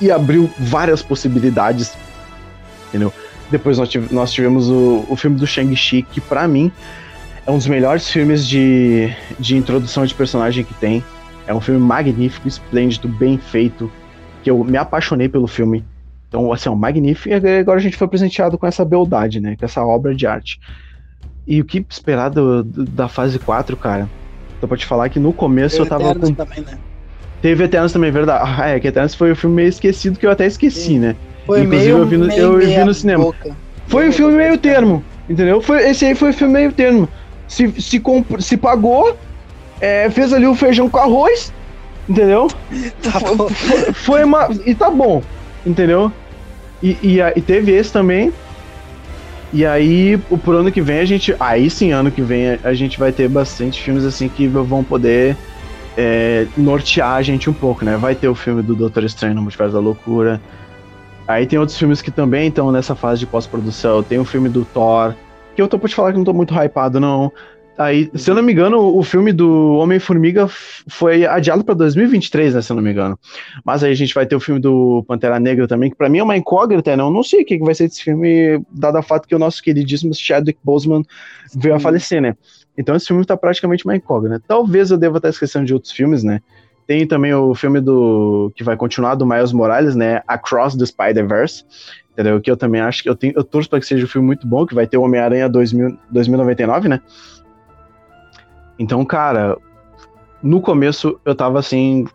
e 0.00 0.10
abriu 0.10 0.50
várias 0.58 1.02
possibilidades, 1.02 1.96
entendeu? 2.88 3.12
Depois 3.50 3.78
nós, 3.78 3.88
tive- 3.88 4.14
nós 4.14 4.32
tivemos 4.32 4.68
o, 4.68 5.04
o 5.08 5.16
filme 5.16 5.36
do 5.38 5.46
Shang-Chi, 5.46 6.02
que 6.02 6.20
pra 6.20 6.46
mim 6.46 6.70
é 7.46 7.50
um 7.50 7.56
dos 7.56 7.66
melhores 7.66 8.08
filmes 8.10 8.46
de, 8.46 9.10
de 9.38 9.56
introdução 9.56 10.04
de 10.04 10.14
personagem 10.14 10.64
que 10.64 10.74
tem. 10.74 11.02
É 11.46 11.54
um 11.54 11.60
filme 11.60 11.80
magnífico, 11.80 12.46
esplêndido, 12.46 13.08
bem 13.08 13.38
feito, 13.38 13.90
que 14.42 14.50
eu 14.50 14.62
me 14.62 14.76
apaixonei 14.76 15.28
pelo 15.30 15.46
filme. 15.46 15.82
Então, 16.28 16.52
assim, 16.52 16.68
é 16.68 16.72
um 16.72 16.76
magnífico. 16.76 17.30
E 17.30 17.58
agora 17.58 17.78
a 17.78 17.82
gente 17.82 17.96
foi 17.96 18.06
presenteado 18.06 18.58
com 18.58 18.66
essa 18.66 18.84
beldade, 18.84 19.40
né? 19.40 19.56
Com 19.56 19.64
essa 19.64 19.82
obra 19.82 20.14
de 20.14 20.26
arte. 20.26 20.60
E 21.48 21.60
o 21.62 21.64
que 21.64 21.84
esperar 21.88 22.28
do- 22.28 22.62
do- 22.62 22.84
da 22.84 23.08
fase 23.08 23.38
4, 23.38 23.74
cara? 23.76 24.08
Então, 24.56 24.68
pra 24.68 24.76
te 24.76 24.84
falar 24.84 25.08
que 25.08 25.18
no 25.18 25.32
começo 25.32 25.80
eu 25.80 25.86
tava 25.86 26.04
Eternos 26.10 26.28
com. 26.28 26.34
também, 26.34 26.62
né? 26.62 26.78
Teve 27.40 27.64
Eternos 27.64 27.92
também, 27.92 28.10
verdade. 28.10 28.44
Ah, 28.60 28.68
é, 28.68 28.78
que 28.80 28.86
Eternos 28.88 29.14
foi 29.14 29.32
o 29.32 29.36
filme 29.36 29.56
meio 29.56 29.68
esquecido 29.68 30.18
que 30.18 30.26
eu 30.26 30.30
até 30.30 30.44
esqueci, 30.46 30.80
Sim. 30.80 30.98
né? 30.98 31.16
Foi 31.46 31.62
Inclusive, 31.62 31.86
meio, 31.92 31.98
eu 32.02 32.06
vi 32.06 32.16
no- 32.18 32.26
meio 32.26 32.40
eu 32.40 32.58
vi 32.58 32.84
no 32.84 32.92
cinema. 32.92 33.24
boca. 33.24 33.56
Foi 33.86 34.08
o 34.08 34.12
filme 34.12 34.36
meio 34.36 34.58
termo, 34.58 35.02
entendeu? 35.30 35.62
Foi, 35.62 35.88
esse 35.88 36.04
aí 36.04 36.14
foi 36.14 36.30
o 36.30 36.32
filme 36.34 36.52
meio 36.52 36.72
termo. 36.72 37.08
Se, 37.46 37.80
se, 37.80 37.98
comp- 37.98 38.38
se 38.40 38.56
pagou, 38.58 39.16
é, 39.80 40.10
fez 40.10 40.32
ali 40.34 40.46
o 40.46 40.54
feijão 40.54 40.90
com 40.90 40.98
arroz, 40.98 41.50
entendeu? 42.06 42.48
Tá 43.02 43.18
bom. 43.20 43.48
Foi, 43.48 43.92
foi 43.94 44.24
uma. 44.24 44.48
E 44.66 44.74
tá 44.74 44.90
bom, 44.90 45.22
entendeu? 45.64 46.12
E, 46.82 46.90
e, 47.02 47.20
e 47.36 47.40
teve 47.40 47.72
esse 47.72 47.90
também. 47.90 48.30
E 49.52 49.64
aí, 49.64 50.18
pro 50.44 50.58
ano 50.58 50.70
que 50.70 50.82
vem, 50.82 50.98
a 50.98 51.04
gente. 51.04 51.34
Aí 51.40 51.70
sim, 51.70 51.92
ano 51.92 52.10
que 52.10 52.20
vem, 52.20 52.50
a, 52.50 52.58
a 52.64 52.74
gente 52.74 52.98
vai 52.98 53.12
ter 53.12 53.28
bastante 53.28 53.80
filmes 53.80 54.04
assim 54.04 54.28
que 54.28 54.46
vão 54.46 54.84
poder 54.84 55.36
é, 55.96 56.46
nortear 56.56 57.14
a 57.14 57.22
gente 57.22 57.48
um 57.48 57.52
pouco, 57.52 57.84
né? 57.84 57.96
Vai 57.96 58.14
ter 58.14 58.28
o 58.28 58.34
filme 58.34 58.62
do 58.62 58.74
Doutor 58.74 59.04
Estranho 59.04 59.34
no 59.34 59.42
Multiverso 59.42 59.74
da 59.74 59.80
Loucura. 59.80 60.40
Aí 61.26 61.46
tem 61.46 61.58
outros 61.58 61.78
filmes 61.78 62.00
que 62.00 62.10
também 62.10 62.48
estão 62.48 62.70
nessa 62.70 62.94
fase 62.94 63.20
de 63.20 63.26
pós-produção. 63.26 64.02
Tem 64.02 64.18
o 64.18 64.24
filme 64.24 64.48
do 64.48 64.64
Thor, 64.64 65.14
que 65.56 65.60
eu 65.60 65.68
tô 65.68 65.78
pra 65.78 65.88
te 65.88 65.94
falar 65.94 66.12
que 66.12 66.18
não 66.18 66.24
tô 66.24 66.32
muito 66.32 66.54
hypado, 66.54 67.00
não. 67.00 67.32
Aí, 67.78 68.10
se 68.12 68.28
eu 68.28 68.34
não 68.34 68.42
me 68.42 68.52
engano, 68.52 68.78
o 68.98 69.04
filme 69.04 69.32
do 69.32 69.74
Homem-Formiga 69.74 70.48
foi 70.88 71.24
adiado 71.24 71.62
pra 71.62 71.76
2023, 71.76 72.54
né? 72.54 72.60
Se 72.60 72.72
eu 72.72 72.76
não 72.76 72.82
me 72.82 72.90
engano. 72.90 73.16
Mas 73.64 73.84
aí 73.84 73.92
a 73.92 73.94
gente 73.94 74.12
vai 74.12 74.26
ter 74.26 74.34
o 74.34 74.40
filme 74.40 74.60
do 74.60 75.04
Pantera 75.06 75.38
Negra 75.38 75.68
também, 75.68 75.88
que 75.88 75.96
pra 75.96 76.08
mim 76.08 76.18
é 76.18 76.22
uma 76.24 76.36
incógnita, 76.36 76.96
né? 76.96 77.02
Eu 77.04 77.10
não 77.10 77.22
sei 77.22 77.42
o 77.42 77.44
que 77.44 77.56
vai 77.60 77.76
ser 77.76 77.86
desse 77.86 78.02
filme, 78.02 78.60
dado 78.72 78.96
a 78.96 79.02
fato 79.02 79.28
que 79.28 79.34
o 79.34 79.38
nosso 79.38 79.62
queridíssimo 79.62 80.12
Chadwick 80.12 80.58
Boseman 80.64 81.04
veio 81.54 81.76
a 81.76 81.78
falecer, 81.78 82.20
né? 82.20 82.36
Então 82.76 82.96
esse 82.96 83.06
filme 83.06 83.24
tá 83.24 83.36
praticamente 83.36 83.84
uma 83.84 83.94
incógnita. 83.94 84.42
Talvez 84.48 84.90
eu 84.90 84.98
deva 84.98 85.18
estar 85.18 85.28
esquecendo 85.28 85.64
de 85.64 85.72
outros 85.72 85.92
filmes, 85.92 86.24
né? 86.24 86.40
Tem 86.84 87.06
também 87.06 87.32
o 87.32 87.54
filme 87.54 87.80
do 87.80 88.50
que 88.56 88.64
vai 88.64 88.76
continuar 88.76 89.14
do 89.14 89.26
Miles 89.26 89.52
Morales, 89.52 89.94
né? 89.94 90.20
Across 90.26 90.74
the 90.76 90.86
Spider-Verse, 90.86 91.64
entendeu? 92.12 92.40
Que 92.40 92.50
eu 92.50 92.56
também 92.56 92.80
acho 92.80 93.04
que 93.04 93.08
eu 93.08 93.14
tenho, 93.14 93.34
eu 93.36 93.44
torço 93.44 93.70
para 93.70 93.78
que 93.78 93.86
seja 93.86 94.04
um 94.04 94.08
filme 94.08 94.26
muito 94.26 94.48
bom, 94.48 94.66
que 94.66 94.74
vai 94.74 94.86
ter 94.86 94.96
o 94.96 95.02
Homem-Aranha 95.02 95.48
2000 95.48 95.96
2099, 96.10 96.88
né? 96.88 97.00
Então, 98.78 99.04
cara, 99.04 99.56
no 100.42 100.60
começo 100.60 101.18
eu 101.24 101.34
tava 101.34 101.58
assim 101.58 102.06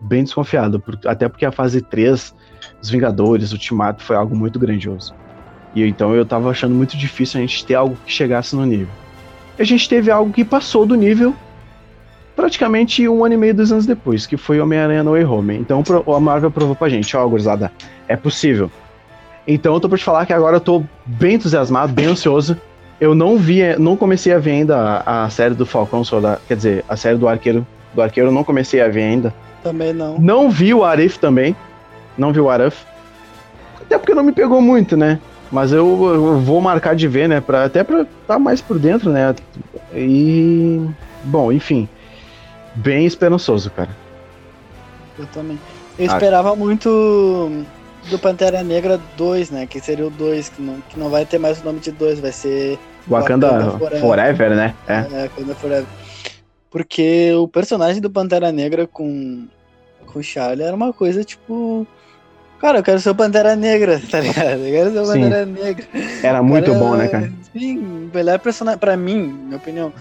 bem 0.00 0.24
desconfiado, 0.24 0.82
até 1.06 1.28
porque 1.28 1.44
a 1.44 1.52
fase 1.52 1.80
3 1.80 2.34
dos 2.80 2.90
Vingadores, 2.90 3.52
Ultimato 3.52 4.02
foi 4.02 4.16
algo 4.16 4.36
muito 4.36 4.58
grandioso. 4.58 5.14
E 5.74 5.84
então 5.84 6.14
eu 6.14 6.24
tava 6.24 6.50
achando 6.50 6.74
muito 6.74 6.96
difícil 6.96 7.38
a 7.38 7.40
gente 7.40 7.64
ter 7.64 7.74
algo 7.74 7.96
que 8.04 8.12
chegasse 8.12 8.54
no 8.54 8.64
nível. 8.64 8.88
E 9.58 9.62
a 9.62 9.64
gente 9.64 9.88
teve 9.88 10.10
algo 10.10 10.32
que 10.32 10.44
passou 10.44 10.86
do 10.86 10.94
nível 10.94 11.34
praticamente 12.34 13.08
um 13.08 13.24
ano 13.24 13.34
e 13.34 13.36
meio, 13.36 13.52
dois 13.52 13.72
anos 13.72 13.84
depois, 13.84 14.24
que 14.24 14.36
foi 14.36 14.60
Homem-Aranha 14.60 15.02
No 15.02 15.10
Way 15.10 15.24
Home. 15.24 15.56
Então 15.56 15.82
a 16.14 16.20
Marvel 16.20 16.52
provou 16.52 16.76
pra 16.76 16.88
gente, 16.88 17.16
ó, 17.16 17.26
gurizada, 17.26 17.72
é 18.06 18.16
possível. 18.16 18.70
Então 19.46 19.74
eu 19.74 19.80
tô 19.80 19.88
pra 19.88 19.98
te 19.98 20.04
falar 20.04 20.24
que 20.24 20.32
agora 20.32 20.56
eu 20.56 20.60
tô 20.60 20.84
bem 21.04 21.34
entusiasmado, 21.34 21.92
bem 21.92 22.06
ansioso. 22.06 22.56
Eu 23.00 23.14
não 23.14 23.36
vi, 23.38 23.60
não 23.78 23.96
comecei 23.96 24.32
a 24.32 24.38
ver 24.38 24.50
ainda 24.52 24.76
a, 25.06 25.24
a 25.24 25.30
série 25.30 25.54
do 25.54 25.64
Falcão 25.64 26.02
Soldado, 26.02 26.40
quer 26.48 26.56
dizer, 26.56 26.84
a 26.88 26.96
série 26.96 27.16
do 27.16 27.28
Arqueiro, 27.28 27.64
do 27.94 28.02
Arqueiro 28.02 28.28
eu 28.28 28.32
não 28.32 28.42
comecei 28.42 28.80
a 28.80 28.88
ver 28.88 29.02
ainda. 29.02 29.32
Também 29.62 29.92
não. 29.92 30.18
Não 30.18 30.50
vi 30.50 30.74
o 30.74 30.84
Arif 30.84 31.18
também, 31.18 31.54
não 32.16 32.32
vi 32.32 32.40
o 32.40 32.50
Arif. 32.50 32.84
Até 33.80 33.96
porque 33.98 34.14
não 34.14 34.24
me 34.24 34.32
pegou 34.32 34.60
muito, 34.60 34.96
né? 34.96 35.20
Mas 35.50 35.72
eu, 35.72 35.86
eu 36.12 36.40
vou 36.40 36.60
marcar 36.60 36.94
de 36.94 37.08
ver, 37.08 37.28
né? 37.28 37.40
Pra, 37.40 37.64
até 37.64 37.82
pra 37.82 38.02
estar 38.02 38.38
mais 38.38 38.60
por 38.60 38.78
dentro, 38.78 39.10
né? 39.10 39.34
E. 39.94 40.86
Bom, 41.24 41.50
enfim. 41.50 41.88
Bem 42.74 43.06
esperançoso, 43.06 43.70
cara. 43.70 43.88
Eu 45.18 45.24
também. 45.26 45.58
Eu 45.98 46.04
Ah. 46.04 46.14
esperava 46.14 46.54
muito 46.54 47.64
do 48.10 48.18
Pantera 48.18 48.62
Negra 48.62 48.98
2, 49.16 49.50
né? 49.50 49.66
Que 49.66 49.80
seria 49.80 50.06
o 50.06 50.10
2, 50.10 50.48
que 50.48 50.62
não, 50.62 50.80
que 50.88 50.98
não 50.98 51.10
vai 51.10 51.26
ter 51.26 51.38
mais 51.38 51.60
o 51.60 51.64
nome 51.64 51.80
de 51.80 51.90
2, 51.92 52.20
vai 52.20 52.32
ser 52.32 52.78
Wakanda, 53.06 53.48
Wakanda 53.50 53.78
Forever. 53.78 54.00
Forever, 54.00 54.56
né? 54.56 54.74
É. 54.86 54.94
é, 54.94 55.22
Wakanda 55.28 55.54
Forever. 55.54 55.86
Porque 56.70 57.32
o 57.34 57.48
personagem 57.48 58.00
do 58.00 58.10
Pantera 58.10 58.52
Negra 58.52 58.86
com, 58.86 59.46
com 60.06 60.18
o 60.18 60.22
Charlie 60.22 60.64
era 60.66 60.76
uma 60.76 60.92
coisa 60.92 61.24
tipo. 61.24 61.86
Cara, 62.60 62.78
eu 62.78 62.82
quero 62.82 62.98
ser 62.98 63.10
o 63.10 63.14
Pantera 63.14 63.54
Negra, 63.54 64.00
tá 64.10 64.20
ligado? 64.20 64.60
Eu 64.66 64.72
quero 64.72 64.92
ser 64.92 64.98
o 65.00 65.06
Sim. 65.06 65.22
Pantera 65.22 65.46
Negra. 65.46 65.86
Era 66.22 66.42
muito 66.42 66.74
bom, 66.74 66.96
né, 66.96 67.08
cara? 67.08 67.32
Sim, 67.52 67.78
o 67.78 68.10
melhor 68.14 68.38
personagem, 68.40 68.78
pra 68.78 68.96
mim, 68.96 69.22
minha 69.22 69.56
opinião, 69.56 69.92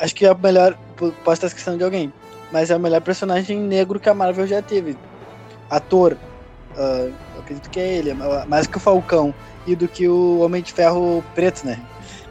acho 0.00 0.14
que 0.14 0.24
é 0.26 0.32
o 0.32 0.38
melhor, 0.38 0.76
po- 0.96 1.12
posso 1.24 1.34
estar 1.34 1.46
esquecendo 1.48 1.78
de 1.78 1.84
alguém, 1.84 2.12
mas 2.50 2.70
é 2.70 2.76
o 2.76 2.80
melhor 2.80 3.00
personagem 3.02 3.58
negro 3.58 4.00
que 4.00 4.08
a 4.08 4.14
Marvel 4.14 4.46
já 4.46 4.62
teve. 4.62 4.96
Ator, 5.70 6.16
eu 6.76 7.40
acredito 7.40 7.70
que 7.70 7.80
é 7.80 7.96
ele, 7.96 8.10
ah, 8.10 8.44
mais 8.48 8.66
que 8.66 8.76
o 8.76 8.80
Falcão 8.80 9.34
e 9.66 9.74
do 9.74 9.88
que 9.88 10.08
o 10.08 10.40
Homem 10.40 10.62
de 10.62 10.72
Ferro 10.72 11.24
Preto, 11.34 11.64
né? 11.66 11.78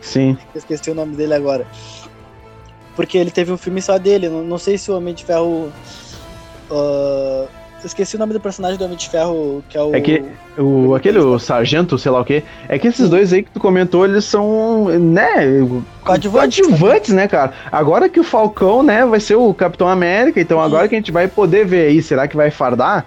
Sim. 0.02 0.38
Eu 0.54 0.60
esqueci 0.60 0.90
o 0.90 0.96
nome 0.96 1.16
dele 1.16 1.34
agora. 1.34 1.66
Porque 2.96 3.18
ele 3.18 3.30
teve 3.30 3.52
um 3.52 3.58
filme 3.58 3.82
só 3.82 3.98
dele, 3.98 4.30
não, 4.30 4.42
não 4.44 4.58
sei 4.58 4.78
se 4.78 4.90
o 4.90 4.98
Homem 4.98 5.14
de 5.14 5.24
Ferro. 5.24 5.72
eu 6.70 7.48
esqueci 7.86 8.16
o 8.16 8.20
nome 8.20 8.34
do 8.34 8.40
personagem 8.40 8.78
do 8.78 8.86
Homem 8.86 8.98
de 8.98 9.08
Ferro, 9.10 9.64
que 9.70 9.78
é 9.78 9.82
o. 9.82 9.96
É 9.96 10.02
que 10.02 10.24
o, 10.58 10.96
aquele 10.96 11.20
o 11.20 11.38
sargento, 11.38 11.98
sei 11.98 12.12
lá 12.12 12.22
o 12.22 12.26
quê, 12.26 12.44
é 12.68 12.80
que 12.80 12.88
esses 12.88 13.06
Sim. 13.06 13.10
dois 13.10 13.32
aí 13.32 13.44
que 13.44 13.52
tu 13.52 13.60
comentou, 13.60 14.06
eles 14.06 14.26
são, 14.26 14.86
né, 15.00 15.62
Coadjuvantes. 16.04 16.60
coadjuvantes, 16.60 17.14
né, 17.14 17.28
cara? 17.28 17.54
Agora 17.72 18.10
que 18.10 18.20
o 18.20 18.24
Falcão, 18.24 18.82
né, 18.82 19.06
vai 19.06 19.20
ser 19.20 19.36
o 19.36 19.54
Capitão 19.54 19.88
América, 19.88 20.42
então 20.42 20.60
agora 20.60 20.88
que 20.88 20.96
a 20.96 20.98
gente 20.98 21.12
vai 21.12 21.28
poder 21.28 21.66
ver 21.66 21.90
aí, 21.90 22.02
será 22.02 22.28
que 22.28 22.36
vai 22.36 22.50
fardar? 22.50 23.06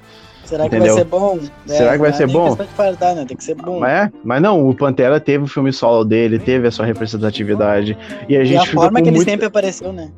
Será 0.51 0.69
que 0.69 0.75
Entendeu? 0.75 0.95
vai 0.95 1.05
ser 1.05 1.09
bom? 1.09 1.39
Será 1.65 1.93
que 1.93 1.99
vai 1.99 2.11
é 2.11 2.13
ser 2.13 2.27
bom? 2.27 2.57
né? 2.57 3.25
Tem 3.25 3.37
que 3.37 3.45
ser 3.45 3.55
bom. 3.55 3.85
É, 3.87 4.11
mas 4.25 4.43
não, 4.43 4.69
o 4.69 4.75
Pantera 4.75 5.21
teve 5.21 5.45
o 5.45 5.47
filme 5.47 5.73
solo 5.73 6.05
dele, 6.05 6.41
teve 6.41 6.67
a 6.67 6.73
sua 6.73 6.85
representatividade, 6.85 7.97
e 8.29 8.37
a 8.37 8.43
E 8.43 8.47
gente 8.47 8.59
a 8.59 8.63
fica 8.63 8.81
forma 8.81 9.01
que 9.01 9.09
ele 9.09 9.17
muito... 9.19 9.31
sempre 9.31 9.47
apareceu, 9.47 9.93
né? 9.93 10.11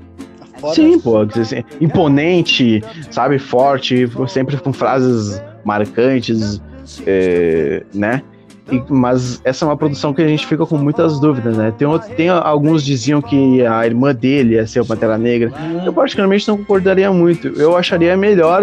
A. 0.63 0.73
Sim, 0.73 0.99
pô, 0.99 1.19
assim, 1.19 1.63
imponente, 1.83 2.83
sabe, 3.11 3.39
forte, 3.39 4.09
sempre 4.27 4.57
com 4.57 4.73
frases 4.73 5.43
marcantes, 5.67 6.63
é, 7.07 7.83
né? 7.93 8.23
E, 8.71 8.83
mas 8.89 9.39
essa 9.45 9.67
é 9.67 9.69
uma 9.69 9.77
produção 9.77 10.15
que 10.15 10.23
a 10.23 10.27
gente 10.27 10.47
fica 10.47 10.65
com 10.65 10.79
muitas 10.79 11.21
dúvidas, 11.21 11.59
né? 11.59 11.75
Tem, 11.77 11.87
tem 12.17 12.31
alguns 12.31 12.83
diziam 12.83 13.21
que 13.21 13.67
a 13.67 13.85
irmã 13.85 14.15
dele 14.15 14.55
ia 14.55 14.67
ser 14.67 14.81
o 14.81 14.87
Pantera 14.87 15.19
Negra. 15.19 15.53
Eu 15.85 15.93
particularmente 15.93 16.49
não 16.49 16.57
concordaria 16.57 17.13
muito. 17.13 17.49
Eu 17.49 17.77
acharia 17.77 18.17
melhor 18.17 18.63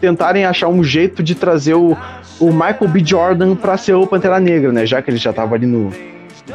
tentarem 0.00 0.44
achar 0.44 0.68
um 0.68 0.82
jeito 0.82 1.22
de 1.22 1.34
trazer 1.34 1.74
o, 1.74 1.96
o 2.40 2.46
Michael 2.46 2.88
B. 2.88 3.02
Jordan 3.04 3.54
pra 3.54 3.76
ser 3.76 3.94
o 3.94 4.06
Pantera 4.06 4.40
Negra, 4.40 4.72
né? 4.72 4.86
Já 4.86 5.02
que 5.02 5.10
ele 5.10 5.18
já 5.18 5.32
tava 5.32 5.54
ali 5.54 5.66
no, 5.66 5.92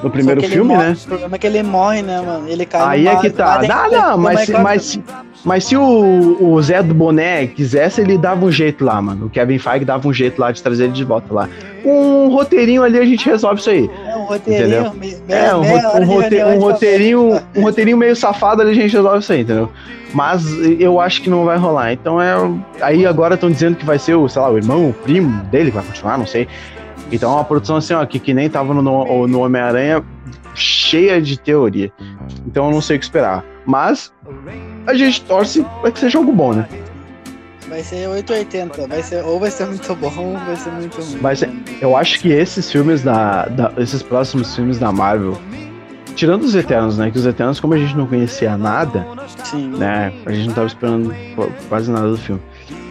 no 0.04 0.10
primeiro 0.10 0.42
filme, 0.44 0.74
morre, 0.74 0.84
né? 0.90 0.98
O 1.04 1.08
problema 1.08 1.36
é 1.36 1.40
que 1.40 1.48
ele 1.48 1.64
morre, 1.64 2.02
né, 2.02 2.22
mano? 2.22 2.48
Ele 2.50 2.66
cai 2.66 2.82
Aí 3.00 3.08
é 3.08 3.16
que 3.18 3.30
tá. 3.30 3.62
Não, 3.68 3.92
não, 3.92 4.18
mas, 4.18 4.50
mas, 4.50 5.00
mas 5.44 5.64
se 5.66 5.78
o, 5.78 6.38
o 6.42 6.62
Zé 6.62 6.82
do 6.84 6.94
Boné 6.94 7.48
quisesse, 7.48 8.02
ele 8.02 8.18
dava 8.18 8.46
um 8.46 8.52
jeito 8.52 8.84
lá, 8.84 9.02
mano. 9.02 9.28
O 9.28 9.30
Kevin 9.30 9.58
Feige 9.60 9.86
dava 9.86 10.08
um 10.08 10.14
jeito 10.14 10.40
lá 10.40 10.52
de 10.52 10.62
trazer 10.62 10.86
ele 10.86 10.94
de 10.94 11.04
volta 11.04 11.34
lá. 11.34 11.50
Um 11.86 12.30
roteirinho 12.30 12.84
ali 12.84 12.98
a 12.98 13.06
gente 13.06 13.26
resolve 13.28 13.60
isso 13.62 13.70
aí. 13.70 13.90
É 14.08 14.16
um 14.16 14.24
roteirinho. 14.26 14.88
Entendeu? 14.88 14.94
me- 14.94 15.18
É, 15.30 15.56
um, 15.56 15.62
ro- 15.62 16.02
um 16.02 16.06
rote- 16.06 16.44
um 16.44 16.60
roteirinho, 16.60 17.42
um 17.56 17.62
roteirinho 17.62 17.98
meio 17.98 18.16
safado 18.16 18.62
ali 18.62 18.72
a 18.72 18.74
gente 18.74 18.92
resolve 18.94 19.20
isso 19.20 19.32
aí, 19.34 19.42
entendeu? 19.42 19.72
Mas 20.14 20.46
eu 20.80 21.00
acho 21.00 21.22
que 21.22 21.30
não 21.30 21.44
vai 21.46 21.58
rolar. 21.58 21.92
Então 21.92 22.22
é. 22.22 22.34
Aí 22.82 23.06
agora 23.06 23.36
estão 23.36 23.52
dizendo 23.52 23.76
que 23.76 23.86
vai 23.86 24.00
ser 24.00 24.16
o, 24.16 24.28
sei 24.30 24.42
lá, 24.42 24.50
o 24.50 24.58
irmão, 24.58 24.90
o 24.90 24.94
primo 24.94 25.44
dele 25.46 25.70
que 25.72 25.76
vai 25.78 25.86
continuar, 25.86 26.18
não 26.18 26.26
sei. 26.26 26.48
Então 27.12 27.32
é 27.32 27.36
uma 27.36 27.44
produção 27.44 27.78
assim, 27.78 27.94
ó, 27.94 28.06
que, 28.06 28.20
que 28.20 28.34
nem 28.34 28.50
tava 28.50 28.74
no, 28.74 28.82
no, 29.28 29.40
Homem-Aranha, 29.40 30.04
cheia 30.56 31.22
de 31.22 31.40
teoria. 31.40 31.92
Então 32.48 32.66
eu 32.68 32.72
não 32.72 32.82
sei 32.82 32.96
o 32.98 33.00
que 33.00 33.06
esperar. 33.06 33.44
Mas 33.66 34.12
a 34.88 34.94
gente 34.94 35.22
torce 35.24 35.66
pra 35.82 35.92
que 35.92 36.00
seja 36.00 36.18
algo 36.18 36.32
bom, 36.32 36.54
né? 36.54 36.68
Vai 37.68 37.82
ser 37.82 38.08
880. 38.08 38.88
Vai 38.88 39.02
ser, 39.04 39.24
ou 39.26 39.40
vai 39.40 39.50
ser 39.52 39.66
muito 39.66 39.96
bom, 39.96 40.12
ou 40.18 40.34
vai 40.38 40.56
ser 40.56 40.72
muito 40.72 41.02
ruim. 41.02 41.18
Vai 41.18 41.36
ser- 41.36 41.50
Eu 41.82 41.98
acho 41.98 42.20
que 42.20 42.30
esses 42.30 42.72
filmes 42.72 43.02
da, 43.04 43.46
da- 43.48 43.74
esses 43.78 44.04
próximos 44.04 44.56
filmes 44.56 44.78
da 44.78 44.92
Marvel, 44.92 45.36
tirando 46.16 46.44
os 46.44 46.54
Eternos, 46.56 46.98
né? 46.98 47.10
Que 47.10 47.18
os 47.18 47.26
Eternos, 47.26 47.60
como 47.60 47.74
a 47.74 47.78
gente 47.78 47.98
não 47.98 48.06
conhecia 48.06 48.56
nada, 48.56 49.06
Sim. 49.44 49.70
né? 49.78 50.14
A 50.26 50.32
gente 50.32 50.48
não 50.48 50.54
tava 50.56 50.68
esperando 50.68 51.10
qu- 51.36 51.52
quase 51.68 51.92
nada 51.92 52.08
do 52.10 52.18
filme. 52.18 52.42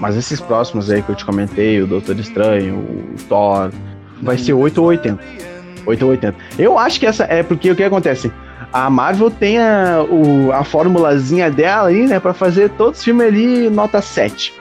Mas 0.00 0.16
esses 0.16 0.40
próximos 0.40 0.90
aí 0.90 1.02
que 1.02 1.08
eu 1.10 1.14
te 1.14 1.24
comentei, 1.24 1.80
o 1.80 1.86
Doutor 1.86 2.18
Estranho, 2.18 2.74
o 2.76 3.14
Thor, 3.28 3.70
vai 4.24 4.38
ser 4.38 4.52
8 4.52 4.78
ou 4.80 4.88
80. 4.88 5.22
8 5.86 6.04
ou 6.04 6.10
80. 6.10 6.36
Eu 6.58 6.78
acho 6.78 6.98
que 6.98 7.06
essa 7.06 7.24
é 7.24 7.42
porque 7.42 7.70
o 7.70 7.76
que 7.76 7.84
acontece? 7.84 8.32
A 8.72 8.90
Marvel 8.90 9.30
tem 9.30 9.58
a, 9.58 10.04
o, 10.08 10.50
a 10.52 10.64
formulazinha 10.64 11.50
dela 11.50 11.88
aí, 11.88 12.06
né, 12.06 12.18
pra 12.18 12.34
fazer 12.34 12.70
todos 12.70 12.98
os 12.98 13.04
filmes 13.04 13.26
ali 13.26 13.70
nota 13.70 14.00
7. 14.00 14.52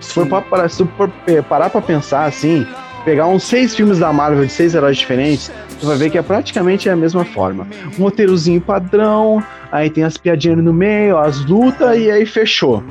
Se 0.00 0.12
for 0.12 0.26
pra, 0.26 0.40
para, 0.40 0.68
se 0.68 0.84
for 0.96 1.10
eh, 1.26 1.40
parar 1.40 1.70
pra 1.70 1.80
pensar 1.80 2.24
assim, 2.24 2.66
pegar 3.04 3.26
uns 3.26 3.44
seis 3.44 3.74
filmes 3.74 3.98
da 3.98 4.12
Marvel 4.12 4.44
de 4.44 4.52
seis 4.52 4.74
heróis 4.74 4.96
diferentes, 4.96 5.52
tu 5.78 5.86
vai 5.86 5.96
ver 5.96 6.10
que 6.10 6.18
é 6.18 6.22
praticamente 6.22 6.88
a 6.88 6.96
mesma 6.96 7.24
forma. 7.24 7.66
Um 7.98 8.02
roteirozinho 8.02 8.60
padrão, 8.60 9.42
aí 9.70 9.88
tem 9.88 10.04
as 10.04 10.16
piadinhas 10.16 10.62
no 10.62 10.72
meio, 10.72 11.16
as 11.16 11.44
lutas, 11.44 11.96
e 11.96 12.10
aí 12.10 12.26
fechou. 12.26 12.82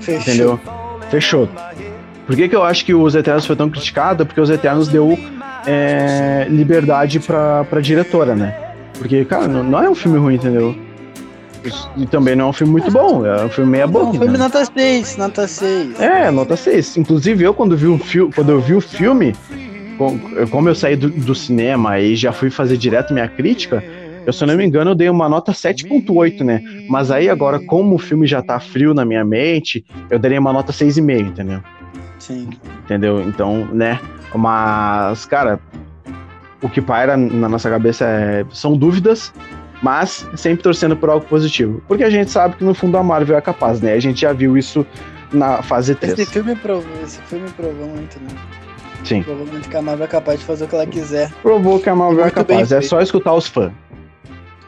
Fechou. 0.00 0.20
Entendeu? 0.20 0.60
Fechou. 1.10 1.48
Por 2.26 2.36
que, 2.36 2.48
que 2.48 2.56
eu 2.56 2.62
acho 2.62 2.84
que 2.84 2.92
os 2.92 3.14
Eternos 3.14 3.46
foi 3.46 3.56
tão 3.56 3.70
criticado? 3.70 4.26
Porque 4.26 4.40
os 4.40 4.50
Eternos 4.50 4.88
deu 4.88 5.18
é, 5.66 6.46
liberdade 6.48 7.20
pra, 7.20 7.64
pra 7.64 7.80
diretora, 7.80 8.34
né? 8.34 8.54
Porque, 8.98 9.24
cara, 9.24 9.46
não, 9.48 9.62
não 9.62 9.82
é 9.82 9.88
um 9.90 9.94
filme 9.94 10.18
ruim, 10.18 10.34
entendeu? 10.34 10.74
E 11.96 12.06
também 12.06 12.34
não 12.36 12.46
é 12.46 12.48
um 12.48 12.52
filme 12.52 12.72
muito 12.72 12.90
bom, 12.90 13.26
é 13.26 13.44
um 13.44 13.48
filme 13.48 13.70
meia 13.72 13.86
boca. 13.86 14.12
filme 14.12 14.28
né? 14.28 14.38
nota 14.38 14.64
6, 14.64 15.16
nota 15.16 15.46
6. 15.46 16.00
É, 16.00 16.30
nota 16.30 16.56
6. 16.56 16.96
Inclusive, 16.96 17.44
eu 17.44 17.52
quando 17.52 17.76
vi 17.76 17.86
o 17.86 17.98
filme, 17.98 18.32
quando 18.32 18.50
eu 18.50 18.60
vi 18.60 18.74
o 18.74 18.80
filme, 18.80 19.34
com- 19.98 20.18
como 20.50 20.68
eu 20.68 20.74
saí 20.74 20.96
do, 20.96 21.10
do 21.10 21.34
cinema 21.34 21.98
e 22.00 22.14
já 22.16 22.32
fui 22.32 22.48
fazer 22.48 22.76
direto 22.76 23.12
minha 23.12 23.28
crítica, 23.28 23.82
eu, 24.24 24.32
se 24.32 24.42
eu 24.44 24.48
não 24.48 24.56
me 24.56 24.64
engano, 24.64 24.92
eu 24.92 24.94
dei 24.94 25.10
uma 25.10 25.28
nota 25.28 25.52
7.8, 25.52 26.42
né? 26.44 26.62
Mas 26.88 27.10
aí 27.10 27.28
agora, 27.28 27.58
como 27.58 27.96
o 27.96 27.98
filme 27.98 28.26
já 28.26 28.40
tá 28.40 28.58
frio 28.60 28.94
na 28.94 29.04
minha 29.04 29.24
mente, 29.24 29.84
eu 30.10 30.18
daria 30.18 30.38
uma 30.40 30.52
nota 30.52 30.72
6,5, 30.72 31.28
entendeu? 31.28 31.60
Sim. 32.18 32.50
Entendeu? 32.84 33.20
Então, 33.22 33.66
né? 33.66 34.00
Mas, 34.34 35.24
cara, 35.26 35.60
o 36.62 36.68
que 36.68 36.80
paira 36.80 37.16
na 37.16 37.48
nossa 37.48 37.70
cabeça 37.70 38.04
é, 38.04 38.44
são 38.50 38.76
dúvidas, 38.76 39.32
mas 39.82 40.28
sempre 40.36 40.62
torcendo 40.62 40.96
por 40.96 41.08
algo 41.08 41.26
positivo. 41.26 41.82
Porque 41.86 42.04
a 42.04 42.10
gente 42.10 42.30
sabe 42.30 42.56
que 42.56 42.64
no 42.64 42.74
fundo 42.74 42.96
a 42.96 43.02
Marvel 43.02 43.36
é 43.36 43.40
capaz, 43.40 43.80
né? 43.80 43.92
A 43.94 44.00
gente 44.00 44.20
já 44.20 44.32
viu 44.32 44.56
isso 44.56 44.84
na 45.32 45.62
fase 45.62 45.94
3. 45.94 46.18
Esse 46.18 46.26
filme 46.30 46.56
provou, 46.56 47.02
esse 47.02 47.20
filme 47.22 47.48
provou 47.50 47.86
muito, 47.86 48.18
né? 48.20 48.28
Sim. 49.04 49.22
Provou 49.22 49.46
muito 49.46 49.68
que 49.68 49.76
a 49.76 49.82
Marvel 49.82 50.04
é 50.04 50.08
capaz 50.08 50.40
de 50.40 50.44
fazer 50.44 50.64
o 50.64 50.68
que 50.68 50.74
ela 50.74 50.86
quiser. 50.86 51.32
Provou 51.42 51.78
que 51.80 51.88
a 51.88 51.94
Marvel 51.94 52.20
é 52.20 52.22
Muito 52.24 52.34
capaz. 52.34 52.72
É 52.72 52.80
só 52.80 53.00
escutar 53.00 53.32
os 53.34 53.46
fãs. 53.46 53.72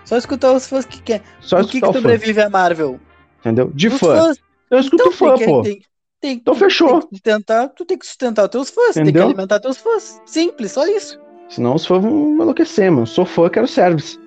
Só 0.04 0.16
escutar 0.16 0.52
os 0.52 0.66
fãs 0.68 0.84
que 0.84 1.00
quer. 1.02 1.22
Só 1.40 1.60
o 1.60 1.66
que, 1.66 1.80
que 1.80 1.86
sobrevive 1.92 2.40
a 2.40 2.48
Marvel? 2.48 2.98
Entendeu? 3.40 3.70
De 3.74 3.88
Os 3.88 3.98
fã. 3.98 4.16
fãs. 4.16 4.38
Eu 4.70 4.78
escuto 4.78 5.02
Então, 5.02 5.12
fã, 5.12 5.38
pô. 5.44 5.62
Tem, 5.62 5.82
tem, 6.20 6.32
Então 6.32 6.54
fechou. 6.54 7.00
Tem 7.00 7.00
que 7.00 7.14
sustentar, 7.16 7.68
tu 7.70 7.84
tem 7.84 7.98
que 7.98 8.06
sustentar 8.06 8.44
os 8.44 8.50
teus 8.50 8.70
fãs, 8.70 8.94
tem 8.94 9.02
Entendeu? 9.02 9.22
que 9.22 9.28
alimentar 9.28 9.60
teus 9.60 9.78
fãs. 9.78 10.20
Simples, 10.26 10.72
só 10.72 10.86
isso. 10.86 11.18
Senão 11.48 11.74
os 11.74 11.84
fãs 11.86 12.02
vão 12.02 12.12
enlouquecer, 12.34 12.90
mano. 12.92 13.06
Sou 13.06 13.24
fã, 13.24 13.48
quero 13.48 13.66
service. 13.66 14.18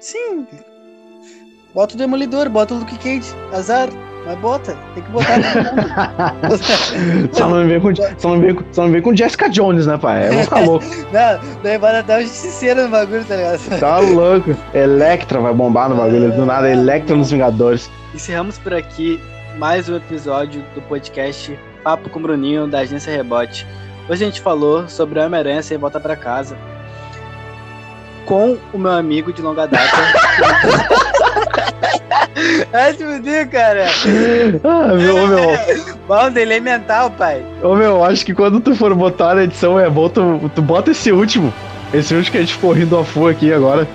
Sim. 0.00 0.46
Bota 1.74 1.94
o 1.94 1.98
Demolidor, 1.98 2.48
bota 2.48 2.74
o 2.74 2.78
Luke 2.78 2.98
Cage. 2.98 3.32
Azar, 3.52 3.88
mas 4.26 4.38
bota. 4.38 4.76
Tem 4.94 5.02
que 5.02 5.10
botar. 5.10 5.38
Só 7.32 7.48
não 7.48 7.66
vem 7.68 7.80
com, 7.80 7.94
só 8.18 8.28
não 8.30 8.40
vem 8.40 8.54
com, 8.54 8.64
só 8.72 8.82
não 8.84 8.92
vem 8.92 9.02
com 9.02 9.14
Jessica 9.16 9.48
Jones, 9.48 9.86
né, 9.86 9.96
pai? 9.96 10.28
Eu 10.28 10.32
vou 10.34 10.42
ficar 10.44 10.60
louco. 10.66 10.84
Não, 11.12 11.62
daí 11.62 11.78
bora 11.78 12.02
dar 12.02 12.18
um 12.20 12.22
justiceiro 12.22 12.82
no 12.84 12.88
bagulho, 12.88 13.24
tá 13.24 13.36
ligado? 13.36 13.80
Tá 13.80 13.98
louco. 13.98 14.56
Electra 14.74 15.40
vai 15.40 15.54
bombar 15.54 15.88
no 15.88 15.96
bagulho. 15.96 16.32
Do 16.32 16.44
nada, 16.44 16.70
Electra 16.70 17.14
nos 17.16 17.30
Vingadores. 17.30 17.90
Encerramos 18.14 18.58
por 18.58 18.74
aqui 18.74 19.20
mais 19.58 19.88
um 19.88 19.96
episódio 19.96 20.64
do 20.72 20.80
podcast 20.82 21.58
Papo 21.82 22.08
com 22.08 22.20
o 22.20 22.22
Bruninho, 22.22 22.68
da 22.68 22.78
Agência 22.78 23.12
Rebote. 23.12 23.66
Hoje 24.08 24.22
a 24.22 24.26
gente 24.28 24.40
falou 24.40 24.88
sobre 24.88 25.18
Homem-Aranha 25.18 25.60
sem 25.64 25.76
volta 25.76 25.98
pra 25.98 26.14
casa. 26.14 26.56
Com 28.24 28.56
o 28.72 28.78
meu 28.78 28.92
amigo 28.92 29.32
de 29.32 29.42
longa 29.42 29.66
data. 29.66 29.84
Ai, 32.72 32.94
fuder, 32.94 33.50
cara. 33.50 33.86
Ah, 34.62 34.94
meu, 34.94 35.26
meu. 35.26 35.58
Bom, 36.06 36.30
delay 36.30 36.60
mental, 36.60 37.10
pai. 37.10 37.44
Ô, 37.60 37.74
meu, 37.74 38.04
acho 38.04 38.24
que 38.24 38.32
quando 38.32 38.60
tu 38.60 38.76
for 38.76 38.94
botar 38.94 39.34
na 39.34 39.42
edição 39.42 39.76
é 39.78 39.90
bom 39.90 40.08
tu, 40.08 40.48
tu 40.54 40.62
bota 40.62 40.92
esse 40.92 41.10
último. 41.10 41.52
Esse 41.92 42.14
último 42.14 42.30
que 42.30 42.38
a 42.38 42.42
gente 42.42 42.54
ficou 42.54 42.70
rindo 42.72 42.96
a 42.96 43.04
full 43.04 43.26
aqui 43.26 43.52
agora. 43.52 43.88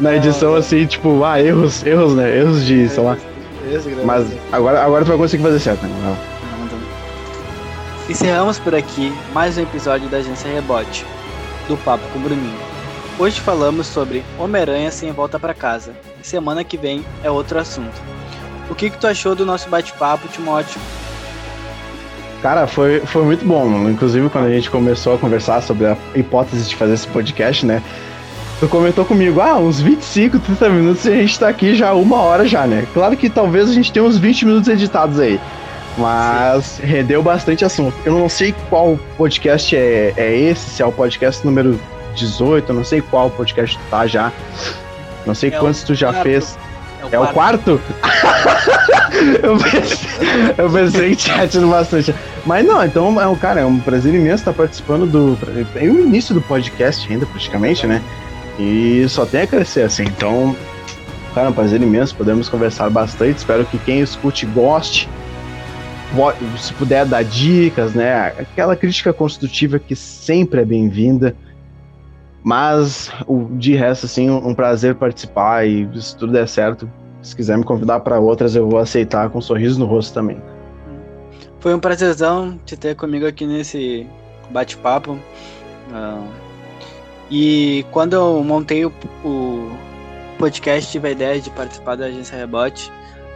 Na 0.00 0.16
edição, 0.16 0.56
assim, 0.56 0.84
tipo, 0.84 1.22
ah, 1.22 1.40
erros, 1.40 1.86
erros, 1.86 2.16
né? 2.16 2.38
Erros 2.38 2.64
de, 2.64 2.88
sei 2.88 3.04
lá. 3.04 3.16
Mas 4.04 4.26
agora, 4.52 4.82
agora 4.82 5.04
tu 5.04 5.08
vai 5.08 5.16
conseguir 5.16 5.42
fazer 5.42 5.58
certo, 5.58 5.82
né? 5.82 5.88
Não, 6.02 6.10
não. 6.10 6.36
Encerramos 8.08 8.58
por 8.58 8.74
aqui 8.74 9.12
mais 9.32 9.58
um 9.58 9.62
episódio 9.62 10.08
da 10.08 10.18
Agência 10.18 10.48
Rebote, 10.48 11.04
do 11.66 11.76
Papo 11.78 12.04
com 12.12 12.20
o 12.20 12.22
Bruninho. 12.22 12.58
Hoje 13.18 13.40
falamos 13.40 13.88
sobre 13.88 14.22
Homem-Aranha 14.38 14.90
sem 14.92 15.10
volta 15.10 15.40
pra 15.40 15.52
casa. 15.52 15.94
Semana 16.22 16.62
que 16.62 16.76
vem 16.76 17.04
é 17.24 17.30
outro 17.30 17.58
assunto. 17.58 18.00
O 18.70 18.74
que, 18.74 18.90
que 18.90 18.98
tu 18.98 19.06
achou 19.06 19.34
do 19.34 19.44
nosso 19.44 19.68
bate-papo, 19.68 20.28
Timóteo? 20.28 20.80
Cara, 22.42 22.66
foi, 22.66 23.00
foi 23.00 23.24
muito 23.24 23.44
bom. 23.44 23.66
mano. 23.66 23.90
Inclusive, 23.90 24.28
quando 24.28 24.46
a 24.46 24.50
gente 24.50 24.70
começou 24.70 25.14
a 25.14 25.18
conversar 25.18 25.60
sobre 25.62 25.86
a 25.86 25.96
hipótese 26.14 26.68
de 26.68 26.76
fazer 26.76 26.94
esse 26.94 27.08
podcast, 27.08 27.66
né? 27.66 27.82
Tu 28.58 28.66
comentou 28.68 29.04
comigo, 29.04 29.40
ah, 29.40 29.58
uns 29.58 29.80
25, 29.80 30.38
30 30.38 30.68
minutos 30.70 31.04
e 31.04 31.10
a 31.10 31.16
gente 31.16 31.38
tá 31.38 31.48
aqui 31.48 31.74
já 31.74 31.92
uma 31.92 32.16
hora 32.22 32.48
já, 32.48 32.66
né? 32.66 32.86
Claro 32.94 33.14
que 33.14 33.28
talvez 33.28 33.68
a 33.68 33.72
gente 33.72 33.92
tenha 33.92 34.04
uns 34.04 34.16
20 34.16 34.46
minutos 34.46 34.68
editados 34.68 35.20
aí. 35.20 35.38
Mas 35.98 36.78
rendeu 36.82 37.22
bastante 37.22 37.64
assunto. 37.64 37.94
Eu 38.04 38.18
não 38.18 38.28
sei 38.28 38.54
qual 38.70 38.98
podcast 39.16 39.76
é, 39.76 40.14
é 40.16 40.34
esse, 40.34 40.70
se 40.70 40.82
é 40.82 40.86
o 40.86 40.92
podcast 40.92 41.44
número 41.44 41.78
18, 42.14 42.70
eu 42.70 42.74
não 42.74 42.84
sei 42.84 43.02
qual 43.02 43.28
podcast 43.28 43.76
tu 43.76 43.82
tá 43.90 44.06
já. 44.06 44.32
Não 45.26 45.34
sei 45.34 45.50
É 45.50 45.58
quantos 45.58 45.82
tu 45.82 45.94
já 45.94 46.10
quarto. 46.12 46.22
fez. 46.22 46.58
É 47.12 47.18
o 47.18 47.26
quarto? 47.28 47.80
eu, 49.42 49.56
pensei, 49.58 50.08
eu 50.56 50.70
pensei 50.70 51.10
que 51.10 51.16
tinha 51.16 51.46
tido 51.46 51.68
bastante. 51.68 52.14
Mas 52.44 52.66
não, 52.66 52.82
então 52.84 53.20
é 53.20 53.26
um 53.26 53.36
cara, 53.36 53.60
é 53.60 53.66
um 53.66 53.78
prazer 53.78 54.14
imenso 54.14 54.36
estar 54.36 54.52
participando 54.54 55.06
do. 55.06 55.38
É 55.76 55.84
o 55.84 56.00
início 56.00 56.34
do 56.34 56.40
podcast 56.40 57.10
ainda, 57.12 57.26
praticamente, 57.26 57.86
né? 57.86 58.02
E 58.58 59.06
só 59.08 59.26
tem 59.26 59.42
a 59.42 59.46
crescer, 59.46 59.82
assim. 59.82 60.04
Então, 60.04 60.56
cara, 61.34 61.48
é 61.48 61.50
um 61.50 61.52
prazer 61.52 61.80
imenso. 61.80 62.16
Podemos 62.16 62.48
conversar 62.48 62.88
bastante. 62.90 63.38
Espero 63.38 63.64
que 63.64 63.78
quem 63.78 64.00
escute 64.00 64.46
goste. 64.46 65.08
Se 66.58 66.72
puder 66.74 67.04
dar 67.04 67.22
dicas, 67.24 67.92
né? 67.94 68.28
Aquela 68.38 68.74
crítica 68.74 69.12
construtiva 69.12 69.78
que 69.78 69.94
sempre 69.94 70.62
é 70.62 70.64
bem-vinda. 70.64 71.36
Mas, 72.42 73.10
o, 73.26 73.48
de 73.52 73.74
resto, 73.74 74.06
assim, 74.06 74.30
um 74.30 74.54
prazer 74.54 74.94
participar 74.94 75.66
e 75.66 75.88
se 76.00 76.16
tudo 76.16 76.32
der 76.32 76.46
certo, 76.48 76.88
Se 77.26 77.34
quiser 77.34 77.58
me 77.58 77.64
convidar 77.64 77.98
para 78.00 78.20
outras, 78.20 78.54
eu 78.54 78.68
vou 78.68 78.78
aceitar 78.78 79.28
com 79.30 79.38
um 79.38 79.42
sorriso 79.42 79.80
no 79.80 79.84
rosto 79.84 80.14
também. 80.14 80.40
Foi 81.58 81.74
um 81.74 81.80
prazerzão 81.80 82.56
te 82.64 82.76
ter 82.76 82.94
comigo 82.94 83.26
aqui 83.26 83.44
nesse 83.44 84.06
bate-papo. 84.50 85.18
Uh, 85.90 86.45
e 87.30 87.84
quando 87.90 88.14
eu 88.14 88.42
montei 88.44 88.84
o, 88.84 88.92
o, 89.24 89.76
podcast, 90.38 90.90
tive 90.90 91.08
a 91.08 91.10
ideia 91.10 91.40
de 91.40 91.50
participar 91.50 91.96
da 91.96 92.06
agência 92.06 92.36
Rebote. 92.36 92.90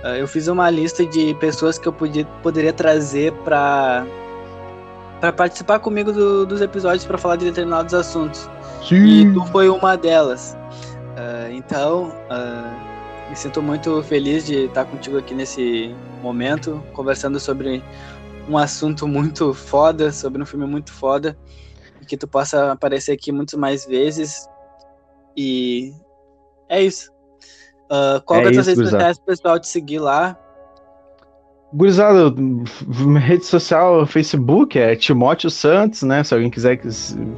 Uh, 0.04 0.16
eu 0.16 0.28
fiz 0.28 0.48
uma 0.48 0.70
lista 0.70 1.04
de 1.04 1.34
pessoas 1.34 1.78
que 1.78 1.86
eu 1.86 1.92
podia, 1.92 2.24
poderia 2.42 2.72
trazer 2.72 3.32
para 3.44 4.06
para 5.20 5.32
participar 5.32 5.78
comigo 5.80 6.12
do, 6.12 6.46
dos 6.46 6.62
episódios 6.62 7.04
para 7.04 7.18
falar 7.18 7.36
de 7.36 7.44
determinados 7.44 7.92
assuntos. 7.92 8.48
Sim. 8.88 9.04
E 9.04 9.34
tu 9.34 9.44
foi 9.46 9.68
uma 9.68 9.94
delas. 9.94 10.56
Uh, 11.10 11.52
então, 11.52 12.10
uh, 12.30 13.28
me 13.28 13.36
sinto 13.36 13.60
muito 13.60 14.02
feliz 14.02 14.46
de 14.46 14.64
estar 14.64 14.86
contigo 14.86 15.18
aqui 15.18 15.34
nesse 15.34 15.94
momento, 16.22 16.82
conversando 16.94 17.38
sobre 17.38 17.82
um 18.48 18.56
assunto 18.56 19.06
muito 19.06 19.52
foda, 19.52 20.10
sobre 20.10 20.42
um 20.42 20.46
filme 20.46 20.66
muito 20.66 20.90
foda, 20.90 21.36
que 22.10 22.16
tu 22.16 22.26
possa 22.26 22.72
aparecer 22.72 23.12
aqui 23.12 23.30
muitas 23.30 23.58
mais 23.58 23.86
vezes. 23.86 24.48
E 25.36 25.92
é 26.68 26.82
isso. 26.82 27.08
Uh, 27.84 28.20
qual 28.24 28.40
é, 28.40 28.42
é 28.42 28.50
redes 28.50 28.74
sociais 28.74 29.16
pro 29.18 29.26
pessoal 29.26 29.60
te 29.60 29.68
seguir 29.68 30.00
lá? 30.00 30.36
Gurizada, 31.72 32.34
rede 33.20 33.46
social, 33.46 34.04
Facebook 34.04 34.76
é 34.76 34.96
Timóteo 34.96 35.48
Santos, 35.48 36.02
né? 36.02 36.24
Se 36.24 36.34
alguém 36.34 36.50
quiser 36.50 36.80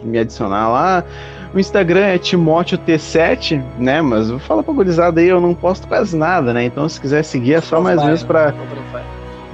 me 0.02 0.18
adicionar 0.18 0.70
lá. 0.70 1.04
O 1.52 1.58
Instagram 1.58 2.06
é 2.06 2.16
Timóteo 2.16 2.78
T7, 2.78 3.62
né? 3.78 4.00
Mas 4.00 4.30
fala 4.46 4.62
pra 4.62 4.72
gurizada 4.72 5.20
aí, 5.20 5.28
eu 5.28 5.38
não 5.38 5.54
posto 5.54 5.86
quase 5.86 6.16
nada, 6.16 6.54
né? 6.54 6.64
Então 6.64 6.88
se 6.88 6.98
quiser 6.98 7.22
seguir 7.24 7.54
é 7.54 7.60
só 7.60 7.78
mais 7.78 8.02
vezes 8.02 8.22
pra. 8.24 8.54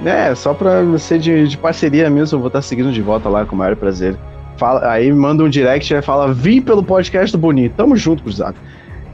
É, 0.05 0.33
só 0.33 0.53
pra 0.53 0.81
ser 0.97 1.19
de, 1.19 1.45
de 1.45 1.57
parceria 1.57 2.09
mesmo, 2.09 2.37
eu 2.37 2.39
vou 2.39 2.47
estar 2.47 2.61
seguindo 2.61 2.93
de 2.93 3.01
volta 3.01 3.27
lá 3.27 3.45
com 3.45 3.55
o 3.55 3.57
maior 3.57 3.75
prazer. 3.75 4.17
Fala, 4.59 4.91
aí 4.91 5.09
manda 5.13 5.41
um 5.41 5.49
direct 5.49 5.93
e 5.93 6.01
fala, 6.01 6.33
vim 6.33 6.61
pelo 6.61 6.83
podcast 6.83 7.31
do 7.31 7.39
Bonito. 7.39 7.75
Tamo 7.77 7.95
junto, 7.95 8.21
gurizada. 8.21 8.57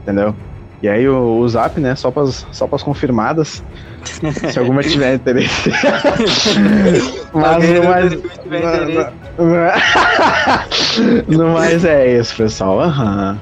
Entendeu? 0.02 0.34
E 0.82 0.88
aí 0.88 1.08
o, 1.08 1.38
o 1.38 1.48
zap, 1.48 1.80
né? 1.80 1.94
Só 1.94 2.10
pras, 2.10 2.44
só 2.50 2.66
pras 2.66 2.82
confirmadas. 2.82 3.62
se 4.50 4.58
alguma 4.58 4.82
tiver 4.82 5.14
interesse. 5.14 5.70
Mas 7.32 7.70
no 7.70 7.84
mais. 7.84 8.12
No, 11.28 11.38
no, 11.46 11.54
mais 11.54 11.84
é 11.84 12.18
isso, 12.18 12.36
pessoal. 12.36 12.78
Uhum. 12.80 13.38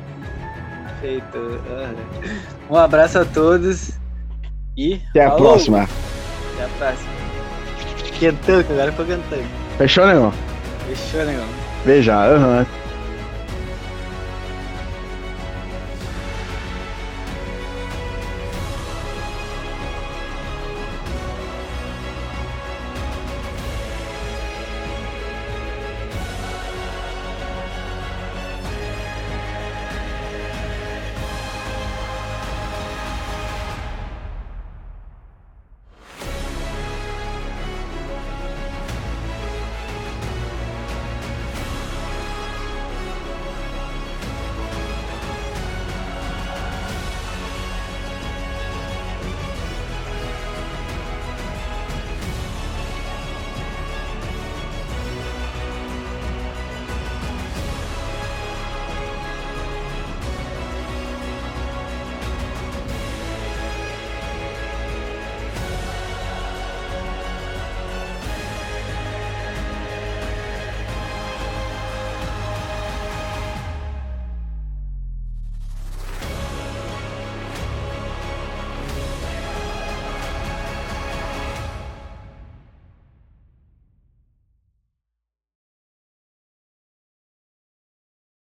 Perfeito. 1.00 1.61
Um 2.68 2.76
abraço 2.76 3.18
a 3.18 3.24
todos 3.24 3.92
e. 4.76 5.00
Até 5.11 5.24
falou. 5.24 5.36
a 5.36 5.40
próxima. 5.40 5.88
Até 6.55 6.64
a 6.64 6.68
próxima. 6.78 7.11
Quentão, 8.18 8.61
agora 8.61 8.92
foi 8.92 9.07
cantando. 9.07 9.44
Fechou, 9.78 10.07
negão? 10.07 10.32
Fechou, 10.86 11.24
negão. 11.24 11.64
Beijar, 11.87 12.32
aham. 12.32 12.66